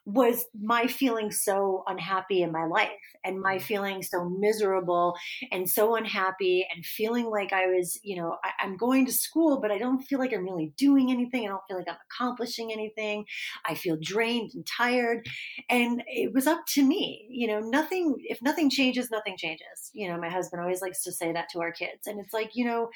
was 0.05 0.45
my 0.61 0.87
feeling 0.87 1.31
so 1.31 1.85
unhappy 1.87 2.43
in 2.43 2.51
my 2.51 2.65
life 2.65 2.91
and 3.25 3.41
my 3.41 3.57
mm-hmm. 3.57 3.65
feeling 3.65 4.03
so 4.03 4.29
miserable 4.29 5.15
and 5.51 5.69
so 5.69 5.95
unhappy 5.95 6.67
and 6.75 6.85
feeling 6.85 7.27
like 7.27 7.53
I 7.53 7.67
was, 7.67 7.99
you 8.03 8.17
know, 8.17 8.37
I, 8.43 8.65
am 8.65 8.77
going 8.77 9.07
to 9.07 9.13
school, 9.13 9.61
but 9.61 9.71
I 9.71 9.79
don't 9.79 10.03
feel 10.03 10.19
like 10.19 10.33
I'm 10.33 10.45
really 10.45 10.73
doing 10.77 11.11
anything. 11.11 11.45
I 11.45 11.49
don't 11.49 11.63
feel 11.69 11.77
like 11.77 11.89
I'm 11.89 11.97
accomplishing 12.11 12.73
anything. 12.73 13.25
I 13.65 13.75
feel 13.75 13.97
drained 14.01 14.51
and 14.55 14.67
tired. 14.67 15.25
And 15.69 16.03
it 16.07 16.33
was 16.33 16.47
up 16.47 16.63
to 16.75 16.85
me, 16.85 17.27
you 17.31 17.47
know, 17.47 17.61
nothing, 17.61 18.17
if 18.25 18.43
nothing 18.43 18.71
changes, 18.71 19.09
nothing 19.11 19.37
changes. 19.37 19.91
You 19.93 20.09
know, 20.09 20.19
my 20.19 20.29
husband 20.29 20.61
always 20.61 20.83
likes 20.83 21.03
to 21.05 21.13
say 21.13 21.33
that 21.33 21.49
to 21.53 21.61
our 21.61 21.73
kids. 21.73 22.07
And 22.07 22.19
it's 22.19 22.33
like, 22.33 22.51
you 22.55 22.65
know, 22.65 22.89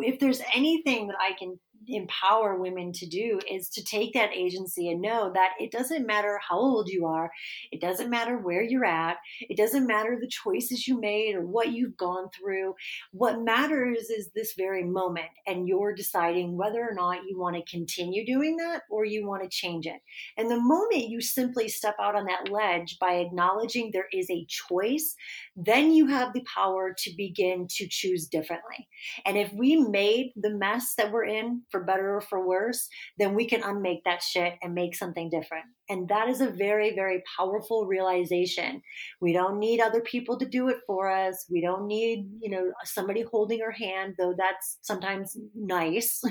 if 0.00 0.18
there's 0.18 0.42
anything 0.54 1.08
that 1.08 1.16
I 1.20 1.36
can 1.38 1.58
empower 1.86 2.58
women 2.58 2.92
to 2.92 3.06
do 3.06 3.38
is 3.50 3.68
to 3.70 3.84
take 3.84 4.12
that 4.14 4.34
agency 4.34 4.90
and 4.90 5.00
know 5.00 5.30
that 5.34 5.52
it 5.60 5.70
doesn't 5.70 6.06
matter 6.06 6.40
how 6.46 6.58
old 6.58 6.88
you 6.88 7.06
are, 7.06 7.30
it 7.72 7.80
doesn't 7.80 8.10
matter 8.10 8.38
where 8.38 8.62
you're 8.62 8.84
at, 8.84 9.16
it 9.40 9.56
doesn't 9.56 9.86
matter 9.86 10.18
the 10.20 10.28
choices 10.28 10.86
you 10.86 11.00
made 11.00 11.34
or 11.34 11.46
what 11.46 11.72
you've 11.72 11.96
gone 11.96 12.28
through. 12.38 12.74
What 13.12 13.42
matters 13.42 14.10
is 14.10 14.30
this 14.34 14.54
very 14.56 14.84
moment, 14.84 15.28
and 15.46 15.68
you're 15.68 15.94
deciding 15.94 16.56
whether 16.56 16.80
or 16.80 16.94
not 16.94 17.24
you 17.28 17.38
want 17.38 17.56
to 17.56 17.70
continue 17.70 18.26
doing 18.26 18.56
that 18.56 18.82
or 18.90 19.04
you 19.04 19.26
want 19.26 19.42
to 19.42 19.48
change 19.48 19.86
it. 19.86 20.00
And 20.36 20.50
the 20.50 20.60
moment 20.60 21.08
you 21.08 21.20
simply 21.20 21.68
step 21.68 21.96
out 22.00 22.16
on 22.16 22.26
that 22.26 22.50
ledge 22.50 22.98
by 23.00 23.14
acknowledging 23.14 23.90
there 23.92 24.08
is 24.12 24.30
a 24.30 24.46
choice, 24.48 25.14
then 25.56 25.92
you 25.92 26.06
have 26.06 26.32
the 26.32 26.44
power 26.54 26.94
to 26.96 27.10
begin 27.16 27.66
to 27.70 27.86
choose 27.88 28.26
differently. 28.26 28.88
And 29.24 29.36
if 29.36 29.52
we 29.52 29.76
made 29.76 30.32
the 30.36 30.50
mess 30.50 30.94
that 30.96 31.12
we're 31.12 31.24
in 31.24 31.62
for 31.70 31.84
better 31.84 32.16
or 32.16 32.20
for 32.20 32.46
worse, 32.46 32.88
then 33.18 33.34
we 33.34 33.46
can 33.46 33.62
unmake 33.62 34.04
that 34.04 34.22
shit 34.22 34.54
and 34.62 34.74
make 34.74 34.94
something 34.94 35.30
different. 35.30 35.64
And 35.88 36.08
that 36.08 36.28
is 36.28 36.40
a 36.40 36.50
very, 36.50 36.94
very 36.94 37.22
powerful 37.36 37.86
realization. 37.86 38.82
We 39.20 39.32
don't 39.32 39.58
need 39.58 39.80
other 39.80 40.00
people 40.00 40.38
to 40.38 40.46
do 40.46 40.68
it 40.68 40.78
for 40.86 41.10
us. 41.10 41.46
We 41.50 41.60
don't 41.60 41.86
need, 41.86 42.28
you 42.40 42.50
know, 42.50 42.72
somebody 42.84 43.22
holding 43.22 43.62
our 43.62 43.70
hand, 43.70 44.14
though 44.18 44.34
that's 44.36 44.78
sometimes 44.82 45.36
nice. 45.54 46.22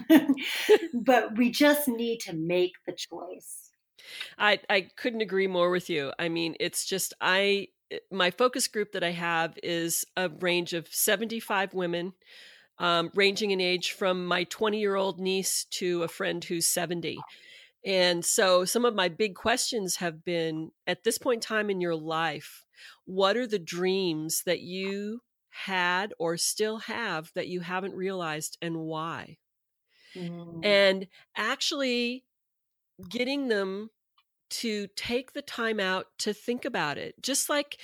but 0.93 1.37
we 1.37 1.51
just 1.51 1.87
need 1.87 2.19
to 2.21 2.33
make 2.33 2.73
the 2.85 2.93
choice. 2.93 3.71
I, 4.37 4.59
I 4.69 4.87
couldn't 4.95 5.21
agree 5.21 5.47
more 5.47 5.69
with 5.69 5.89
you. 5.89 6.11
I 6.19 6.29
mean, 6.29 6.55
it's 6.59 6.85
just, 6.85 7.13
I, 7.19 7.67
my 8.11 8.31
focus 8.31 8.67
group 8.67 8.91
that 8.93 9.03
I 9.03 9.11
have 9.11 9.57
is 9.63 10.05
a 10.15 10.29
range 10.29 10.73
of 10.73 10.87
75 10.87 11.73
women 11.73 12.13
um, 12.79 13.11
ranging 13.15 13.51
in 13.51 13.61
age 13.61 13.91
from 13.91 14.25
my 14.25 14.43
20 14.45 14.79
year 14.79 14.95
old 14.95 15.19
niece 15.19 15.65
to 15.71 16.03
a 16.03 16.07
friend 16.07 16.43
who's 16.43 16.67
70. 16.67 17.19
And 17.85 18.23
so 18.23 18.65
some 18.65 18.85
of 18.85 18.95
my 18.95 19.07
big 19.07 19.35
questions 19.35 19.97
have 19.97 20.25
been 20.25 20.71
at 20.85 21.03
this 21.03 21.17
point 21.17 21.37
in 21.37 21.47
time 21.47 21.69
in 21.69 21.81
your 21.81 21.95
life, 21.95 22.65
what 23.05 23.37
are 23.37 23.47
the 23.47 23.59
dreams 23.59 24.43
that 24.45 24.59
you 24.59 25.21
had 25.49 26.13
or 26.19 26.37
still 26.37 26.77
have 26.79 27.31
that 27.33 27.47
you 27.47 27.61
haven't 27.61 27.95
realized 27.95 28.57
and 28.61 28.77
why? 28.77 29.37
Mm. 30.15 30.65
And 30.65 31.07
actually 31.35 32.25
getting 33.09 33.47
them 33.47 33.89
to 34.49 34.87
take 34.95 35.33
the 35.33 35.41
time 35.41 35.79
out 35.79 36.07
to 36.19 36.33
think 36.33 36.65
about 36.65 36.97
it. 36.97 37.15
Just 37.21 37.49
like 37.49 37.77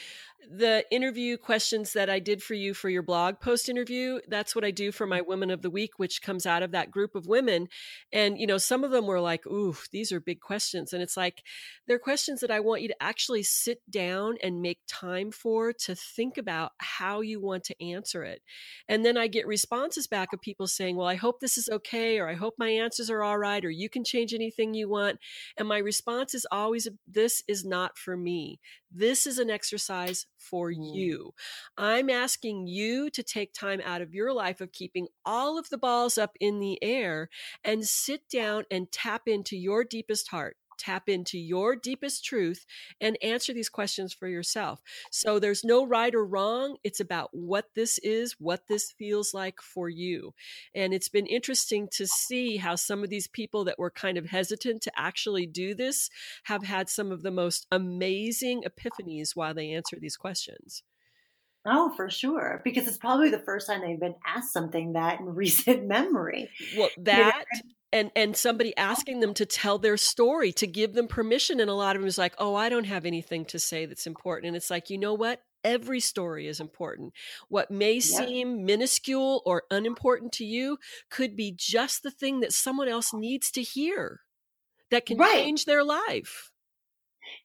the 0.50 0.86
interview 0.92 1.38
questions 1.38 1.94
that 1.94 2.10
I 2.10 2.20
did 2.20 2.42
for 2.42 2.54
you 2.54 2.74
for 2.74 2.90
your 2.90 3.04
blog 3.04 3.40
post 3.40 3.70
interview, 3.70 4.20
that's 4.28 4.56
what 4.56 4.66
I 4.66 4.72
do 4.72 4.92
for 4.92 5.06
my 5.08 5.20
mm-hmm. 5.20 5.30
Women 5.30 5.52
of 5.52 5.62
the 5.62 5.70
Week, 5.70 5.92
which 5.98 6.22
comes 6.22 6.46
out 6.46 6.64
of 6.64 6.72
that 6.72 6.92
group 6.92 7.16
of 7.16 7.28
women. 7.28 7.68
And, 8.12 8.38
you 8.38 8.48
know, 8.48 8.58
some 8.58 8.84
of 8.84 8.92
them 8.92 9.06
were 9.06 9.20
like, 9.20 9.46
ooh, 9.48 9.76
these 9.92 10.12
are 10.12 10.20
big 10.20 10.40
questions. 10.40 10.94
And 10.94 11.02
it's 11.02 11.18
like, 11.18 11.44
they're 11.88 12.00
questions 12.00 12.42
that 12.42 12.52
I 12.52 12.60
want 12.60 12.82
you 12.82 12.88
to 12.88 13.04
actually 13.04 13.44
sit 13.44 13.80
down 13.90 14.36
and 14.42 14.62
make 14.62 14.80
time 14.88 15.32
for 15.32 15.74
to 15.74 15.96
think 15.96 16.38
about 16.38 16.72
how 16.78 17.22
you 17.22 17.42
want 17.42 17.64
to 17.66 17.84
answer 17.84 18.24
it. 18.24 18.42
And 18.88 19.06
then 19.06 19.18
I 19.18 19.28
get 19.28 19.48
responses 19.48 20.08
back 20.08 20.34
of 20.34 20.42
people 20.42 20.68
saying, 20.68 20.96
well, 20.96 21.08
I 21.08 21.16
hope 21.16 21.40
this 21.40 21.58
is 21.58 21.70
okay, 21.70 22.20
or 22.20 22.30
I 22.30 22.36
hope 22.36 22.56
my 22.58 22.70
answers 22.70 23.10
are 23.10 23.24
all 23.24 23.38
right, 23.38 23.64
or 23.64 23.70
you 23.70 23.90
can 23.90 24.04
change 24.04 24.34
anything 24.34 24.74
you 24.74 24.90
want. 24.90 25.20
And 25.58 25.68
my 25.68 25.78
response 25.78 26.34
is 26.34 26.48
always, 26.52 26.88
this 27.08 27.44
is 27.48 27.66
not 27.66 27.98
for 27.98 28.18
me. 28.18 28.60
This 28.96 29.26
is 29.26 29.40
an 29.40 29.50
exercise 29.50 30.28
for 30.38 30.70
mm. 30.70 30.94
you. 30.94 31.34
I'm 31.78 32.10
asking 32.10 32.68
you 32.68 33.10
to 33.10 33.24
take 33.24 33.54
time 33.54 33.82
out 33.84 34.02
of 34.02 34.14
your 34.14 34.32
life 34.34 34.62
of 34.62 34.72
keeping 34.72 35.08
all 35.26 35.58
of 35.58 35.70
the 35.70 35.78
balls 35.78 36.18
up 36.18 36.36
in 36.40 36.60
the 36.60 36.82
air 36.84 37.30
and 37.64 37.86
sit 37.86 38.30
down 38.30 38.66
and 38.70 38.92
tap 38.92 39.24
into 39.28 39.58
your 39.58 39.84
deepest 39.84 40.30
heart 40.30 40.58
tap 40.78 41.10
into 41.10 41.38
your 41.38 41.76
deepest 41.76 42.24
truth 42.26 42.66
and 43.00 43.18
answer 43.22 43.54
these 43.54 43.70
questions 43.70 44.14
for 44.14 44.28
yourself. 44.28 44.82
So 45.12 45.40
there's 45.40 45.64
no 45.64 45.86
right 45.86 46.14
or 46.14 46.26
wrong. 46.26 46.78
It's 46.84 47.00
about 47.00 47.30
what 47.32 47.66
this 47.76 47.98
is, 48.00 48.36
what 48.40 48.68
this 48.68 48.92
feels 48.92 49.34
like 49.34 49.62
for 49.62 49.90
you. 49.90 50.34
And 50.76 50.94
it's 50.94 51.10
been 51.10 51.28
interesting 51.28 51.88
to 51.94 52.08
see 52.08 52.58
how 52.58 52.76
some 52.76 53.04
of 53.04 53.10
these 53.10 53.28
people 53.28 53.64
that 53.66 53.80
were 53.80 53.92
kind 53.92 54.18
of 54.18 54.28
hesitant 54.28 54.82
to 54.84 54.92
actually 54.96 55.46
do 55.46 55.76
this 55.76 56.10
have 56.46 56.64
had 56.64 56.90
some 56.90 57.12
of 57.12 57.24
the 57.24 57.32
most 57.32 57.68
amazing 57.72 58.64
epiphanies 58.64 59.36
while 59.36 59.54
they 59.54 59.72
answer 59.72 59.98
these 60.00 60.18
questions. 60.18 60.84
Oh, 61.66 61.94
for 61.96 62.10
sure. 62.10 62.62
Because 62.64 62.88
it's 62.88 62.98
probably 62.98 63.30
the 63.30 63.40
first 63.40 63.68
time 63.68 63.82
they've 63.82 64.00
been 64.00 64.16
asked 64.26 64.52
something 64.52 64.94
that 64.94 65.20
in 65.20 65.26
recent 65.36 65.86
memory. 65.86 66.50
Well, 66.78 66.90
that 66.98 67.46
and 67.94 68.12
and 68.16 68.36
somebody 68.36 68.76
asking 68.76 69.22
them 69.22 69.34
to 69.36 69.46
tell 69.46 69.78
their 69.78 69.96
story 69.96 70.52
to 70.52 70.68
give 70.68 70.94
them 70.94 71.08
permission 71.08 71.62
and 71.62 71.70
a 71.70 71.74
lot 71.74 71.96
of 71.96 72.02
them 72.02 72.08
is 72.08 72.18
like 72.18 72.34
oh 72.40 72.56
i 72.56 72.68
don't 72.68 72.86
have 72.86 73.06
anything 73.06 73.46
to 73.46 73.60
say 73.60 73.86
that's 73.86 74.08
important 74.08 74.48
and 74.48 74.58
it's 74.58 74.70
like 74.70 74.90
you 74.90 74.98
know 74.98 75.14
what 75.14 75.42
every 75.64 76.02
story 76.02 76.48
is 76.48 76.60
important 76.60 77.14
what 77.48 77.72
may 77.72 77.94
yep. 77.94 78.04
seem 78.04 78.66
minuscule 78.66 79.42
or 79.46 79.64
unimportant 79.72 80.34
to 80.34 80.44
you 80.44 80.78
could 81.10 81.38
be 81.38 81.54
just 81.56 82.04
the 82.04 82.12
thing 82.12 82.42
that 82.42 82.52
someone 82.52 82.90
else 82.90 83.14
needs 83.14 83.50
to 83.50 83.62
hear 83.62 84.20
that 84.92 85.06
can 85.06 85.18
right. 85.18 85.44
change 85.44 85.64
their 85.64 85.84
life 85.84 86.52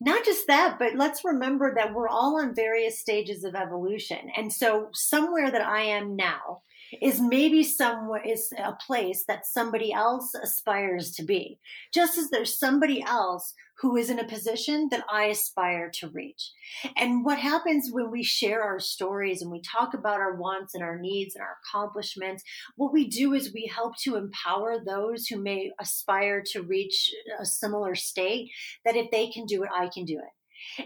not 0.00 0.24
just 0.24 0.46
that, 0.46 0.78
but 0.78 0.94
let's 0.96 1.24
remember 1.24 1.74
that 1.74 1.94
we're 1.94 2.08
all 2.08 2.40
on 2.40 2.54
various 2.54 2.98
stages 2.98 3.44
of 3.44 3.54
evolution. 3.54 4.30
And 4.36 4.52
so, 4.52 4.88
somewhere 4.92 5.50
that 5.50 5.62
I 5.62 5.82
am 5.82 6.16
now 6.16 6.62
is 7.02 7.20
maybe 7.20 7.62
somewhere 7.62 8.22
is 8.24 8.50
a 8.56 8.72
place 8.72 9.24
that 9.28 9.46
somebody 9.46 9.92
else 9.92 10.34
aspires 10.34 11.12
to 11.12 11.22
be. 11.22 11.58
Just 11.92 12.16
as 12.18 12.30
there's 12.30 12.58
somebody 12.58 13.02
else 13.02 13.54
who 13.80 13.96
is 13.96 14.10
in 14.10 14.18
a 14.18 14.24
position 14.24 14.88
that 14.90 15.04
I 15.10 15.26
aspire 15.26 15.90
to 15.94 16.08
reach. 16.08 16.52
And 16.96 17.24
what 17.24 17.38
happens 17.38 17.90
when 17.90 18.10
we 18.10 18.22
share 18.22 18.62
our 18.62 18.80
stories 18.80 19.40
and 19.40 19.50
we 19.50 19.60
talk 19.60 19.94
about 19.94 20.20
our 20.20 20.34
wants 20.34 20.74
and 20.74 20.82
our 20.82 20.98
needs 20.98 21.34
and 21.34 21.42
our 21.42 21.56
accomplishments, 21.64 22.42
what 22.76 22.92
we 22.92 23.08
do 23.08 23.34
is 23.34 23.52
we 23.52 23.70
help 23.72 23.96
to 23.98 24.16
empower 24.16 24.78
those 24.84 25.26
who 25.26 25.40
may 25.40 25.70
aspire 25.80 26.42
to 26.52 26.62
reach 26.62 27.12
a 27.40 27.46
similar 27.46 27.94
state 27.94 28.50
that 28.84 28.96
if 28.96 29.10
they 29.10 29.30
can 29.30 29.46
do 29.46 29.62
it, 29.62 29.70
I 29.74 29.88
can 29.88 30.04
do 30.04 30.18
it 30.18 30.37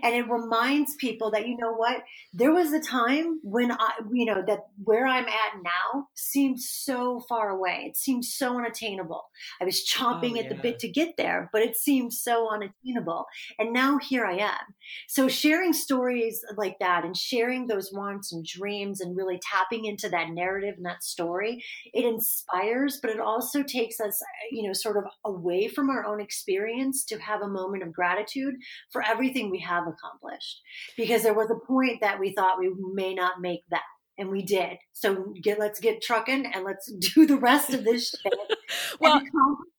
and 0.03 0.15
it 0.15 0.29
reminds 0.29 0.95
people 0.97 1.31
that 1.33 1.47
you 1.47 1.57
know 1.57 1.73
what? 1.73 2.03
There 2.33 2.53
was 2.53 2.73
a 2.73 2.81
time 2.81 3.41
when 3.43 3.73
i 3.73 3.91
you 4.13 4.27
know 4.27 4.43
that 4.47 4.67
where 4.83 5.07
i'm 5.07 5.27
at 5.27 5.63
now 5.63 6.09
seems 6.15 6.69
so 6.71 7.21
far 7.29 7.51
away. 7.51 7.85
It 7.89 7.97
seems 7.97 8.35
so 8.35 8.59
unattainable. 8.59 9.23
I 9.61 9.65
was 9.65 9.85
chomping 9.87 10.37
oh, 10.37 10.41
at 10.41 10.49
the 10.49 10.55
bit 10.55 10.79
to 10.81 10.89
get 10.89 11.17
there 11.17 11.51
but 11.53 11.63
it 11.63 11.77
seemed 11.77 12.13
so 12.13 12.49
unattainable. 12.53 13.27
And 13.59 13.73
now 13.73 13.99
here 13.99 14.25
i 14.25 14.37
am. 14.37 14.75
So 15.09 15.29
sharing 15.29 15.73
stories 15.73 16.45
like 16.57 16.79
that 16.81 17.05
and 17.05 17.17
sharing 17.17 17.67
those 17.67 17.91
wants 17.93 18.33
and 18.33 18.45
dreams 18.45 19.01
and 19.01 19.17
really 19.17 19.41
tapping 19.51 19.85
into 19.85 20.09
that 20.09 20.31
narrative 20.31 20.75
and 20.77 20.87
that 20.87 21.03
story 21.03 21.63
it 21.93 22.05
inspires 22.05 22.99
but 23.01 23.11
it 23.11 23.21
also 23.21 23.63
takes 23.63 24.01
us 24.01 24.21
you 24.51 24.67
know 24.67 24.73
sort 24.73 24.97
of 24.97 25.05
away 25.25 25.69
from 25.69 25.91
our 25.91 26.05
own 26.05 26.21
experience 26.21 27.05
to 27.05 27.19
have 27.19 27.43
a 27.43 27.49
moment 27.49 27.83
of 27.83 27.93
gratitude 27.93 28.55
for 28.91 29.03
everything 29.03 29.51
we 29.51 29.61
have 29.61 29.72
accomplished 29.81 30.61
because 30.97 31.23
there 31.23 31.35
was 31.35 31.51
a 31.51 31.67
point 31.67 32.01
that 32.01 32.21
we 32.21 32.33
thought 32.33 32.59
we 32.59 32.73
may 32.93 33.15
not 33.15 33.41
make 33.41 33.63
that 33.71 33.83
and 34.19 34.31
we 34.31 34.43
did. 34.43 34.79
So 34.93 35.35
get 35.43 35.59
let's 35.59 35.81
get 35.81 36.03
trucking 36.03 36.47
and 36.53 36.65
let's 36.65 36.91
do 37.15 37.27
the 37.27 37.37
rest 37.37 37.73
of 37.73 37.85
this 37.85 38.11
shit. 38.11 38.33
well, 39.01 39.21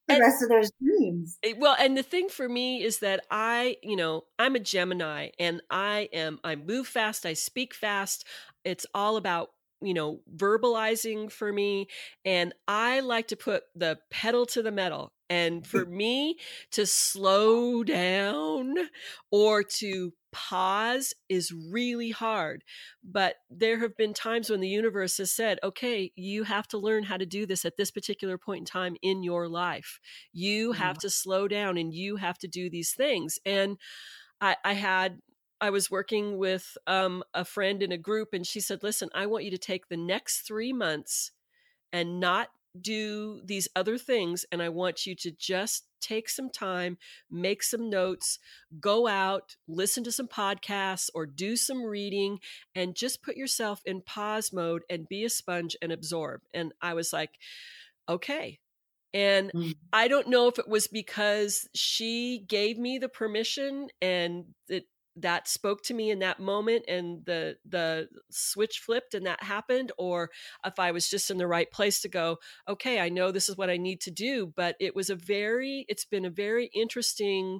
the 0.08 0.16
and, 0.16 0.22
rest 0.22 0.44
of 0.44 0.50
those 0.50 0.72
dreams. 0.82 1.38
Eh, 1.44 1.54
well, 1.58 1.76
and 1.80 1.98
the 1.98 2.04
thing 2.04 2.30
for 2.30 2.50
me 2.50 2.84
is 2.84 3.00
that 3.00 3.26
I, 3.32 3.78
you 3.82 3.96
know, 3.96 4.26
I'm 4.38 4.56
a 4.56 4.60
Gemini 4.60 5.30
and 5.40 5.62
I 5.70 6.10
am 6.14 6.40
I 6.44 6.56
move 6.56 6.88
fast, 6.88 7.26
I 7.26 7.34
speak 7.34 7.74
fast. 7.74 8.26
It's 8.64 8.86
all 8.94 9.18
about 9.18 9.52
you 9.82 9.94
know 9.94 10.22
verbalizing 10.34 11.30
for 11.30 11.52
me 11.52 11.88
and 12.24 12.54
i 12.70 13.02
like 13.02 13.28
to 13.28 13.36
put 13.36 13.64
the 13.76 14.00
pedal 14.10 14.46
to 14.46 14.62
the 14.62 14.72
metal 14.72 15.12
and 15.34 15.66
for 15.66 15.86
me 16.04 16.38
to 16.72 16.86
slow 16.86 17.84
down 17.84 18.76
or 19.32 19.64
to 19.64 20.14
pause 20.32 21.14
is 21.28 21.52
really 21.52 22.12
hard. 22.12 22.64
But 23.04 23.36
there 23.50 23.80
have 23.80 23.98
been 23.98 24.14
times 24.14 24.50
when 24.50 24.60
the 24.60 24.68
universe 24.68 25.18
has 25.18 25.32
said, 25.32 25.60
okay, 25.64 26.12
you 26.16 26.44
have 26.44 26.68
to 26.70 26.78
learn 26.78 27.04
how 27.04 27.18
to 27.18 27.26
do 27.26 27.46
this 27.46 27.66
at 27.66 27.78
this 27.78 27.92
particular 27.92 28.38
point 28.38 28.60
in 28.60 28.66
time 28.66 28.96
in 29.02 29.24
your 29.24 29.48
life. 29.48 30.00
You 30.32 30.74
have 30.74 31.00
to 31.00 31.10
slow 31.10 31.48
down 31.48 31.78
and 31.78 31.94
you 31.94 32.18
have 32.18 32.38
to 32.40 32.48
do 32.48 32.70
these 32.70 32.94
things. 32.94 33.40
And 33.46 33.78
I, 34.40 34.56
I 34.64 34.74
had 34.74 35.20
I 35.62 35.70
was 35.70 35.90
working 35.90 36.38
with 36.38 36.78
um, 36.88 37.24
a 37.34 37.46
friend 37.46 37.82
in 37.82 37.94
a 37.94 37.98
group, 37.98 38.34
and 38.34 38.46
she 38.46 38.60
said, 38.60 38.84
Listen, 38.84 39.08
I 39.16 39.28
want 39.28 39.46
you 39.46 39.52
to 39.52 39.58
take 39.58 39.88
the 39.88 39.96
next 39.96 40.42
three 40.42 40.74
months 40.74 41.32
and 41.94 42.20
not 42.20 42.50
do 42.80 43.42
these 43.46 43.68
other 43.76 43.98
things 43.98 44.46
and 44.52 44.62
I 44.62 44.70
want 44.70 45.06
you 45.06 45.16
to 45.16 45.32
just 45.32 45.86
take 46.02 46.30
some 46.30 46.50
time, 46.50 46.98
make 47.32 47.64
some 47.64 47.90
notes, 47.90 48.40
go 48.80 49.08
out, 49.08 49.56
listen 49.68 50.04
to 50.04 50.12
some 50.12 50.28
podcasts 50.28 51.10
or 51.14 51.26
do 51.26 51.56
some 51.56 51.84
reading 51.84 52.40
and 52.76 52.96
just 52.96 53.24
put 53.24 53.38
yourself 53.38 53.82
in 53.86 54.02
pause 54.02 54.52
mode 54.52 54.84
and 54.90 55.08
be 55.08 55.24
a 55.24 55.30
sponge 55.30 55.76
and 55.82 55.92
absorb. 55.92 56.42
And 56.54 56.74
I 56.82 56.94
was 56.94 57.14
like, 57.14 57.32
okay. 58.10 58.60
And 59.14 59.52
mm. 59.54 59.76
I 59.94 60.08
don't 60.08 60.28
know 60.28 60.48
if 60.48 60.58
it 60.58 60.68
was 60.68 60.88
because 60.88 61.70
she 61.76 62.44
gave 62.48 62.78
me 62.78 62.98
the 62.98 63.10
permission 63.10 63.88
and 64.02 64.46
it 64.68 64.86
that 65.16 65.48
spoke 65.48 65.84
to 65.84 65.94
me 65.94 66.10
in 66.10 66.20
that 66.20 66.40
moment 66.40 66.86
and 66.88 67.24
the 67.26 67.56
the 67.66 68.08
switch 68.32 68.80
flipped 68.80 69.14
and 69.14 69.26
that 69.26 69.44
happened 69.44 69.92
or 69.98 70.30
if 70.66 70.80
i 70.80 70.92
was 70.92 71.10
just 71.10 71.30
in 71.30 71.38
the 71.38 71.48
right 71.48 71.72
place 71.72 72.02
to 72.02 72.10
go 72.10 72.38
okay 72.68 73.00
i 73.00 73.10
know 73.10 73.32
this 73.32 73.48
is 73.48 73.58
what 73.58 73.70
i 73.70 73.78
need 73.78 74.02
to 74.02 74.12
do 74.12 74.52
but 74.56 74.76
it 74.80 74.96
was 74.96 75.10
a 75.10 75.16
very 75.16 75.86
it's 75.88 76.06
been 76.06 76.26
a 76.26 76.32
very 76.32 76.70
interesting 76.74 77.60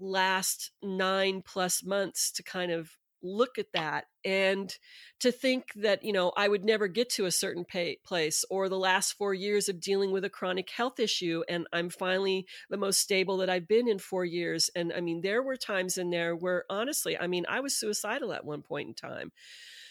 last 0.00 0.70
9 0.82 1.42
plus 1.42 1.84
months 1.84 2.32
to 2.32 2.42
kind 2.42 2.72
of 2.72 2.90
look 3.24 3.58
at 3.58 3.72
that 3.72 4.04
and 4.24 4.76
to 5.18 5.32
think 5.32 5.72
that 5.74 6.04
you 6.04 6.12
know 6.12 6.32
i 6.36 6.46
would 6.46 6.64
never 6.64 6.86
get 6.86 7.08
to 7.08 7.24
a 7.24 7.30
certain 7.30 7.64
pay, 7.64 7.96
place 8.04 8.44
or 8.50 8.68
the 8.68 8.78
last 8.78 9.14
4 9.14 9.34
years 9.34 9.68
of 9.68 9.80
dealing 9.80 10.12
with 10.12 10.24
a 10.24 10.30
chronic 10.30 10.70
health 10.70 11.00
issue 11.00 11.42
and 11.48 11.66
i'm 11.72 11.88
finally 11.88 12.46
the 12.68 12.76
most 12.76 13.00
stable 13.00 13.38
that 13.38 13.50
i've 13.50 13.66
been 13.66 13.88
in 13.88 13.98
4 13.98 14.24
years. 14.24 14.70
And 14.76 14.92
i 14.92 15.00
mean 15.00 15.22
there 15.22 15.42
were 15.42 15.56
times 15.56 15.98
in 15.98 16.10
there 16.10 16.36
where 16.36 16.64
honestly 16.68 17.18
i 17.18 17.26
mean 17.26 17.46
i 17.48 17.60
was 17.60 17.74
suicidal 17.74 18.32
at 18.32 18.44
one 18.44 18.62
point 18.62 18.88
in 18.88 18.94
time. 18.94 19.32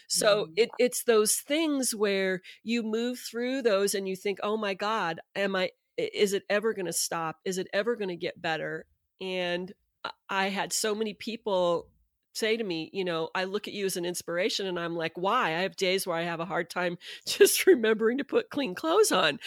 So 0.06 0.44
mm-hmm. 0.44 0.52
it, 0.56 0.68
it's 0.78 1.04
those 1.04 1.36
things 1.36 1.94
where 1.94 2.42
you 2.62 2.82
move 2.82 3.18
through 3.18 3.62
those 3.62 3.94
and 3.94 4.06
you 4.06 4.16
think 4.16 4.38
oh 4.42 4.56
my 4.56 4.74
god 4.74 5.20
am 5.34 5.56
i 5.56 5.70
is 5.96 6.32
it 6.32 6.42
ever 6.50 6.74
going 6.74 6.86
to 6.86 6.92
stop? 6.92 7.36
Is 7.44 7.58
it 7.58 7.68
ever 7.72 7.96
going 7.96 8.08
to 8.08 8.16
get 8.16 8.40
better? 8.40 8.86
And 9.20 9.72
I 10.28 10.48
had 10.48 10.72
so 10.72 10.94
many 10.94 11.14
people 11.14 11.88
say 12.34 12.56
to 12.56 12.64
me, 12.64 12.90
you 12.92 13.04
know, 13.04 13.30
I 13.34 13.44
look 13.44 13.66
at 13.68 13.74
you 13.74 13.86
as 13.86 13.96
an 13.96 14.04
inspiration 14.04 14.66
and 14.66 14.78
I'm 14.78 14.96
like, 14.96 15.12
why? 15.16 15.48
I 15.48 15.60
have 15.60 15.76
days 15.76 16.06
where 16.06 16.16
I 16.16 16.22
have 16.22 16.40
a 16.40 16.44
hard 16.44 16.68
time 16.68 16.98
just 17.26 17.66
remembering 17.66 18.18
to 18.18 18.24
put 18.24 18.50
clean 18.50 18.74
clothes 18.74 19.12
on. 19.12 19.38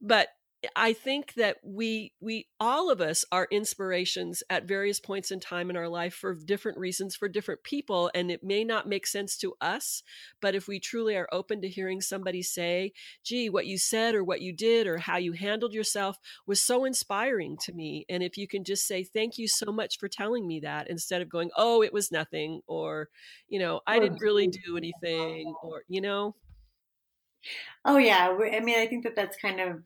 But 0.00 0.28
I 0.76 0.92
think 0.92 1.34
that 1.34 1.56
we 1.62 2.12
we 2.20 2.46
all 2.60 2.90
of 2.90 3.00
us 3.00 3.24
are 3.32 3.48
inspirations 3.50 4.42
at 4.48 4.64
various 4.68 5.00
points 5.00 5.30
in 5.30 5.40
time 5.40 5.70
in 5.70 5.76
our 5.76 5.88
life 5.88 6.14
for 6.14 6.34
different 6.34 6.78
reasons 6.78 7.16
for 7.16 7.28
different 7.28 7.62
people 7.62 8.10
and 8.14 8.30
it 8.30 8.44
may 8.44 8.64
not 8.64 8.88
make 8.88 9.06
sense 9.06 9.36
to 9.38 9.54
us 9.60 10.02
but 10.40 10.54
if 10.54 10.68
we 10.68 10.78
truly 10.78 11.16
are 11.16 11.28
open 11.32 11.60
to 11.60 11.68
hearing 11.68 12.00
somebody 12.00 12.42
say 12.42 12.92
gee 13.24 13.48
what 13.48 13.66
you 13.66 13.76
said 13.76 14.14
or 14.14 14.22
what 14.22 14.40
you 14.40 14.52
did 14.52 14.86
or 14.86 14.98
how 14.98 15.16
you 15.16 15.32
handled 15.32 15.74
yourself 15.74 16.18
was 16.46 16.62
so 16.62 16.84
inspiring 16.84 17.56
to 17.56 17.72
me 17.72 18.06
and 18.08 18.22
if 18.22 18.36
you 18.36 18.46
can 18.46 18.62
just 18.62 18.86
say 18.86 19.02
thank 19.02 19.38
you 19.38 19.48
so 19.48 19.72
much 19.72 19.98
for 19.98 20.08
telling 20.08 20.46
me 20.46 20.60
that 20.60 20.88
instead 20.88 21.22
of 21.22 21.28
going 21.28 21.50
oh 21.56 21.82
it 21.82 21.92
was 21.92 22.12
nothing 22.12 22.60
or 22.66 23.08
you 23.48 23.58
know 23.58 23.80
I 23.86 23.98
didn't 23.98 24.20
really 24.20 24.46
do 24.46 24.76
anything 24.76 25.54
or 25.62 25.82
you 25.88 26.00
know? 26.00 26.34
Oh 27.84 27.98
yeah, 27.98 28.36
I 28.38 28.60
mean 28.60 28.78
I 28.78 28.86
think 28.86 29.04
that 29.04 29.16
that's 29.16 29.36
kind 29.36 29.60
of 29.60 29.82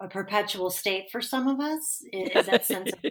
a 0.00 0.08
perpetual 0.08 0.70
state 0.70 1.10
for 1.10 1.20
some 1.20 1.48
of 1.48 1.60
us 1.60 2.02
is 2.12 2.46
that 2.46 2.64
sense 2.64 2.92
of 2.92 3.10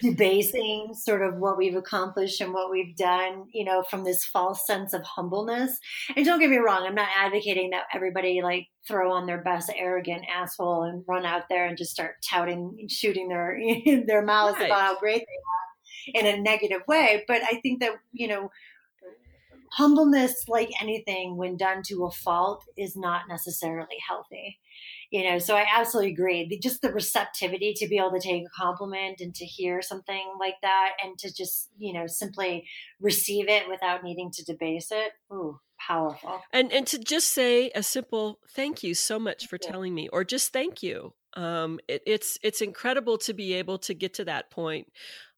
debasing 0.00 0.92
sort 0.92 1.22
of 1.22 1.36
what 1.36 1.56
we've 1.56 1.76
accomplished 1.76 2.40
and 2.40 2.52
what 2.52 2.70
we've 2.70 2.96
done, 2.96 3.46
you 3.52 3.64
know, 3.64 3.82
from 3.82 4.04
this 4.04 4.24
false 4.24 4.66
sense 4.66 4.92
of 4.92 5.02
humbleness. 5.02 5.78
And 6.16 6.24
don't 6.24 6.40
get 6.40 6.50
me 6.50 6.58
wrong, 6.58 6.84
I'm 6.86 6.94
not 6.94 7.08
advocating 7.16 7.70
that 7.70 7.84
everybody 7.94 8.40
like 8.42 8.66
throw 8.86 9.12
on 9.12 9.26
their 9.26 9.42
best 9.42 9.70
arrogant 9.76 10.24
asshole 10.34 10.84
and 10.84 11.04
run 11.08 11.24
out 11.24 11.44
there 11.48 11.66
and 11.66 11.78
just 11.78 11.90
start 11.90 12.16
touting, 12.28 12.76
and 12.78 12.90
shooting 12.90 13.28
their 13.28 13.58
their 14.06 14.22
mouths 14.22 14.58
right. 14.58 14.66
about 14.66 14.80
how 14.80 14.98
great 14.98 15.24
they 16.14 16.20
are 16.20 16.26
in 16.26 16.38
a 16.38 16.42
negative 16.42 16.82
way. 16.86 17.24
But 17.26 17.42
I 17.42 17.60
think 17.60 17.80
that, 17.80 17.92
you 18.12 18.28
know, 18.28 18.50
humbleness, 19.72 20.44
like 20.48 20.70
anything, 20.80 21.36
when 21.36 21.56
done 21.56 21.82
to 21.86 22.04
a 22.04 22.10
fault, 22.10 22.64
is 22.76 22.96
not 22.96 23.22
necessarily 23.28 23.96
healthy 24.06 24.58
you 25.10 25.28
know 25.28 25.38
so 25.38 25.54
i 25.54 25.64
absolutely 25.74 26.12
agree. 26.12 26.46
The, 26.48 26.58
just 26.58 26.82
the 26.82 26.92
receptivity 26.92 27.74
to 27.74 27.88
be 27.88 27.98
able 27.98 28.12
to 28.12 28.20
take 28.20 28.44
a 28.44 28.50
compliment 28.50 29.20
and 29.20 29.34
to 29.34 29.44
hear 29.44 29.82
something 29.82 30.32
like 30.38 30.56
that 30.62 30.92
and 31.02 31.18
to 31.18 31.32
just 31.32 31.70
you 31.78 31.92
know 31.92 32.06
simply 32.06 32.66
receive 33.00 33.48
it 33.48 33.68
without 33.68 34.04
needing 34.04 34.30
to 34.32 34.44
debase 34.44 34.88
it 34.90 35.12
ooh 35.32 35.58
powerful. 35.78 36.40
And 36.52 36.72
and 36.72 36.86
to 36.88 36.98
just 36.98 37.30
say 37.30 37.70
a 37.74 37.82
simple 37.82 38.40
thank 38.50 38.82
you 38.82 38.94
so 38.94 39.18
much 39.18 39.46
for 39.46 39.58
telling 39.58 39.94
me 39.94 40.08
or 40.08 40.24
just 40.24 40.52
thank 40.52 40.82
you 40.82 41.14
um 41.34 41.78
it, 41.88 42.02
it's 42.06 42.38
it's 42.42 42.60
incredible 42.60 43.18
to 43.18 43.34
be 43.34 43.54
able 43.54 43.78
to 43.78 43.94
get 43.94 44.14
to 44.14 44.24
that 44.24 44.50
point 44.50 44.90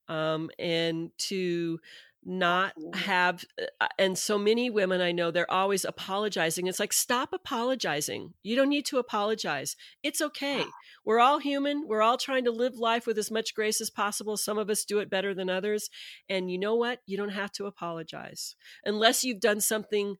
um 0.08 0.50
and 0.58 1.10
to 1.18 1.78
not 2.24 2.74
have 2.94 3.44
uh, 3.80 3.88
and 3.98 4.18
so 4.18 4.36
many 4.36 4.68
women 4.68 5.00
i 5.00 5.10
know 5.10 5.30
they're 5.30 5.50
always 5.50 5.84
apologizing. 5.84 6.66
It's 6.66 6.80
like 6.80 6.92
stop 6.92 7.32
apologizing. 7.32 8.34
You 8.42 8.56
don't 8.56 8.68
need 8.68 8.86
to 8.86 8.98
apologize. 8.98 9.76
It's 10.02 10.20
okay. 10.20 10.64
We're 11.04 11.20
all 11.20 11.38
human. 11.38 11.86
We're 11.86 12.02
all 12.02 12.16
trying 12.16 12.44
to 12.44 12.50
live 12.50 12.76
life 12.76 13.06
with 13.06 13.18
as 13.18 13.30
much 13.30 13.54
grace 13.54 13.80
as 13.80 13.90
possible. 13.90 14.36
Some 14.36 14.58
of 14.58 14.70
us 14.70 14.84
do 14.84 14.98
it 14.98 15.10
better 15.10 15.34
than 15.34 15.50
others. 15.50 15.90
And 16.28 16.50
you 16.50 16.58
know 16.58 16.74
what? 16.74 17.00
You 17.06 17.16
don't 17.16 17.30
have 17.30 17.52
to 17.52 17.66
apologize 17.66 18.54
unless 18.84 19.24
you've 19.24 19.40
done 19.40 19.60
something 19.60 20.16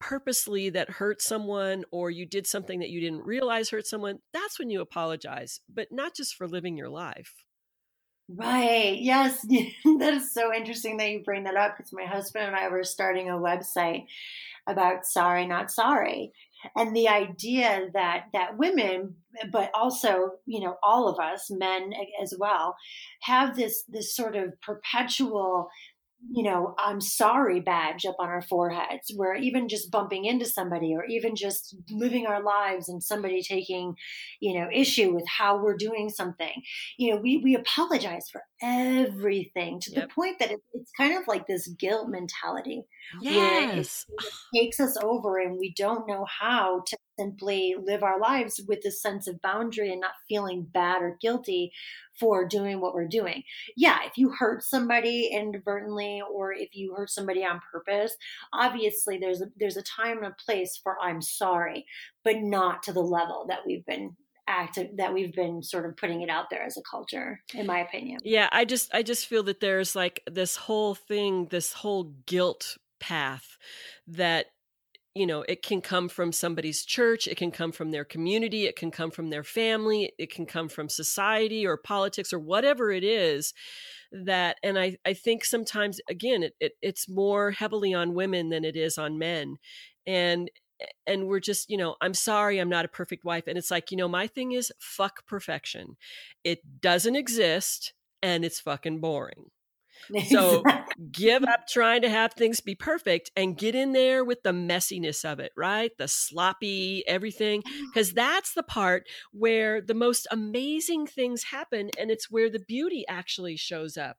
purposely 0.00 0.70
that 0.70 0.90
hurt 0.92 1.20
someone 1.20 1.84
or 1.92 2.10
you 2.10 2.24
did 2.24 2.46
something 2.46 2.80
that 2.80 2.88
you 2.88 3.00
didn't 3.00 3.26
realize 3.26 3.68
hurt 3.68 3.86
someone 3.86 4.18
that's 4.32 4.58
when 4.58 4.70
you 4.70 4.80
apologize 4.80 5.60
but 5.68 5.88
not 5.90 6.16
just 6.16 6.34
for 6.34 6.48
living 6.48 6.74
your 6.74 6.88
life 6.88 7.44
Right. 8.36 8.98
Yes. 9.00 9.40
that 9.98 10.14
is 10.14 10.32
so 10.32 10.54
interesting 10.54 10.96
that 10.98 11.10
you 11.10 11.20
bring 11.24 11.44
that 11.44 11.56
up 11.56 11.76
because 11.76 11.92
my 11.92 12.04
husband 12.04 12.46
and 12.46 12.56
I 12.56 12.68
were 12.68 12.84
starting 12.84 13.28
a 13.28 13.32
website 13.34 14.06
about 14.68 15.06
sorry, 15.06 15.46
not 15.46 15.70
sorry. 15.70 16.32
And 16.76 16.94
the 16.94 17.08
idea 17.08 17.88
that 17.94 18.26
that 18.34 18.58
women, 18.58 19.16
but 19.50 19.70
also, 19.74 20.32
you 20.46 20.60
know, 20.60 20.76
all 20.82 21.08
of 21.08 21.18
us, 21.18 21.50
men 21.50 21.92
as 22.22 22.34
well, 22.38 22.76
have 23.22 23.56
this 23.56 23.84
this 23.88 24.14
sort 24.14 24.36
of 24.36 24.60
perpetual 24.60 25.68
you 26.28 26.42
know, 26.42 26.74
I'm 26.78 27.00
sorry 27.00 27.60
badge 27.60 28.04
up 28.04 28.16
on 28.18 28.28
our 28.28 28.42
foreheads, 28.42 29.10
where 29.16 29.34
even 29.34 29.68
just 29.68 29.90
bumping 29.90 30.26
into 30.26 30.44
somebody 30.44 30.94
or 30.94 31.04
even 31.06 31.34
just 31.34 31.76
living 31.90 32.26
our 32.26 32.42
lives 32.42 32.88
and 32.88 33.02
somebody 33.02 33.42
taking, 33.42 33.94
you 34.40 34.58
know, 34.58 34.68
issue 34.72 35.14
with 35.14 35.24
how 35.26 35.62
we're 35.62 35.76
doing 35.76 36.08
something, 36.10 36.62
you 36.98 37.10
know, 37.10 37.20
we, 37.20 37.38
we 37.38 37.54
apologize 37.54 38.26
for 38.30 38.42
everything 38.62 39.80
to 39.80 39.92
yep. 39.92 40.08
the 40.08 40.14
point 40.14 40.38
that 40.38 40.50
it, 40.50 40.60
it's 40.74 40.92
kind 40.96 41.16
of 41.16 41.26
like 41.26 41.46
this 41.46 41.68
guilt 41.78 42.08
mentality. 42.08 42.82
Yes. 43.20 44.04
It, 44.08 44.24
it 44.24 44.64
takes 44.64 44.80
us 44.80 44.96
over 45.02 45.38
and 45.38 45.58
we 45.58 45.72
don't 45.76 46.06
know 46.06 46.26
how 46.40 46.82
to 46.86 46.96
simply 47.20 47.74
live 47.78 48.02
our 48.02 48.18
lives 48.18 48.62
with 48.66 48.84
a 48.86 48.90
sense 48.90 49.28
of 49.28 49.42
boundary 49.42 49.92
and 49.92 50.00
not 50.00 50.12
feeling 50.26 50.62
bad 50.62 51.02
or 51.02 51.18
guilty 51.20 51.70
for 52.18 52.46
doing 52.46 52.80
what 52.80 52.94
we're 52.94 53.06
doing. 53.06 53.42
Yeah, 53.76 53.98
if 54.06 54.16
you 54.16 54.30
hurt 54.30 54.62
somebody 54.62 55.30
inadvertently 55.32 56.22
or 56.32 56.54
if 56.54 56.70
you 56.74 56.94
hurt 56.94 57.10
somebody 57.10 57.44
on 57.44 57.60
purpose, 57.70 58.16
obviously 58.54 59.18
there's 59.18 59.42
a, 59.42 59.46
there's 59.58 59.76
a 59.76 59.82
time 59.82 60.18
and 60.18 60.26
a 60.26 60.44
place 60.44 60.80
for 60.82 60.96
I'm 61.02 61.20
sorry, 61.20 61.84
but 62.24 62.36
not 62.38 62.82
to 62.84 62.92
the 62.92 63.00
level 63.00 63.44
that 63.48 63.60
we've 63.66 63.84
been 63.84 64.16
active 64.48 64.88
that 64.96 65.14
we've 65.14 65.32
been 65.32 65.62
sort 65.62 65.86
of 65.86 65.96
putting 65.96 66.22
it 66.22 66.28
out 66.28 66.50
there 66.50 66.64
as 66.64 66.76
a 66.76 66.82
culture 66.82 67.40
in 67.54 67.66
my 67.66 67.78
opinion. 67.80 68.18
Yeah, 68.24 68.48
I 68.50 68.64
just 68.64 68.92
I 68.92 69.02
just 69.02 69.26
feel 69.26 69.44
that 69.44 69.60
there's 69.60 69.94
like 69.94 70.22
this 70.28 70.56
whole 70.56 70.94
thing, 70.94 71.46
this 71.50 71.72
whole 71.72 72.14
guilt 72.26 72.76
path 72.98 73.56
that 74.08 74.46
you 75.14 75.26
know, 75.26 75.42
it 75.48 75.62
can 75.62 75.80
come 75.80 76.08
from 76.08 76.32
somebody's 76.32 76.84
church, 76.84 77.26
it 77.26 77.36
can 77.36 77.50
come 77.50 77.72
from 77.72 77.90
their 77.90 78.04
community, 78.04 78.66
it 78.66 78.76
can 78.76 78.90
come 78.90 79.10
from 79.10 79.30
their 79.30 79.42
family, 79.42 80.12
it 80.18 80.32
can 80.32 80.46
come 80.46 80.68
from 80.68 80.88
society 80.88 81.66
or 81.66 81.76
politics 81.76 82.32
or 82.32 82.38
whatever 82.38 82.90
it 82.90 83.02
is 83.04 83.52
that 84.12 84.56
and 84.62 84.78
I, 84.78 84.96
I 85.06 85.14
think 85.14 85.44
sometimes 85.44 86.00
again 86.08 86.42
it, 86.42 86.54
it 86.58 86.72
it's 86.82 87.08
more 87.08 87.52
heavily 87.52 87.94
on 87.94 88.14
women 88.14 88.48
than 88.48 88.64
it 88.64 88.76
is 88.76 88.98
on 88.98 89.18
men. 89.18 89.56
And 90.06 90.50
and 91.06 91.26
we're 91.26 91.40
just, 91.40 91.68
you 91.70 91.76
know, 91.76 91.96
I'm 92.00 92.14
sorry 92.14 92.58
I'm 92.58 92.68
not 92.68 92.84
a 92.84 92.88
perfect 92.88 93.24
wife. 93.24 93.44
And 93.46 93.58
it's 93.58 93.70
like, 93.70 93.90
you 93.90 93.96
know, 93.96 94.08
my 94.08 94.26
thing 94.26 94.52
is 94.52 94.72
fuck 94.78 95.26
perfection. 95.26 95.96
It 96.44 96.80
doesn't 96.80 97.16
exist 97.16 97.92
and 98.22 98.44
it's 98.44 98.60
fucking 98.60 99.00
boring. 99.00 99.50
So 100.28 100.62
give 101.12 101.44
up 101.44 101.66
trying 101.68 102.02
to 102.02 102.08
have 102.08 102.32
things 102.34 102.60
be 102.60 102.74
perfect 102.74 103.30
and 103.36 103.56
get 103.56 103.74
in 103.74 103.92
there 103.92 104.24
with 104.24 104.42
the 104.42 104.50
messiness 104.50 105.30
of 105.30 105.40
it, 105.40 105.52
right? 105.56 105.90
The 105.98 106.08
sloppy 106.08 107.04
everything. 107.06 107.62
Because 107.92 108.12
that's 108.12 108.54
the 108.54 108.62
part 108.62 109.06
where 109.32 109.80
the 109.80 109.94
most 109.94 110.26
amazing 110.30 111.06
things 111.06 111.44
happen 111.44 111.90
and 111.98 112.10
it's 112.10 112.30
where 112.30 112.50
the 112.50 112.60
beauty 112.60 113.04
actually 113.08 113.56
shows 113.56 113.96
up. 113.96 114.16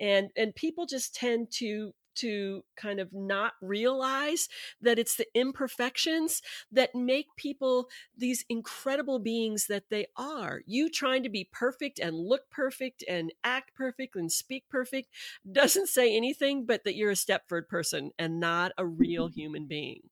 And 0.00 0.30
and 0.36 0.54
people 0.54 0.86
just 0.86 1.14
tend 1.14 1.48
to 1.58 1.92
to 2.16 2.64
kind 2.76 3.00
of 3.00 3.12
not 3.12 3.54
realize 3.60 4.48
that 4.80 4.98
it's 4.98 5.16
the 5.16 5.26
imperfections 5.34 6.42
that 6.70 6.94
make 6.94 7.26
people 7.36 7.88
these 8.16 8.44
incredible 8.48 9.18
beings 9.18 9.66
that 9.66 9.90
they 9.90 10.06
are. 10.16 10.62
You 10.66 10.90
trying 10.90 11.22
to 11.22 11.28
be 11.28 11.48
perfect 11.52 11.98
and 11.98 12.16
look 12.16 12.50
perfect 12.50 13.04
and 13.08 13.32
act 13.44 13.74
perfect 13.74 14.16
and 14.16 14.30
speak 14.30 14.64
perfect 14.68 15.08
doesn't 15.52 15.88
say 15.88 16.16
anything 16.16 16.64
but 16.64 16.84
that 16.84 16.96
you're 16.96 17.10
a 17.10 17.14
Stepford 17.14 17.68
person 17.68 18.10
and 18.18 18.40
not 18.40 18.72
a 18.76 18.86
real 18.86 19.28
human 19.34 19.66
being. 19.66 20.02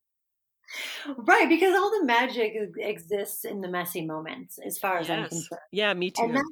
Right, 1.17 1.49
because 1.49 1.75
all 1.75 1.91
the 1.91 2.05
magic 2.05 2.53
exists 2.77 3.43
in 3.43 3.59
the 3.59 3.67
messy 3.67 4.05
moments, 4.05 4.57
as 4.65 4.77
far 4.77 4.99
as 4.99 5.09
yes. 5.09 5.17
I'm 5.17 5.29
concerned. 5.29 5.61
Yeah, 5.71 5.93
me 5.93 6.11
too. 6.11 6.23
And 6.23 6.35
that, 6.37 6.45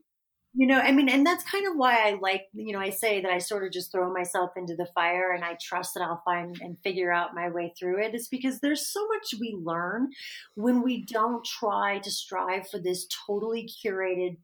you 0.54 0.66
know 0.66 0.80
i 0.80 0.92
mean 0.92 1.10
and 1.10 1.26
that's 1.26 1.44
kind 1.44 1.68
of 1.68 1.76
why 1.76 2.10
i 2.10 2.18
like 2.22 2.48
you 2.54 2.74
know 2.74 2.80
i 2.80 2.90
say 2.90 3.22
that 3.22 3.32
i 3.32 3.38
sort 3.38 3.64
of 3.64 3.72
just 3.72 3.92
throw 3.92 4.12
myself 4.12 4.52
into 4.56 4.76
the 4.76 4.88
fire 4.96 5.32
and 5.32 5.44
i 5.44 5.56
trust 5.62 5.94
that 5.94 6.02
i'll 6.02 6.22
find 6.26 6.60
and 6.62 6.78
figure 6.84 7.12
out 7.12 7.36
my 7.36 7.50
way 7.50 7.72
through 7.78 8.02
it 8.04 8.16
is 8.16 8.28
because 8.28 8.60
there's 8.60 8.88
so 8.88 9.08
much 9.08 9.36
we 9.40 9.56
learn 9.62 10.10
when 10.56 10.82
we 10.82 11.06
don't 11.06 11.46
try 11.46 12.00
to 12.00 12.10
strive 12.10 12.68
for 12.68 12.80
this 12.80 13.08
totally 13.28 13.70
curated 13.84 14.38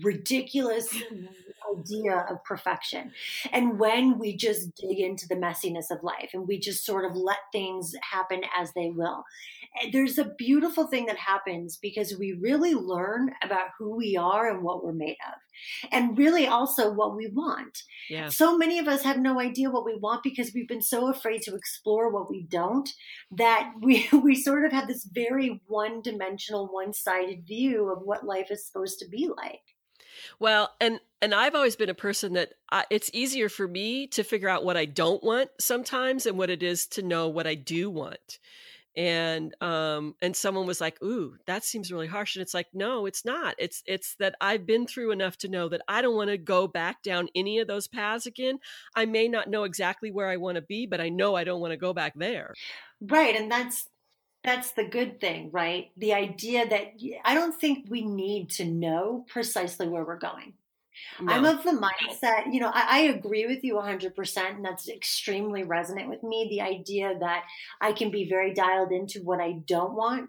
ridiculous 0.00 0.88
idea 1.78 2.26
of 2.30 2.42
perfection. 2.44 3.12
And 3.52 3.78
when 3.78 4.18
we 4.18 4.36
just 4.36 4.74
dig 4.76 4.98
into 4.98 5.26
the 5.28 5.36
messiness 5.36 5.90
of 5.90 6.02
life 6.02 6.30
and 6.32 6.46
we 6.46 6.58
just 6.58 6.84
sort 6.84 7.04
of 7.04 7.16
let 7.16 7.38
things 7.52 7.94
happen 8.10 8.42
as 8.56 8.72
they 8.74 8.90
will, 8.90 9.24
eh, 9.82 9.90
there's 9.92 10.18
a 10.18 10.32
beautiful 10.36 10.86
thing 10.86 11.06
that 11.06 11.18
happens 11.18 11.76
because 11.76 12.16
we 12.18 12.32
really 12.32 12.74
learn 12.74 13.30
about 13.42 13.68
who 13.78 13.96
we 13.96 14.16
are 14.16 14.50
and 14.50 14.62
what 14.62 14.84
we're 14.84 14.92
made 14.92 15.16
of. 15.26 15.38
And 15.90 16.16
really 16.16 16.46
also 16.46 16.92
what 16.92 17.14
we 17.14 17.28
want. 17.28 17.82
Yeah. 18.08 18.28
So 18.28 18.56
many 18.56 18.78
of 18.78 18.88
us 18.88 19.02
have 19.02 19.18
no 19.18 19.38
idea 19.38 19.70
what 19.70 19.84
we 19.84 19.96
want 19.96 20.22
because 20.22 20.52
we've 20.54 20.68
been 20.68 20.82
so 20.82 21.10
afraid 21.10 21.42
to 21.42 21.54
explore 21.54 22.10
what 22.10 22.30
we 22.30 22.42
don't 22.48 22.88
that 23.30 23.72
we 23.80 24.08
we 24.12 24.34
sort 24.34 24.64
of 24.64 24.72
have 24.72 24.88
this 24.88 25.04
very 25.04 25.60
one-dimensional, 25.66 26.68
one-sided 26.72 27.46
view 27.46 27.90
of 27.90 28.02
what 28.02 28.26
life 28.26 28.50
is 28.50 28.66
supposed 28.66 28.98
to 29.00 29.08
be 29.08 29.28
like. 29.36 29.60
Well, 30.38 30.74
and 30.80 31.00
and 31.20 31.34
I've 31.34 31.54
always 31.54 31.76
been 31.76 31.88
a 31.88 31.94
person 31.94 32.32
that 32.34 32.54
I, 32.70 32.84
it's 32.90 33.10
easier 33.12 33.48
for 33.48 33.68
me 33.68 34.06
to 34.08 34.24
figure 34.24 34.48
out 34.48 34.64
what 34.64 34.76
I 34.76 34.84
don't 34.86 35.22
want 35.22 35.50
sometimes 35.60 36.26
and 36.26 36.36
what 36.38 36.50
it 36.50 36.62
is 36.62 36.86
to 36.88 37.02
know 37.02 37.28
what 37.28 37.46
I 37.46 37.54
do 37.54 37.90
want. 37.90 38.38
And 38.96 39.54
um 39.62 40.16
and 40.22 40.36
someone 40.36 40.66
was 40.66 40.80
like, 40.80 41.02
"Ooh, 41.02 41.36
that 41.46 41.64
seems 41.64 41.92
really 41.92 42.06
harsh." 42.08 42.36
And 42.36 42.42
it's 42.42 42.54
like, 42.54 42.68
"No, 42.74 43.06
it's 43.06 43.24
not. 43.24 43.54
It's 43.58 43.82
it's 43.86 44.16
that 44.16 44.36
I've 44.40 44.66
been 44.66 44.86
through 44.86 45.12
enough 45.12 45.38
to 45.38 45.48
know 45.48 45.68
that 45.70 45.82
I 45.88 46.02
don't 46.02 46.16
want 46.16 46.30
to 46.30 46.38
go 46.38 46.68
back 46.68 47.02
down 47.02 47.28
any 47.34 47.58
of 47.60 47.68
those 47.68 47.88
paths 47.88 48.26
again. 48.26 48.58
I 48.94 49.06
may 49.06 49.28
not 49.28 49.50
know 49.50 49.64
exactly 49.64 50.10
where 50.12 50.28
I 50.28 50.36
want 50.38 50.56
to 50.56 50.62
be, 50.62 50.86
but 50.86 51.00
I 51.00 51.10
know 51.10 51.36
I 51.36 51.44
don't 51.44 51.60
want 51.60 51.72
to 51.72 51.78
go 51.78 51.92
back 51.94 52.14
there." 52.16 52.58
Right, 53.00 53.34
and 53.34 53.50
that's 53.50 53.88
that's 54.44 54.72
the 54.72 54.84
good 54.84 55.20
thing, 55.20 55.50
right? 55.52 55.90
The 55.96 56.14
idea 56.14 56.68
that 56.68 56.94
I 57.24 57.34
don't 57.34 57.58
think 57.58 57.86
we 57.88 58.04
need 58.04 58.50
to 58.50 58.64
know 58.64 59.24
precisely 59.28 59.88
where 59.88 60.04
we're 60.04 60.18
going. 60.18 60.54
No. 61.20 61.32
I'm 61.32 61.44
of 61.44 61.64
the 61.64 61.70
mindset, 61.70 62.52
you 62.52 62.60
know, 62.60 62.70
I, 62.72 62.86
I, 62.90 62.98
agree 63.04 63.46
with 63.46 63.64
you 63.64 63.76
100%, 63.76 64.36
and 64.36 64.64
that's 64.64 64.88
extremely 64.88 65.62
resonant 65.62 66.10
with 66.10 66.22
me. 66.22 66.48
The 66.50 66.60
idea 66.60 67.14
that 67.18 67.44
I 67.80 67.92
can 67.92 68.10
be 68.10 68.28
very 68.28 68.52
dialed 68.52 68.92
into 68.92 69.20
what 69.22 69.40
I 69.40 69.54
don't 69.66 69.94
want 69.94 70.28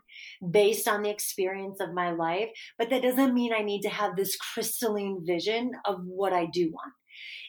based 0.52 0.88
on 0.88 1.04
the 1.04 1.10
experience 1.10 1.82
of 1.82 1.94
my 1.94 2.12
life, 2.12 2.50
but 2.78 2.90
that 2.92 3.04
doesn't 3.04 3.34
mean 3.34 3.54
I 3.54 3.62
need 3.62 3.82
to 3.82 3.90
have 3.90 4.16
this 4.16 4.38
crystalline 4.38 5.26
vision 5.26 5.74
of 5.84 6.06
what 6.06 6.32
I 6.32 6.46
do 6.46 6.72
want 6.72 6.94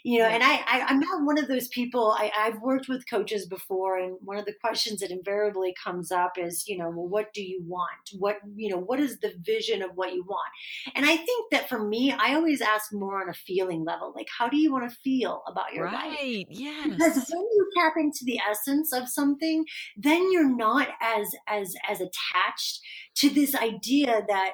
you 0.05 0.19
know, 0.19 0.27
and 0.27 0.43
I, 0.43 0.61
I 0.67 0.93
am 0.93 1.01
not 1.01 1.25
one 1.25 1.39
of 1.39 1.49
those 1.49 1.69
people. 1.69 2.13
I, 2.13 2.31
I've 2.39 2.61
worked 2.61 2.91
with 2.91 3.09
coaches 3.09 3.47
before, 3.47 3.99
and 3.99 4.19
one 4.21 4.37
of 4.37 4.45
the 4.45 4.53
questions 4.61 5.01
that 5.01 5.11
invariably 5.11 5.75
comes 5.83 6.13
up 6.13 6.33
is, 6.37 6.65
you 6.69 6.77
know, 6.77 6.91
well, 6.91 7.09
what 7.09 7.33
do 7.33 7.43
you 7.43 7.63
want? 7.67 7.89
What 8.19 8.37
you 8.55 8.69
know, 8.69 8.79
what 8.79 9.01
is 9.01 9.19
the 9.21 9.33
vision 9.41 9.81
of 9.81 9.93
what 9.95 10.13
you 10.13 10.23
want? 10.29 10.51
And 10.95 11.07
I 11.07 11.17
think 11.17 11.51
that 11.53 11.71
for 11.71 11.83
me, 11.83 12.13
I 12.13 12.35
always 12.35 12.61
ask 12.61 12.93
more 12.93 13.23
on 13.23 13.31
a 13.31 13.35
feeling 13.35 13.83
level, 13.83 14.13
like 14.15 14.29
how 14.39 14.47
do 14.47 14.59
you 14.59 14.71
want 14.71 14.91
to 14.91 14.97
feel 15.03 15.43
about 15.49 15.73
your 15.73 15.87
right. 15.87 15.95
life? 15.95 16.19
Right. 16.21 16.47
Yes. 16.51 16.91
Because 16.91 17.15
when 17.33 17.43
you 17.43 17.71
tap 17.75 17.95
into 17.97 18.25
the 18.25 18.39
essence 18.47 18.93
of 18.93 19.09
something, 19.09 19.65
then 19.97 20.31
you're 20.31 20.55
not 20.55 20.89
as 21.01 21.35
as 21.49 21.75
as 21.89 22.03
attached 22.03 22.81
to 23.17 23.31
this 23.31 23.55
idea 23.55 24.23
that 24.29 24.53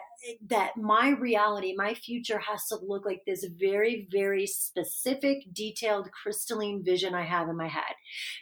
that 0.49 0.77
my 0.77 1.11
reality, 1.11 1.75
my 1.77 1.95
future 1.95 2.39
has 2.39 2.67
to 2.67 2.77
look 2.77 3.05
like 3.05 3.23
this 3.27 3.45
very, 3.59 4.09
very 4.11 4.47
specific, 4.47 5.45
detailed, 5.53 6.11
crystalline 6.13 6.83
vision 6.85 7.15
I 7.15 7.25
have 7.25 7.49
in 7.49 7.57
my 7.57 7.69
head. 7.69 7.95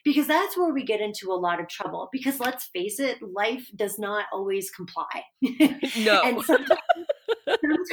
Because 0.05 0.27
that's 0.27 0.57
where 0.57 0.73
we 0.73 0.85
get 0.85 1.01
into 1.01 1.31
a 1.31 1.35
lot 1.35 1.61
of 1.61 1.69
trouble. 1.69 2.09
Because 2.13 2.41
let's 2.41 2.67
face 2.67 2.99
it, 2.99 3.19
life 3.23 3.69
does 3.77 3.99
not 3.99 4.27
always 4.33 4.71
comply. 4.71 5.25
No. 5.99 6.23
and 6.23 6.43
sometimes, 6.43 6.81
sometimes 7.47 7.89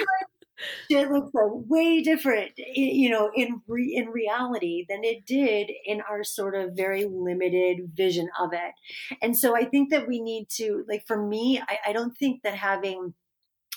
it 0.90 1.12
looks 1.12 1.32
uh, 1.36 1.48
way 1.48 2.02
different, 2.02 2.52
you 2.58 3.10
know, 3.10 3.32
in 3.36 3.62
re- 3.68 3.96
in 3.96 4.10
reality 4.10 4.86
than 4.88 5.04
it 5.04 5.26
did 5.26 5.72
in 5.86 6.02
our 6.02 6.24
sort 6.24 6.56
of 6.56 6.76
very 6.76 7.06
limited 7.06 7.92
vision 7.96 8.30
of 8.40 8.54
it. 8.54 8.74
And 9.22 9.38
so 9.38 9.56
I 9.56 9.66
think 9.66 9.90
that 9.92 10.08
we 10.08 10.22
need 10.22 10.50
to, 10.56 10.84
like, 10.88 11.06
for 11.08 11.22
me, 11.22 11.62
I, 11.68 11.78
I 11.88 11.94
don't 11.94 12.18
think 12.18 12.44
that 12.44 12.56
having 12.56 13.14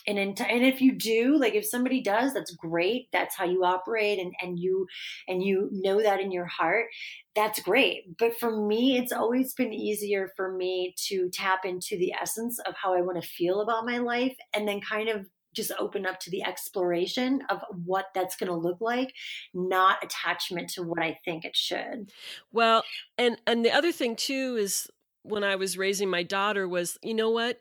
and 0.07 0.19
in, 0.19 0.35
and 0.41 0.65
if 0.65 0.81
you 0.81 0.93
do 0.93 1.39
like 1.39 1.55
if 1.55 1.67
somebody 1.67 2.03
does 2.03 2.35
that's 2.35 2.55
great. 2.55 3.09
That's 3.13 3.37
how 3.37 3.45
you 3.45 3.65
operate 3.65 4.19
and 4.19 4.33
and 4.41 4.59
you 4.59 4.87
and 5.27 5.43
you 5.43 5.69
know 5.73 6.03
that 6.03 6.21
in 6.21 6.33
your 6.33 6.47
heart 6.47 6.87
that's 7.35 7.61
great. 7.61 8.19
But 8.19 8.39
for 8.39 8.67
me 8.67 8.99
it's 8.99 9.13
always 9.13 9.55
been 9.55 9.73
easier 9.73 10.33
for 10.37 10.53
me 10.53 10.95
to 11.09 11.29
tap 11.31 11.65
into 11.65 11.97
the 11.97 12.13
essence 12.13 12.59
of 12.61 12.75
how 12.75 12.95
i 12.95 13.01
want 13.01 13.21
to 13.23 13.29
feel 13.29 13.61
about 13.61 13.87
my 13.87 13.99
life 13.99 14.37
and 14.55 14.67
then 14.67 14.81
kind 14.81 15.09
of 15.09 15.27
just 15.55 15.73
open 15.79 16.07
up 16.07 16.21
to 16.21 16.31
the 16.31 16.45
exploration 16.45 17.43
of 17.49 17.61
what 17.85 18.07
that's 18.15 18.37
going 18.37 18.51
to 18.51 18.57
look 18.57 18.81
like 18.81 19.13
not 19.55 20.03
attachment 20.05 20.69
to 20.69 20.83
what 20.83 21.03
i 21.03 21.19
think 21.25 21.45
it 21.45 21.57
should. 21.57 22.11
Well 22.53 22.85
and 23.17 23.39
and 23.47 23.65
the 23.65 23.73
other 23.73 23.93
thing 23.93 24.17
too 24.17 24.57
is 24.59 24.89
when 25.23 25.45
i 25.45 25.57
was 25.57 25.79
raising 25.79 26.09
my 26.11 26.23
daughter 26.23 26.69
was 26.69 26.99
you 27.03 27.15
know 27.15 27.31
what? 27.31 27.59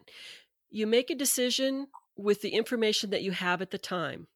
You 0.69 0.85
make 0.85 1.09
a 1.09 1.15
decision 1.15 1.87
with 2.17 2.41
the 2.41 2.49
information 2.49 3.09
that 3.11 3.23
you 3.23 3.31
have 3.31 3.61
at 3.61 3.71
the 3.71 3.77
time 3.77 4.27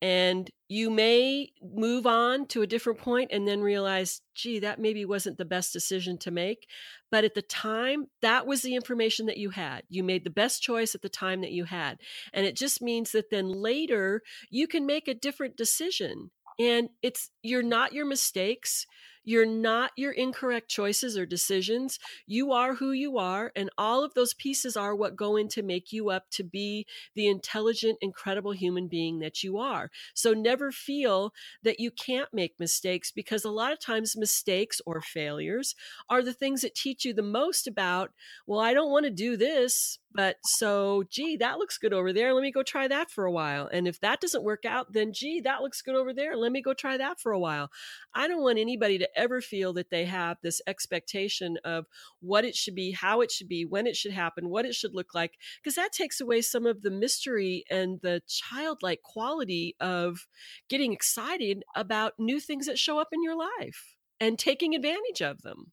and 0.00 0.50
you 0.68 0.90
may 0.90 1.50
move 1.60 2.06
on 2.06 2.46
to 2.46 2.62
a 2.62 2.66
different 2.66 3.00
point 3.00 3.30
and 3.32 3.48
then 3.48 3.60
realize 3.60 4.20
gee 4.34 4.60
that 4.60 4.78
maybe 4.78 5.04
wasn't 5.04 5.36
the 5.38 5.44
best 5.44 5.72
decision 5.72 6.16
to 6.16 6.30
make 6.30 6.68
but 7.10 7.24
at 7.24 7.34
the 7.34 7.42
time 7.42 8.06
that 8.22 8.46
was 8.46 8.62
the 8.62 8.74
information 8.74 9.26
that 9.26 9.38
you 9.38 9.50
had. 9.50 9.82
You 9.88 10.04
made 10.04 10.24
the 10.24 10.30
best 10.30 10.62
choice 10.62 10.94
at 10.94 11.00
the 11.00 11.08
time 11.08 11.40
that 11.40 11.52
you 11.52 11.64
had 11.64 11.98
and 12.32 12.46
it 12.46 12.56
just 12.56 12.80
means 12.80 13.12
that 13.12 13.30
then 13.30 13.48
later 13.48 14.22
you 14.50 14.68
can 14.68 14.86
make 14.86 15.08
a 15.08 15.14
different 15.14 15.56
decision 15.56 16.30
and 16.58 16.90
it's 17.02 17.30
you're 17.42 17.62
not 17.62 17.92
your 17.92 18.06
mistakes 18.06 18.86
you're 19.28 19.44
not 19.44 19.90
your 19.94 20.12
incorrect 20.12 20.70
choices 20.70 21.18
or 21.18 21.26
decisions. 21.26 21.98
You 22.26 22.50
are 22.52 22.76
who 22.76 22.92
you 22.92 23.18
are, 23.18 23.52
and 23.54 23.68
all 23.76 24.02
of 24.02 24.14
those 24.14 24.32
pieces 24.32 24.74
are 24.74 24.94
what 24.94 25.16
go 25.16 25.36
in 25.36 25.48
to 25.48 25.62
make 25.62 25.92
you 25.92 26.08
up 26.08 26.30
to 26.30 26.42
be 26.42 26.86
the 27.14 27.28
intelligent, 27.28 27.98
incredible 28.00 28.52
human 28.52 28.88
being 28.88 29.18
that 29.18 29.44
you 29.44 29.58
are. 29.58 29.90
So 30.14 30.32
never 30.32 30.72
feel 30.72 31.34
that 31.62 31.78
you 31.78 31.90
can't 31.90 32.32
make 32.32 32.58
mistakes 32.58 33.12
because 33.12 33.44
a 33.44 33.50
lot 33.50 33.70
of 33.70 33.78
times 33.78 34.16
mistakes 34.16 34.80
or 34.86 35.02
failures 35.02 35.74
are 36.08 36.22
the 36.22 36.32
things 36.32 36.62
that 36.62 36.74
teach 36.74 37.04
you 37.04 37.12
the 37.12 37.20
most 37.20 37.66
about, 37.66 38.12
well, 38.46 38.60
I 38.60 38.72
don't 38.72 38.90
want 38.90 39.04
to 39.04 39.10
do 39.10 39.36
this, 39.36 39.98
but 40.14 40.36
so, 40.42 41.04
gee, 41.10 41.36
that 41.36 41.58
looks 41.58 41.76
good 41.76 41.92
over 41.92 42.12
there. 42.12 42.32
Let 42.32 42.42
me 42.42 42.50
go 42.50 42.62
try 42.62 42.88
that 42.88 43.10
for 43.10 43.24
a 43.26 43.30
while. 43.30 43.68
And 43.70 43.86
if 43.86 44.00
that 44.00 44.20
doesn't 44.20 44.42
work 44.42 44.64
out, 44.64 44.92
then 44.92 45.12
gee, 45.12 45.40
that 45.42 45.60
looks 45.60 45.82
good 45.82 45.94
over 45.94 46.14
there. 46.14 46.34
Let 46.36 46.50
me 46.50 46.62
go 46.62 46.72
try 46.72 46.96
that 46.96 47.20
for 47.20 47.32
a 47.32 47.38
while. 47.38 47.70
I 48.14 48.26
don't 48.26 48.42
want 48.42 48.58
anybody 48.58 48.98
to 48.98 49.17
ever 49.18 49.40
feel 49.40 49.72
that 49.74 49.90
they 49.90 50.04
have 50.04 50.38
this 50.42 50.62
expectation 50.66 51.58
of 51.64 51.86
what 52.20 52.44
it 52.44 52.54
should 52.54 52.74
be, 52.74 52.92
how 52.92 53.20
it 53.20 53.30
should 53.30 53.48
be, 53.48 53.64
when 53.64 53.86
it 53.86 53.96
should 53.96 54.12
happen, 54.12 54.48
what 54.48 54.64
it 54.64 54.74
should 54.74 54.94
look 54.94 55.14
like, 55.14 55.34
because 55.62 55.74
that 55.74 55.92
takes 55.92 56.20
away 56.20 56.40
some 56.40 56.64
of 56.66 56.82
the 56.82 56.90
mystery 56.90 57.64
and 57.70 58.00
the 58.02 58.22
childlike 58.28 59.02
quality 59.02 59.74
of 59.80 60.26
getting 60.68 60.92
excited 60.92 61.64
about 61.74 62.14
new 62.18 62.40
things 62.40 62.66
that 62.66 62.78
show 62.78 62.98
up 62.98 63.08
in 63.12 63.22
your 63.22 63.36
life 63.36 63.96
and 64.20 64.38
taking 64.38 64.74
advantage 64.74 65.20
of 65.20 65.42
them. 65.42 65.72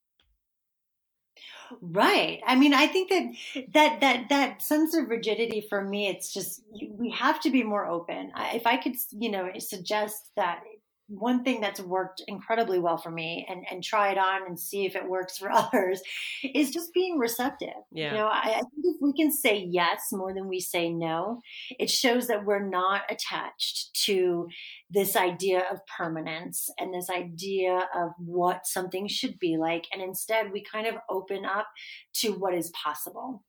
Right. 1.82 2.42
I 2.46 2.56
mean, 2.56 2.74
I 2.74 2.88
think 2.88 3.10
that 3.10 3.66
that 3.74 4.02
that 4.02 4.30
that 4.30 4.62
sense 4.62 4.96
of 4.96 5.10
rigidity 5.10 5.66
for 5.68 5.84
me, 5.84 6.08
it's 6.08 6.34
just 6.34 6.62
we 6.92 7.10
have 7.12 7.40
to 7.42 7.50
be 7.50 7.64
more 7.64 7.88
open. 7.88 8.32
If 8.54 8.68
I 8.68 8.78
could, 8.78 8.96
you 9.12 9.32
know, 9.32 9.50
suggest 9.58 10.32
that 10.36 10.64
one 11.08 11.44
thing 11.44 11.62
that's 11.62 11.80
worked 11.80 12.22
incredibly 12.28 12.80
well 12.80 12.98
for 12.98 13.12
me 13.12 13.46
and, 13.48 13.64
and 13.70 13.84
try 13.84 14.12
it 14.12 14.18
on 14.18 14.46
and 14.48 14.60
see 14.60 14.86
if 14.86 14.96
it 14.96 15.08
works 15.08 15.38
for 15.38 15.52
others 15.54 16.02
is 16.44 16.72
just 16.72 16.94
being 16.94 17.18
receptive. 17.20 17.70
Yeah. 17.92 18.12
You 18.12 18.18
know, 18.18 18.28
I, 18.28 18.42
I, 18.48 18.54
think 18.62 18.84
if 18.84 18.96
we 19.02 19.14
can 19.14 19.32
say 19.32 19.68
yes 19.70 20.08
more 20.12 20.34
than 20.34 20.48
we 20.48 20.60
say 20.60 20.90
no, 20.90 21.42
it 21.80 21.90
shows 21.90 22.28
that 22.28 22.46
we're 22.46 22.68
not 22.68 23.04
attached 23.10 23.94
to 24.06 24.48
this 24.90 25.16
idea 25.16 25.64
of 25.72 25.80
permanence 25.98 26.70
and 26.80 26.94
this 26.94 27.10
idea 27.10 27.88
of 27.96 28.12
what 28.18 28.66
something 28.66 29.08
should 29.08 29.38
be 29.38 29.58
like. 29.58 29.86
And 29.94 30.02
instead 30.02 30.52
we 30.52 30.64
kind 30.64 30.88
of 30.88 30.96
open 31.10 31.46
up 31.46 31.68
to 32.16 32.32
what 32.32 32.56
is 32.56 32.72
possible. 32.72 33.44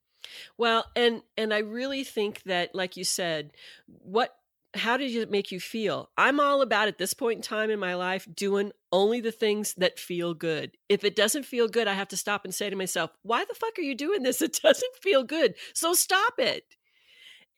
Well, 0.59 0.87
and 0.97 1.23
and 1.37 1.55
I 1.55 1.59
really 1.59 2.03
think 2.03 2.43
that 2.45 2.75
like 2.75 2.97
you 2.97 3.05
said, 3.05 3.53
what 3.87 4.35
how 4.77 4.97
did 4.97 5.15
it 5.15 5.31
make 5.31 5.53
you 5.53 5.61
feel? 5.61 6.11
I'm 6.17 6.41
all 6.41 6.63
about 6.63 6.89
at 6.89 6.99
this 6.99 7.15
point 7.15 7.39
in 7.39 7.43
time 7.43 7.71
in 7.71 7.79
my 7.79 7.95
life 7.95 8.27
doing 8.35 8.73
only 8.93 9.21
the 9.21 9.33
things 9.33 9.75
that 9.75 9.99
feel 9.99 10.35
good. 10.35 10.77
If 10.89 11.05
it 11.05 11.17
doesn't 11.17 11.45
feel 11.45 11.69
good, 11.69 11.89
I 11.89 11.95
have 11.95 12.09
to 12.09 12.17
stop 12.17 12.45
and 12.45 12.55
say 12.55 12.71
to 12.71 12.77
myself, 12.77 13.11
why 13.23 13.45
the 13.45 13.55
fuck 13.55 13.79
are 13.79 13.83
you 13.83 13.95
doing 13.95 14.23
this? 14.23 14.43
It 14.47 14.61
doesn't 14.63 14.97
feel 15.03 15.25
good. 15.25 15.55
So 15.75 15.93
stop 15.93 16.35
it. 16.39 16.65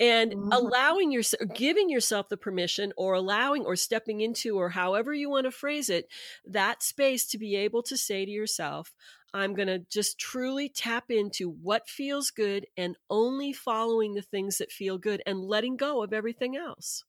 And 0.01 0.33
mm-hmm. 0.33 0.53
allowing 0.53 1.11
yourself, 1.11 1.43
giving 1.55 1.91
yourself 1.91 2.29
the 2.29 2.37
permission 2.37 2.93
or 2.97 3.15
allowing 3.15 3.65
or 3.65 3.75
stepping 3.75 4.21
into, 4.21 4.57
or 4.57 4.71
however 4.71 5.13
you 5.13 5.29
want 5.29 5.45
to 5.45 5.51
phrase 5.51 5.91
it, 5.91 6.09
that 6.47 6.83
space 6.83 7.27
to 7.27 7.39
be 7.39 7.57
able 7.57 7.83
to 7.85 7.97
say 7.97 8.25
to 8.25 8.31
yourself, 8.31 8.95
I'm 9.35 9.55
going 9.55 9.69
to 9.69 9.81
just 9.91 10.19
truly 10.19 10.69
tap 10.69 11.11
into 11.11 11.51
what 11.51 11.89
feels 11.89 12.31
good 12.31 12.67
and 12.77 12.97
only 13.11 13.53
following 13.53 14.15
the 14.15 14.23
things 14.23 14.59
that 14.59 14.73
feel 14.73 14.99
good 14.99 15.23
and 15.27 15.41
letting 15.41 15.77
go 15.77 16.03
of 16.03 16.13
everything 16.13 16.57
else. 16.57 17.05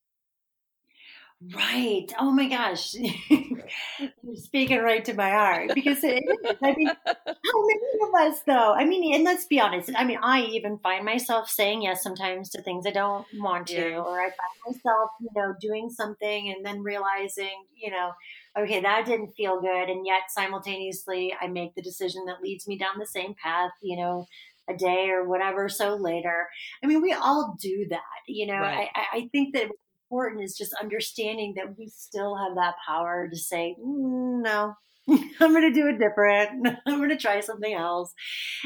Right. 1.55 2.11
Oh 2.19 2.31
my 2.31 2.49
gosh. 2.49 2.93
You're 3.29 4.35
speaking 4.35 4.79
right 4.79 5.05
to 5.05 5.13
my 5.13 5.29
heart 5.29 5.71
because 5.73 6.03
it 6.03 6.21
is. 6.21 6.55
I 6.61 6.73
mean, 6.75 6.87
how 6.87 7.65
many 7.65 7.81
of 8.03 8.33
us 8.33 8.41
though? 8.45 8.73
I 8.73 8.83
mean, 8.83 9.15
and 9.15 9.23
let's 9.23 9.45
be 9.45 9.57
honest. 9.57 9.89
I 9.95 10.03
mean, 10.03 10.19
I 10.21 10.41
even 10.41 10.79
find 10.79 11.05
myself 11.05 11.49
saying 11.49 11.83
yes 11.83 12.03
sometimes 12.03 12.49
to 12.49 12.61
things 12.61 12.85
I 12.85 12.91
don't 12.91 13.25
want 13.35 13.67
to, 13.67 13.89
yeah. 13.89 13.99
or 13.99 14.19
I 14.19 14.25
find 14.25 14.75
myself, 14.75 15.11
you 15.21 15.29
know, 15.33 15.55
doing 15.61 15.89
something 15.89 16.53
and 16.53 16.65
then 16.65 16.81
realizing, 16.81 17.65
you 17.73 17.89
know, 17.89 18.11
okay, 18.57 18.81
that 18.81 19.05
didn't 19.05 19.31
feel 19.37 19.61
good. 19.61 19.89
And 19.89 20.05
yet 20.05 20.23
simultaneously 20.35 21.33
I 21.39 21.47
make 21.47 21.73
the 21.73 21.81
decision 21.81 22.25
that 22.25 22.41
leads 22.43 22.67
me 22.67 22.77
down 22.77 22.99
the 22.99 23.07
same 23.07 23.33
path, 23.41 23.71
you 23.81 23.95
know, 23.95 24.27
a 24.69 24.75
day 24.75 25.09
or 25.09 25.27
whatever 25.27 25.69
so 25.69 25.95
later. 25.95 26.49
I 26.83 26.87
mean, 26.87 27.01
we 27.01 27.13
all 27.13 27.55
do 27.61 27.87
that. 27.91 28.01
You 28.27 28.47
know, 28.47 28.59
right. 28.59 28.89
I, 28.93 29.17
I 29.17 29.29
think 29.31 29.55
that 29.55 29.69
important 30.09 30.43
is 30.43 30.57
just 30.57 30.73
understanding 30.81 31.53
that 31.55 31.77
we 31.77 31.87
still 31.87 32.35
have 32.35 32.55
that 32.55 32.75
power 32.87 33.27
to 33.29 33.37
say, 33.37 33.75
mm, 33.79 34.41
no, 34.41 34.73
I'm 35.39 35.51
going 35.51 35.61
to 35.61 35.71
do 35.71 35.87
it 35.87 35.99
different. 35.99 36.67
I'm 36.85 36.97
going 36.97 37.09
to 37.09 37.17
try 37.17 37.39
something 37.41 37.73
else. 37.73 38.13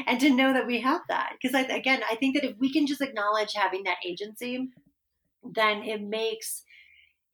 And 0.06 0.18
to 0.20 0.30
know 0.30 0.52
that 0.52 0.66
we 0.66 0.80
have 0.80 1.02
that. 1.08 1.32
Because 1.40 1.54
I, 1.54 1.62
again, 1.62 2.02
I 2.10 2.16
think 2.16 2.34
that 2.36 2.44
if 2.44 2.56
we 2.58 2.72
can 2.72 2.86
just 2.86 3.00
acknowledge 3.00 3.52
having 3.54 3.84
that 3.84 3.98
agency, 4.06 4.70
then 5.42 5.82
it 5.82 6.02
makes 6.02 6.62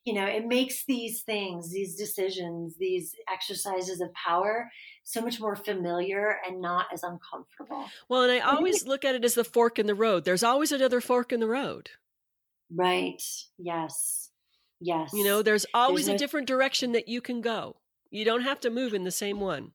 you 0.05 0.15
know 0.15 0.25
it 0.25 0.47
makes 0.47 0.87
these 0.87 1.23
things 1.23 1.71
these 1.71 1.95
decisions 1.95 2.75
these 2.79 3.15
exercises 3.31 4.01
of 4.01 4.09
power 4.15 4.71
so 5.05 5.21
much 5.21 5.39
more 5.39 5.55
familiar 5.55 6.39
and 6.49 6.59
not 6.59 6.87
as 6.91 7.03
uncomfortable 7.03 7.85
well 8.09 8.23
and 8.23 8.33
i 8.33 8.39
always 8.39 8.87
look 8.87 9.05
at 9.05 9.15
it 9.15 9.25
as 9.27 9.35
the 9.35 9.45
fork 9.45 9.79
in 9.79 9.87
the 9.87 9.95
road 9.95 10.25
there's 10.25 10.43
always 10.43 10.73
another 10.73 11.03
fork 11.03 11.33
in 11.33 11.39
the 11.39 11.47
road 11.47 11.91
Right. 12.75 13.23
Yes. 13.59 14.31
Yes. 14.81 15.11
You 15.13 15.25
know, 15.25 15.43
there's 15.43 15.67
always 15.75 16.07
there's 16.07 16.17
a 16.17 16.19
different 16.19 16.47
direction 16.47 16.93
that 16.93 17.09
you 17.09 17.21
can 17.21 17.41
go. 17.41 17.77
You 18.11 18.25
don't 18.25 18.43
have 18.43 18.61
to 18.61 18.71
move 18.71 18.95
in 18.95 19.05
the 19.05 19.11
same 19.11 19.41
one. 19.41 19.73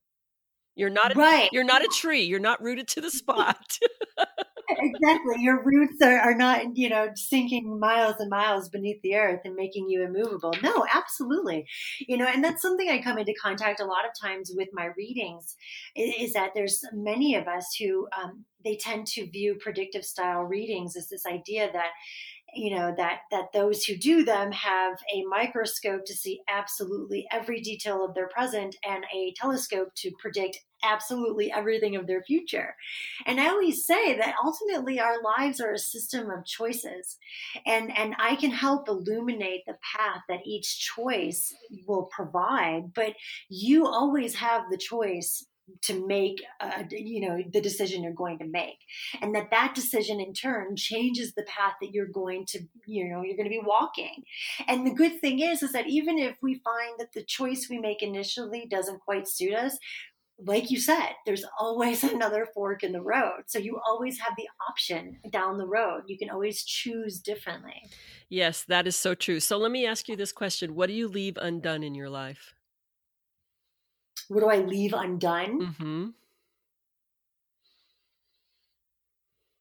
You're 0.76 0.90
not 0.90 1.16
a, 1.16 1.20
right. 1.20 1.50
You're 1.54 1.64
not 1.64 1.84
a 1.84 1.88
tree. 1.88 2.24
You're 2.24 2.40
not 2.40 2.62
rooted 2.62 2.88
to 2.90 3.02
the 3.02 3.12
spot. 3.12 3.78
exactly. 4.70 5.36
Your 5.40 5.64
roots 5.64 6.02
are, 6.02 6.20
are 6.20 6.36
not, 6.36 6.76
you 6.76 6.90
know, 6.90 7.10
sinking 7.16 7.80
miles 7.80 8.16
and 8.20 8.30
miles 8.30 8.70
beneath 8.70 9.02
the 9.02 9.16
earth 9.16 9.42
and 9.46 9.56
making 9.56 9.90
you 9.90 10.04
immovable. 10.04 10.54
No, 10.62 10.86
absolutely. 10.92 11.66
You 12.00 12.18
know, 12.18 12.26
and 12.26 12.44
that's 12.44 12.62
something 12.62 12.90
I 12.90 13.02
come 13.02 13.18
into 13.18 13.34
contact 13.42 13.80
a 13.80 13.86
lot 13.86 14.06
of 14.06 14.12
times 14.22 14.52
with 14.54 14.70
my 14.74 14.90
readings 14.98 15.56
is, 15.96 16.14
is 16.20 16.34
that 16.34 16.52
there's 16.56 16.82
many 16.94 17.36
of 17.36 17.48
us 17.48 17.76
who 17.80 18.08
um, 18.22 18.46
they 18.64 18.76
tend 18.76 19.08
to 19.08 19.30
view 19.30 19.56
predictive 19.60 20.04
style 20.04 20.42
readings 20.42 20.96
as 20.98 21.08
this 21.08 21.26
idea 21.26 21.70
that 21.72 21.92
you 22.56 22.76
know 22.76 22.94
that 22.98 23.22
that 23.32 23.52
those 23.54 23.84
who 23.84 23.96
do 23.96 24.24
them 24.24 24.52
have 24.52 24.98
a 25.14 25.24
microscope 25.26 26.06
to 26.06 26.14
see 26.14 26.42
absolutely 26.50 27.28
every 27.32 27.62
detail 27.62 28.04
of 28.04 28.14
their 28.14 28.28
present 28.28 28.76
and 28.88 29.04
a 29.14 29.34
telescope 29.38 29.90
to 29.96 30.12
predict 30.20 30.60
absolutely 30.84 31.52
everything 31.52 31.96
of 31.96 32.06
their 32.08 32.22
future. 32.24 32.76
And 33.26 33.40
I 33.40 33.48
always 33.48 33.86
say 33.86 34.18
that 34.18 34.36
ultimately 34.44 35.00
our 35.00 35.22
lives 35.22 35.60
are 35.60 35.74
a 35.74 35.80
system 35.80 36.30
of 36.30 36.46
choices. 36.46 37.18
And 37.66 37.96
and 37.98 38.16
I 38.20 38.36
can 38.36 38.52
help 38.52 38.88
illuminate 38.88 39.64
the 39.66 39.78
path 39.96 40.22
that 40.30 40.46
each 40.46 40.80
choice 40.96 41.54
will 41.88 42.10
provide, 42.12 42.94
but 42.94 43.14
you 43.50 43.88
always 43.88 44.36
have 44.36 44.64
the 44.70 44.78
choice 44.78 45.46
to 45.82 46.06
make 46.06 46.44
uh, 46.60 46.84
you 46.92 47.28
know 47.28 47.42
the 47.52 47.62
decision 47.62 48.04
you're 48.04 48.14
going 48.14 48.38
to 48.38 48.46
make 48.46 48.78
and 49.22 49.34
that 49.34 49.50
that 49.52 49.74
decision 49.74 50.20
in 50.20 50.34
turn 50.34 50.76
changes 50.76 51.34
the 51.34 51.44
path 51.44 51.74
that 51.82 51.92
you're 51.92 52.06
going 52.08 52.46
to 52.46 52.60
you 52.86 53.08
know 53.10 53.24
you're 53.24 53.38
going 53.38 53.50
to 53.50 53.50
be 53.50 53.62
walking 53.64 54.24
and 54.68 54.86
the 54.86 54.94
good 54.94 55.20
thing 55.20 55.40
is 55.40 55.64
is 55.64 55.72
that 55.72 55.88
even 55.88 56.20
if 56.20 56.36
we 56.42 56.62
find 56.64 56.94
that 57.00 57.14
the 57.14 57.24
choice 57.24 57.68
we 57.70 57.80
make 57.80 58.04
initially 58.04 58.68
doesn't 58.70 59.00
quite 59.00 59.28
suit 59.28 59.54
us 59.54 59.78
like 60.44 60.70
you 60.70 60.80
said, 60.80 61.12
there's 61.26 61.46
always 61.60 62.04
another 62.14 62.48
fork 62.54 62.84
in 62.84 62.92
the 62.92 63.02
road. 63.02 63.44
So 63.48 63.60
you 63.60 63.80
always 63.86 64.20
have 64.20 64.34
the 64.38 64.48
option 64.70 65.20
down 65.30 65.58
the 65.58 65.68
road. 65.68 66.04
You 66.08 66.18
can 66.18 66.30
always 66.30 66.64
choose 66.64 67.20
differently. 67.20 67.90
Yes, 68.30 68.64
that 68.68 68.88
is 68.88 68.96
so 68.96 69.16
true. 69.16 69.40
So 69.40 69.58
let 69.58 69.72
me 69.72 69.86
ask 69.86 70.10
you 70.10 70.16
this 70.16 70.32
question 70.32 70.76
What 70.76 70.88
do 70.88 70.94
you 70.94 71.08
leave 71.08 71.38
undone 71.38 71.84
in 71.84 71.96
your 71.96 72.10
life? 72.10 72.55
What 74.28 74.42
do 74.42 74.50
I 74.50 74.58
leave 74.58 74.94
undone? 74.94 75.62
Mm-hmm. 75.62 76.06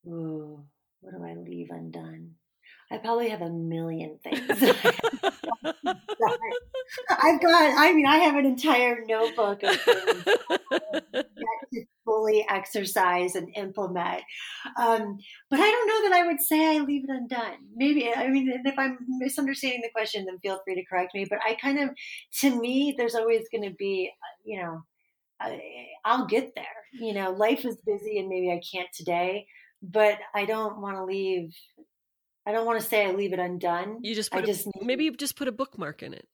Ooh, 0.06 0.64
what 1.00 1.14
do 1.14 1.24
I 1.24 1.34
leave 1.34 1.70
undone? 1.70 2.34
I 2.90 2.98
probably 2.98 3.28
have 3.30 3.42
a 3.42 3.50
million 3.50 4.18
things. 4.22 4.40
I've 7.10 7.40
got, 7.40 7.74
I 7.78 7.92
mean, 7.92 8.06
I 8.06 8.16
have 8.18 8.36
an 8.36 8.46
entire 8.46 9.04
notebook 9.06 9.62
of 9.62 9.80
things 9.80 10.24
to 11.72 11.84
fully 12.04 12.46
exercise 12.48 13.34
and 13.34 13.48
implement. 13.56 14.22
Um, 14.78 15.18
but 15.50 15.60
I 15.60 15.70
don't 15.70 15.88
know 15.88 16.08
that 16.08 16.18
I 16.18 16.26
would 16.26 16.40
say 16.40 16.76
I 16.76 16.80
leave 16.80 17.04
it 17.04 17.10
undone. 17.10 17.58
Maybe, 17.74 18.12
I 18.14 18.28
mean, 18.28 18.62
if 18.64 18.78
I'm 18.78 18.98
misunderstanding 19.08 19.80
the 19.82 19.90
question, 19.90 20.26
then 20.26 20.38
feel 20.40 20.60
free 20.64 20.74
to 20.76 20.84
correct 20.84 21.14
me. 21.14 21.26
But 21.28 21.40
I 21.44 21.54
kind 21.54 21.78
of, 21.78 21.90
to 22.40 22.60
me, 22.60 22.94
there's 22.96 23.14
always 23.14 23.46
going 23.50 23.68
to 23.68 23.74
be, 23.76 24.10
uh, 24.12 24.36
you 24.44 24.62
know, 24.62 24.82
I'll 26.04 26.26
get 26.26 26.54
there. 26.54 26.64
You 26.92 27.12
know, 27.14 27.32
life 27.32 27.64
is 27.64 27.76
busy 27.84 28.18
and 28.18 28.28
maybe 28.28 28.50
I 28.50 28.60
can't 28.72 28.88
today, 28.94 29.46
but 29.82 30.18
I 30.34 30.44
don't 30.44 30.80
want 30.80 30.96
to 30.96 31.04
leave 31.04 31.54
I 32.46 32.52
don't 32.52 32.66
want 32.66 32.80
to 32.80 32.86
say 32.86 33.06
I 33.06 33.12
leave 33.12 33.32
it 33.32 33.38
undone. 33.38 34.00
You 34.02 34.14
just, 34.14 34.34
I 34.34 34.40
a, 34.40 34.46
just 34.46 34.68
maybe 34.82 35.04
you 35.04 35.16
just 35.16 35.36
put 35.36 35.48
a 35.48 35.52
bookmark 35.52 36.02
in 36.02 36.12
it. 36.12 36.26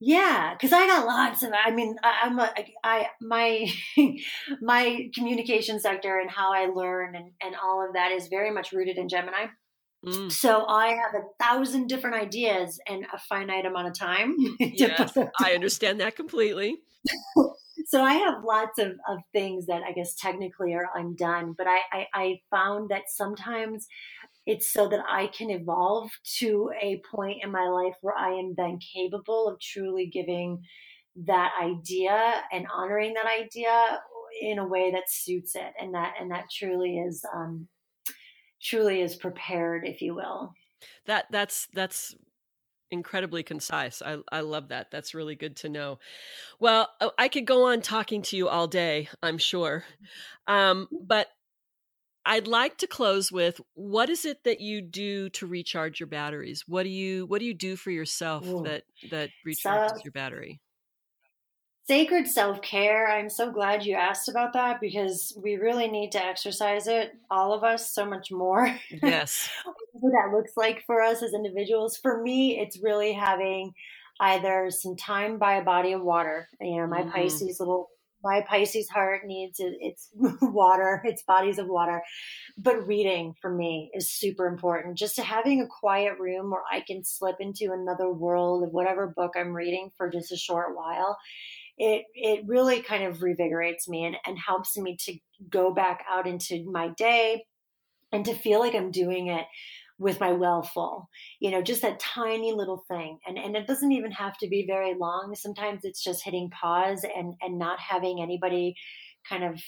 Yeah, 0.00 0.52
because 0.52 0.72
I 0.72 0.86
got 0.86 1.06
lots 1.06 1.42
of. 1.42 1.52
I 1.52 1.70
mean, 1.70 1.96
I, 2.02 2.20
I'm 2.24 2.38
a, 2.38 2.52
I 2.82 3.06
my 3.20 3.66
my 4.60 5.08
communication 5.14 5.80
sector 5.80 6.18
and 6.18 6.30
how 6.30 6.52
I 6.52 6.66
learn 6.66 7.14
and 7.14 7.30
and 7.42 7.54
all 7.62 7.86
of 7.86 7.94
that 7.94 8.12
is 8.12 8.28
very 8.28 8.50
much 8.50 8.72
rooted 8.72 8.98
in 8.98 9.08
Gemini. 9.08 9.46
Mm. 10.04 10.30
So 10.30 10.66
I 10.66 10.88
have 10.88 11.14
a 11.14 11.42
thousand 11.42 11.88
different 11.88 12.16
ideas 12.16 12.78
and 12.86 13.06
a 13.12 13.18
finite 13.18 13.64
amount 13.64 13.88
of 13.88 13.98
time. 13.98 14.36
yes, 14.58 15.16
I 15.40 15.52
understand 15.54 16.00
that 16.00 16.16
completely. 16.16 16.76
so 17.86 18.02
I 18.02 18.14
have 18.14 18.44
lots 18.44 18.78
of, 18.78 18.92
of 19.08 19.18
things 19.32 19.66
that 19.66 19.82
I 19.82 19.92
guess 19.92 20.14
technically 20.14 20.74
are 20.74 20.90
undone, 20.94 21.54
but 21.56 21.66
I, 21.66 21.78
I, 21.90 22.06
I 22.12 22.40
found 22.50 22.90
that 22.90 23.04
sometimes 23.08 23.86
it's 24.46 24.70
so 24.70 24.88
that 24.88 25.04
I 25.08 25.28
can 25.28 25.50
evolve 25.50 26.10
to 26.38 26.70
a 26.80 27.02
point 27.10 27.42
in 27.42 27.50
my 27.50 27.66
life 27.68 27.94
where 28.00 28.16
I 28.16 28.30
am 28.30 28.54
then 28.56 28.78
capable 28.94 29.48
of 29.48 29.60
truly 29.60 30.06
giving 30.06 30.62
that 31.24 31.52
idea 31.62 32.42
and 32.52 32.66
honoring 32.74 33.14
that 33.14 33.26
idea 33.26 34.00
in 34.40 34.58
a 34.58 34.66
way 34.66 34.90
that 34.92 35.08
suits 35.08 35.54
it 35.54 35.72
and 35.80 35.94
that 35.94 36.14
and 36.20 36.30
that 36.32 36.46
truly 36.50 36.98
is 36.98 37.24
um 37.32 37.68
truly 38.60 39.00
is 39.00 39.14
prepared 39.14 39.86
if 39.86 40.02
you 40.02 40.12
will 40.12 40.52
that 41.06 41.26
that's 41.30 41.68
that's 41.72 42.16
incredibly 42.94 43.42
concise. 43.42 44.00
I, 44.00 44.18
I 44.30 44.40
love 44.40 44.68
that. 44.68 44.90
That's 44.90 45.14
really 45.14 45.34
good 45.34 45.56
to 45.56 45.68
know. 45.68 45.98
Well, 46.60 46.88
I 47.18 47.28
could 47.28 47.46
go 47.46 47.66
on 47.66 47.82
talking 47.82 48.22
to 48.22 48.36
you 48.36 48.48
all 48.48 48.66
day, 48.66 49.08
I'm 49.22 49.38
sure. 49.38 49.84
Um, 50.46 50.88
but 51.02 51.28
I'd 52.26 52.46
like 52.46 52.78
to 52.78 52.86
close 52.86 53.30
with 53.30 53.60
what 53.74 54.08
is 54.08 54.24
it 54.24 54.44
that 54.44 54.60
you 54.60 54.80
do 54.80 55.28
to 55.30 55.46
recharge 55.46 56.00
your 56.00 56.06
batteries? 56.06 56.64
What 56.66 56.84
do 56.84 56.88
you 56.88 57.26
what 57.26 57.40
do 57.40 57.44
you 57.44 57.54
do 57.54 57.76
for 57.76 57.90
yourself 57.90 58.46
Ooh. 58.46 58.62
that 58.62 58.84
that 59.10 59.30
recharges 59.46 59.90
so, 59.90 60.00
your 60.04 60.12
battery? 60.12 60.60
Sacred 61.86 62.26
self-care. 62.26 63.10
I'm 63.10 63.28
so 63.28 63.52
glad 63.52 63.84
you 63.84 63.94
asked 63.94 64.30
about 64.30 64.54
that 64.54 64.80
because 64.80 65.36
we 65.42 65.56
really 65.56 65.86
need 65.86 66.12
to 66.12 66.24
exercise 66.24 66.86
it, 66.86 67.12
all 67.30 67.52
of 67.52 67.62
us, 67.62 67.92
so 67.92 68.06
much 68.06 68.30
more. 68.30 68.74
Yes. 69.02 69.50
what 69.92 70.12
that 70.12 70.34
looks 70.34 70.52
like 70.56 70.82
for 70.86 71.02
us 71.02 71.22
as 71.22 71.34
individuals. 71.34 71.98
For 71.98 72.22
me, 72.22 72.58
it's 72.58 72.82
really 72.82 73.12
having 73.12 73.74
either 74.18 74.70
some 74.70 74.96
time 74.96 75.38
by 75.38 75.56
a 75.56 75.64
body 75.64 75.92
of 75.92 76.00
water. 76.00 76.48
You 76.58 76.78
know, 76.78 76.86
my 76.86 77.02
mm-hmm. 77.02 77.10
Pisces 77.10 77.60
little 77.60 77.90
my 78.24 78.42
Pisces 78.48 78.88
heart 78.88 79.20
needs 79.26 79.56
its 79.60 80.10
water, 80.42 81.02
its 81.04 81.22
bodies 81.22 81.58
of 81.58 81.68
water. 81.68 82.02
But 82.56 82.86
reading 82.86 83.34
for 83.40 83.54
me 83.54 83.90
is 83.94 84.10
super 84.10 84.46
important. 84.46 84.98
Just 84.98 85.20
having 85.20 85.60
a 85.60 85.68
quiet 85.68 86.18
room 86.18 86.50
where 86.50 86.62
I 86.70 86.80
can 86.80 87.04
slip 87.04 87.36
into 87.38 87.72
another 87.72 88.10
world 88.10 88.64
of 88.64 88.70
whatever 88.70 89.12
book 89.14 89.32
I'm 89.36 89.52
reading 89.52 89.90
for 89.96 90.10
just 90.10 90.32
a 90.32 90.36
short 90.36 90.74
while. 90.74 91.18
It 91.76 92.04
it 92.14 92.44
really 92.46 92.82
kind 92.82 93.04
of 93.04 93.18
revigorates 93.18 93.88
me 93.88 94.04
and, 94.04 94.16
and 94.24 94.38
helps 94.38 94.76
me 94.76 94.96
to 95.00 95.18
go 95.50 95.74
back 95.74 96.04
out 96.10 96.26
into 96.26 96.64
my 96.70 96.90
day 96.96 97.44
and 98.12 98.24
to 98.24 98.34
feel 98.34 98.60
like 98.60 98.74
I'm 98.74 98.92
doing 98.92 99.26
it 99.26 99.44
with 99.98 100.18
my 100.18 100.32
well 100.32 100.62
full 100.62 101.08
you 101.40 101.50
know 101.50 101.62
just 101.62 101.82
that 101.82 102.00
tiny 102.00 102.52
little 102.52 102.84
thing. 102.88 103.18
And 103.26 103.38
and 103.38 103.56
it 103.56 103.66
doesn't 103.66 103.92
even 103.92 104.12
have 104.12 104.36
to 104.38 104.48
be 104.48 104.64
very 104.66 104.94
long. 104.94 105.34
Sometimes 105.34 105.84
it's 105.84 106.02
just 106.02 106.24
hitting 106.24 106.50
pause 106.50 107.04
and 107.04 107.34
and 107.40 107.58
not 107.58 107.78
having 107.80 108.20
anybody 108.20 108.76
kind 109.28 109.44
of 109.44 109.60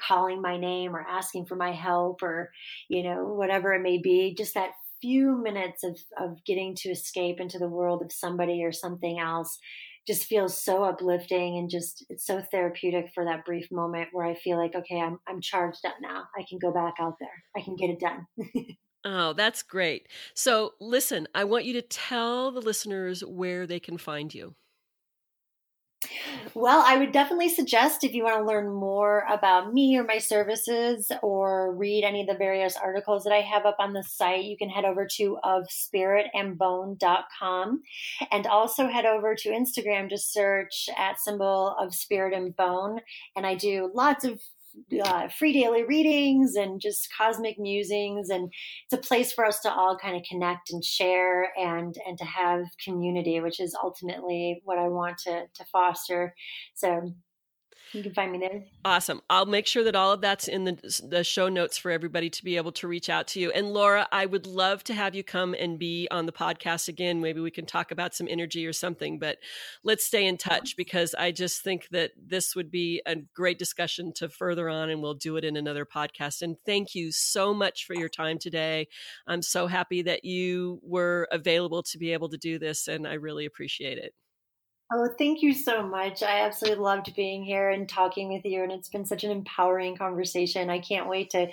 calling 0.00 0.40
my 0.40 0.56
name 0.56 0.94
or 0.94 1.04
asking 1.08 1.46
for 1.46 1.56
my 1.56 1.72
help 1.72 2.22
or 2.22 2.50
you 2.88 3.02
know 3.02 3.24
whatever 3.24 3.72
it 3.74 3.82
may 3.82 3.98
be. 3.98 4.34
Just 4.36 4.54
that 4.54 4.70
few 5.00 5.40
minutes 5.42 5.84
of 5.84 5.98
of 6.18 6.44
getting 6.44 6.74
to 6.74 6.90
escape 6.90 7.40
into 7.40 7.58
the 7.58 7.68
world 7.68 8.02
of 8.02 8.12
somebody 8.12 8.64
or 8.64 8.72
something 8.72 9.18
else 9.18 9.58
just 10.06 10.24
feels 10.24 10.64
so 10.64 10.84
uplifting 10.84 11.58
and 11.58 11.68
just 11.70 12.04
it's 12.08 12.26
so 12.26 12.42
therapeutic 12.50 13.10
for 13.14 13.24
that 13.26 13.44
brief 13.44 13.70
moment 13.70 14.08
where 14.12 14.26
I 14.26 14.34
feel 14.34 14.56
like 14.56 14.74
okay 14.74 15.00
I'm 15.00 15.18
I'm 15.28 15.40
charged 15.40 15.84
up 15.86 15.96
now. 16.00 16.24
I 16.36 16.44
can 16.48 16.58
go 16.58 16.72
back 16.72 16.94
out 17.00 17.16
there. 17.20 17.44
I 17.56 17.60
can 17.60 17.76
get 17.76 17.90
it 17.90 18.00
done 18.00 18.26
Oh, 19.10 19.32
that's 19.32 19.62
great. 19.62 20.06
So, 20.34 20.74
listen, 20.80 21.28
I 21.34 21.44
want 21.44 21.64
you 21.64 21.72
to 21.72 21.80
tell 21.80 22.50
the 22.50 22.60
listeners 22.60 23.24
where 23.24 23.66
they 23.66 23.80
can 23.80 23.96
find 23.96 24.34
you. 24.34 24.54
Well, 26.52 26.84
I 26.86 26.98
would 26.98 27.10
definitely 27.10 27.48
suggest 27.48 28.04
if 28.04 28.12
you 28.12 28.24
want 28.24 28.36
to 28.36 28.44
learn 28.44 28.70
more 28.70 29.24
about 29.30 29.72
me 29.72 29.96
or 29.96 30.04
my 30.04 30.18
services 30.18 31.10
or 31.22 31.74
read 31.74 32.04
any 32.04 32.20
of 32.20 32.26
the 32.26 32.34
various 32.34 32.76
articles 32.76 33.24
that 33.24 33.32
I 33.32 33.40
have 33.40 33.64
up 33.64 33.76
on 33.78 33.94
the 33.94 34.02
site, 34.02 34.44
you 34.44 34.58
can 34.58 34.68
head 34.68 34.84
over 34.84 35.06
to 35.16 35.38
ofspiritandbone.com 35.42 37.82
and 38.30 38.46
also 38.46 38.88
head 38.88 39.06
over 39.06 39.34
to 39.36 39.48
Instagram 39.48 40.10
to 40.10 40.18
search 40.18 40.90
at 40.98 41.18
symbol 41.18 41.74
of 41.80 41.94
spirit 41.94 42.34
and 42.34 42.54
bone. 42.54 43.00
And 43.34 43.46
I 43.46 43.54
do 43.54 43.90
lots 43.94 44.24
of 44.24 44.42
uh, 45.04 45.28
free 45.28 45.52
daily 45.52 45.84
readings 45.84 46.54
and 46.54 46.80
just 46.80 47.08
cosmic 47.16 47.58
musings. 47.58 48.30
And 48.30 48.52
it's 48.84 48.92
a 48.92 49.08
place 49.08 49.32
for 49.32 49.44
us 49.44 49.60
to 49.60 49.72
all 49.72 49.96
kind 49.96 50.16
of 50.16 50.22
connect 50.28 50.70
and 50.70 50.84
share 50.84 51.52
and 51.58 51.94
and 52.06 52.18
to 52.18 52.24
have 52.24 52.64
community 52.84 53.40
which 53.40 53.60
is 53.60 53.76
ultimately 53.82 54.60
what 54.64 54.78
i 54.78 54.88
want 54.88 55.18
to 55.18 55.44
to 55.54 55.64
foster. 55.72 56.34
So 56.74 57.12
you 57.92 58.02
can 58.02 58.12
find 58.12 58.32
me 58.32 58.38
there. 58.38 58.64
Awesome. 58.84 59.20
I'll 59.30 59.46
make 59.46 59.66
sure 59.66 59.84
that 59.84 59.96
all 59.96 60.12
of 60.12 60.20
that's 60.20 60.48
in 60.48 60.64
the, 60.64 61.00
the 61.08 61.24
show 61.24 61.48
notes 61.48 61.78
for 61.78 61.90
everybody 61.90 62.30
to 62.30 62.44
be 62.44 62.56
able 62.56 62.72
to 62.72 62.88
reach 62.88 63.08
out 63.08 63.28
to 63.28 63.40
you. 63.40 63.50
And 63.50 63.72
Laura, 63.72 64.06
I 64.12 64.26
would 64.26 64.46
love 64.46 64.84
to 64.84 64.94
have 64.94 65.14
you 65.14 65.24
come 65.24 65.54
and 65.58 65.78
be 65.78 66.08
on 66.10 66.26
the 66.26 66.32
podcast 66.32 66.88
again. 66.88 67.20
Maybe 67.20 67.40
we 67.40 67.50
can 67.50 67.66
talk 67.66 67.90
about 67.90 68.14
some 68.14 68.28
energy 68.28 68.66
or 68.66 68.72
something, 68.72 69.18
but 69.18 69.38
let's 69.84 70.04
stay 70.04 70.26
in 70.26 70.34
uh-huh. 70.34 70.50
touch 70.50 70.76
because 70.76 71.14
I 71.14 71.32
just 71.32 71.62
think 71.62 71.88
that 71.90 72.12
this 72.16 72.54
would 72.54 72.70
be 72.70 73.02
a 73.06 73.16
great 73.16 73.58
discussion 73.58 74.12
to 74.16 74.28
further 74.28 74.68
on 74.68 74.90
and 74.90 75.02
we'll 75.02 75.14
do 75.14 75.36
it 75.36 75.44
in 75.44 75.56
another 75.56 75.86
podcast. 75.86 76.42
And 76.42 76.56
thank 76.66 76.94
you 76.94 77.10
so 77.12 77.54
much 77.54 77.86
for 77.86 77.94
your 77.94 78.08
time 78.08 78.38
today. 78.38 78.88
I'm 79.26 79.42
so 79.42 79.66
happy 79.66 80.02
that 80.02 80.24
you 80.24 80.80
were 80.82 81.28
available 81.32 81.82
to 81.84 81.98
be 81.98 82.12
able 82.12 82.28
to 82.30 82.38
do 82.38 82.58
this 82.58 82.88
and 82.88 83.06
I 83.06 83.14
really 83.14 83.46
appreciate 83.46 83.98
it. 83.98 84.14
Oh, 84.90 85.08
thank 85.18 85.42
you 85.42 85.52
so 85.52 85.82
much. 85.82 86.22
I 86.22 86.40
absolutely 86.40 86.82
loved 86.82 87.14
being 87.14 87.44
here 87.44 87.68
and 87.70 87.86
talking 87.88 88.32
with 88.32 88.44
you, 88.46 88.62
and 88.62 88.72
it's 88.72 88.88
been 88.88 89.04
such 89.04 89.22
an 89.22 89.30
empowering 89.30 89.96
conversation. 89.96 90.70
I 90.70 90.78
can't 90.78 91.08
wait 91.08 91.30
to 91.30 91.50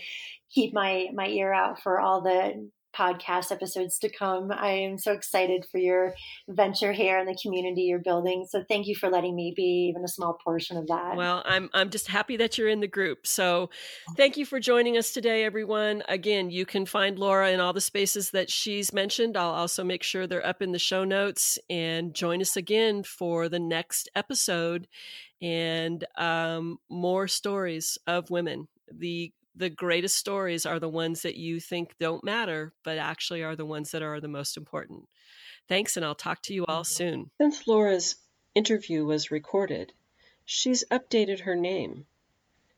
keep 0.50 0.74
my 0.74 1.10
my 1.14 1.28
ear 1.28 1.52
out 1.52 1.82
for 1.82 2.00
all 2.00 2.22
the 2.22 2.70
podcast 2.98 3.52
episodes 3.52 3.98
to 4.00 4.10
come. 4.10 4.52
I 4.52 4.70
am 4.70 4.98
so 4.98 5.12
excited 5.12 5.66
for 5.72 5.78
your 5.78 6.16
venture 6.48 6.94
here 6.94 7.18
and 7.18 7.28
the 7.28 7.38
community 7.42 7.82
you're 7.82 8.00
building. 8.00 8.46
So 8.50 8.64
thank 8.68 8.88
you 8.88 8.96
for 8.96 9.10
letting 9.10 9.36
me 9.36 9.54
be 9.56 9.90
even 9.90 10.04
a 10.04 10.08
small 10.08 10.38
portion 10.44 10.78
of 10.78 10.88
that. 10.88 11.16
Well, 11.16 11.44
I'm 11.46 11.70
I'm 11.74 11.90
just 11.90 12.08
happy 12.08 12.38
that 12.38 12.58
you're 12.58 12.70
in 12.70 12.80
the 12.80 12.88
group. 12.88 13.28
So 13.28 13.70
thank 14.16 14.38
you 14.38 14.46
for 14.46 14.60
joining 14.60 14.98
us 14.98 15.12
today 15.12 15.44
everyone. 15.44 16.04
Again, 16.08 16.50
you 16.50 16.66
can 16.66 16.86
find 16.86 17.20
Laura 17.20 17.52
in 17.52 17.60
all 17.60 17.74
the 17.74 17.82
spaces 17.82 18.32
that 18.32 18.50
she's 18.50 18.94
mentioned. 18.94 19.38
I'll 19.38 19.52
also 19.52 19.84
make 19.84 20.04
sure 20.04 20.28
they're 20.28 20.46
up 20.46 20.62
in 20.62 20.72
the 20.72 20.80
show 20.80 21.04
notes 21.04 21.60
and 21.70 22.14
join 22.14 22.42
us 22.42 22.56
again 22.56 23.04
for 23.04 23.50
the 23.50 23.60
next 23.60 24.10
episode 24.16 24.88
and 25.42 26.06
um, 26.18 26.78
more 26.90 27.28
stories 27.28 27.98
of 28.08 28.30
women. 28.30 28.68
The 28.92 29.34
the 29.56 29.70
greatest 29.70 30.16
stories 30.16 30.66
are 30.66 30.80
the 30.80 30.90
ones 30.90 31.22
that 31.22 31.36
you 31.36 31.60
think 31.60 31.94
don't 32.00 32.24
matter, 32.24 32.74
but 32.84 32.98
actually 32.98 33.44
are 33.44 33.56
the 33.56 33.66
ones 33.66 33.92
that 33.92 34.02
are 34.02 34.20
the 34.20 34.28
most 34.28 34.58
important. 34.58 35.08
Thanks, 35.68 35.96
and 35.96 36.06
I'll 36.06 36.16
talk 36.16 36.42
to 36.44 36.54
you 36.54 36.66
all 36.66 36.84
mm-hmm. 36.84 36.94
soon. 36.94 37.32
Since 37.40 37.68
Laura's 37.68 38.16
interview 38.54 39.06
was 39.06 39.32
recorded, 39.32 39.94
she's 40.46 40.84
updated 40.92 41.42
her 41.42 41.56
name 41.56 42.06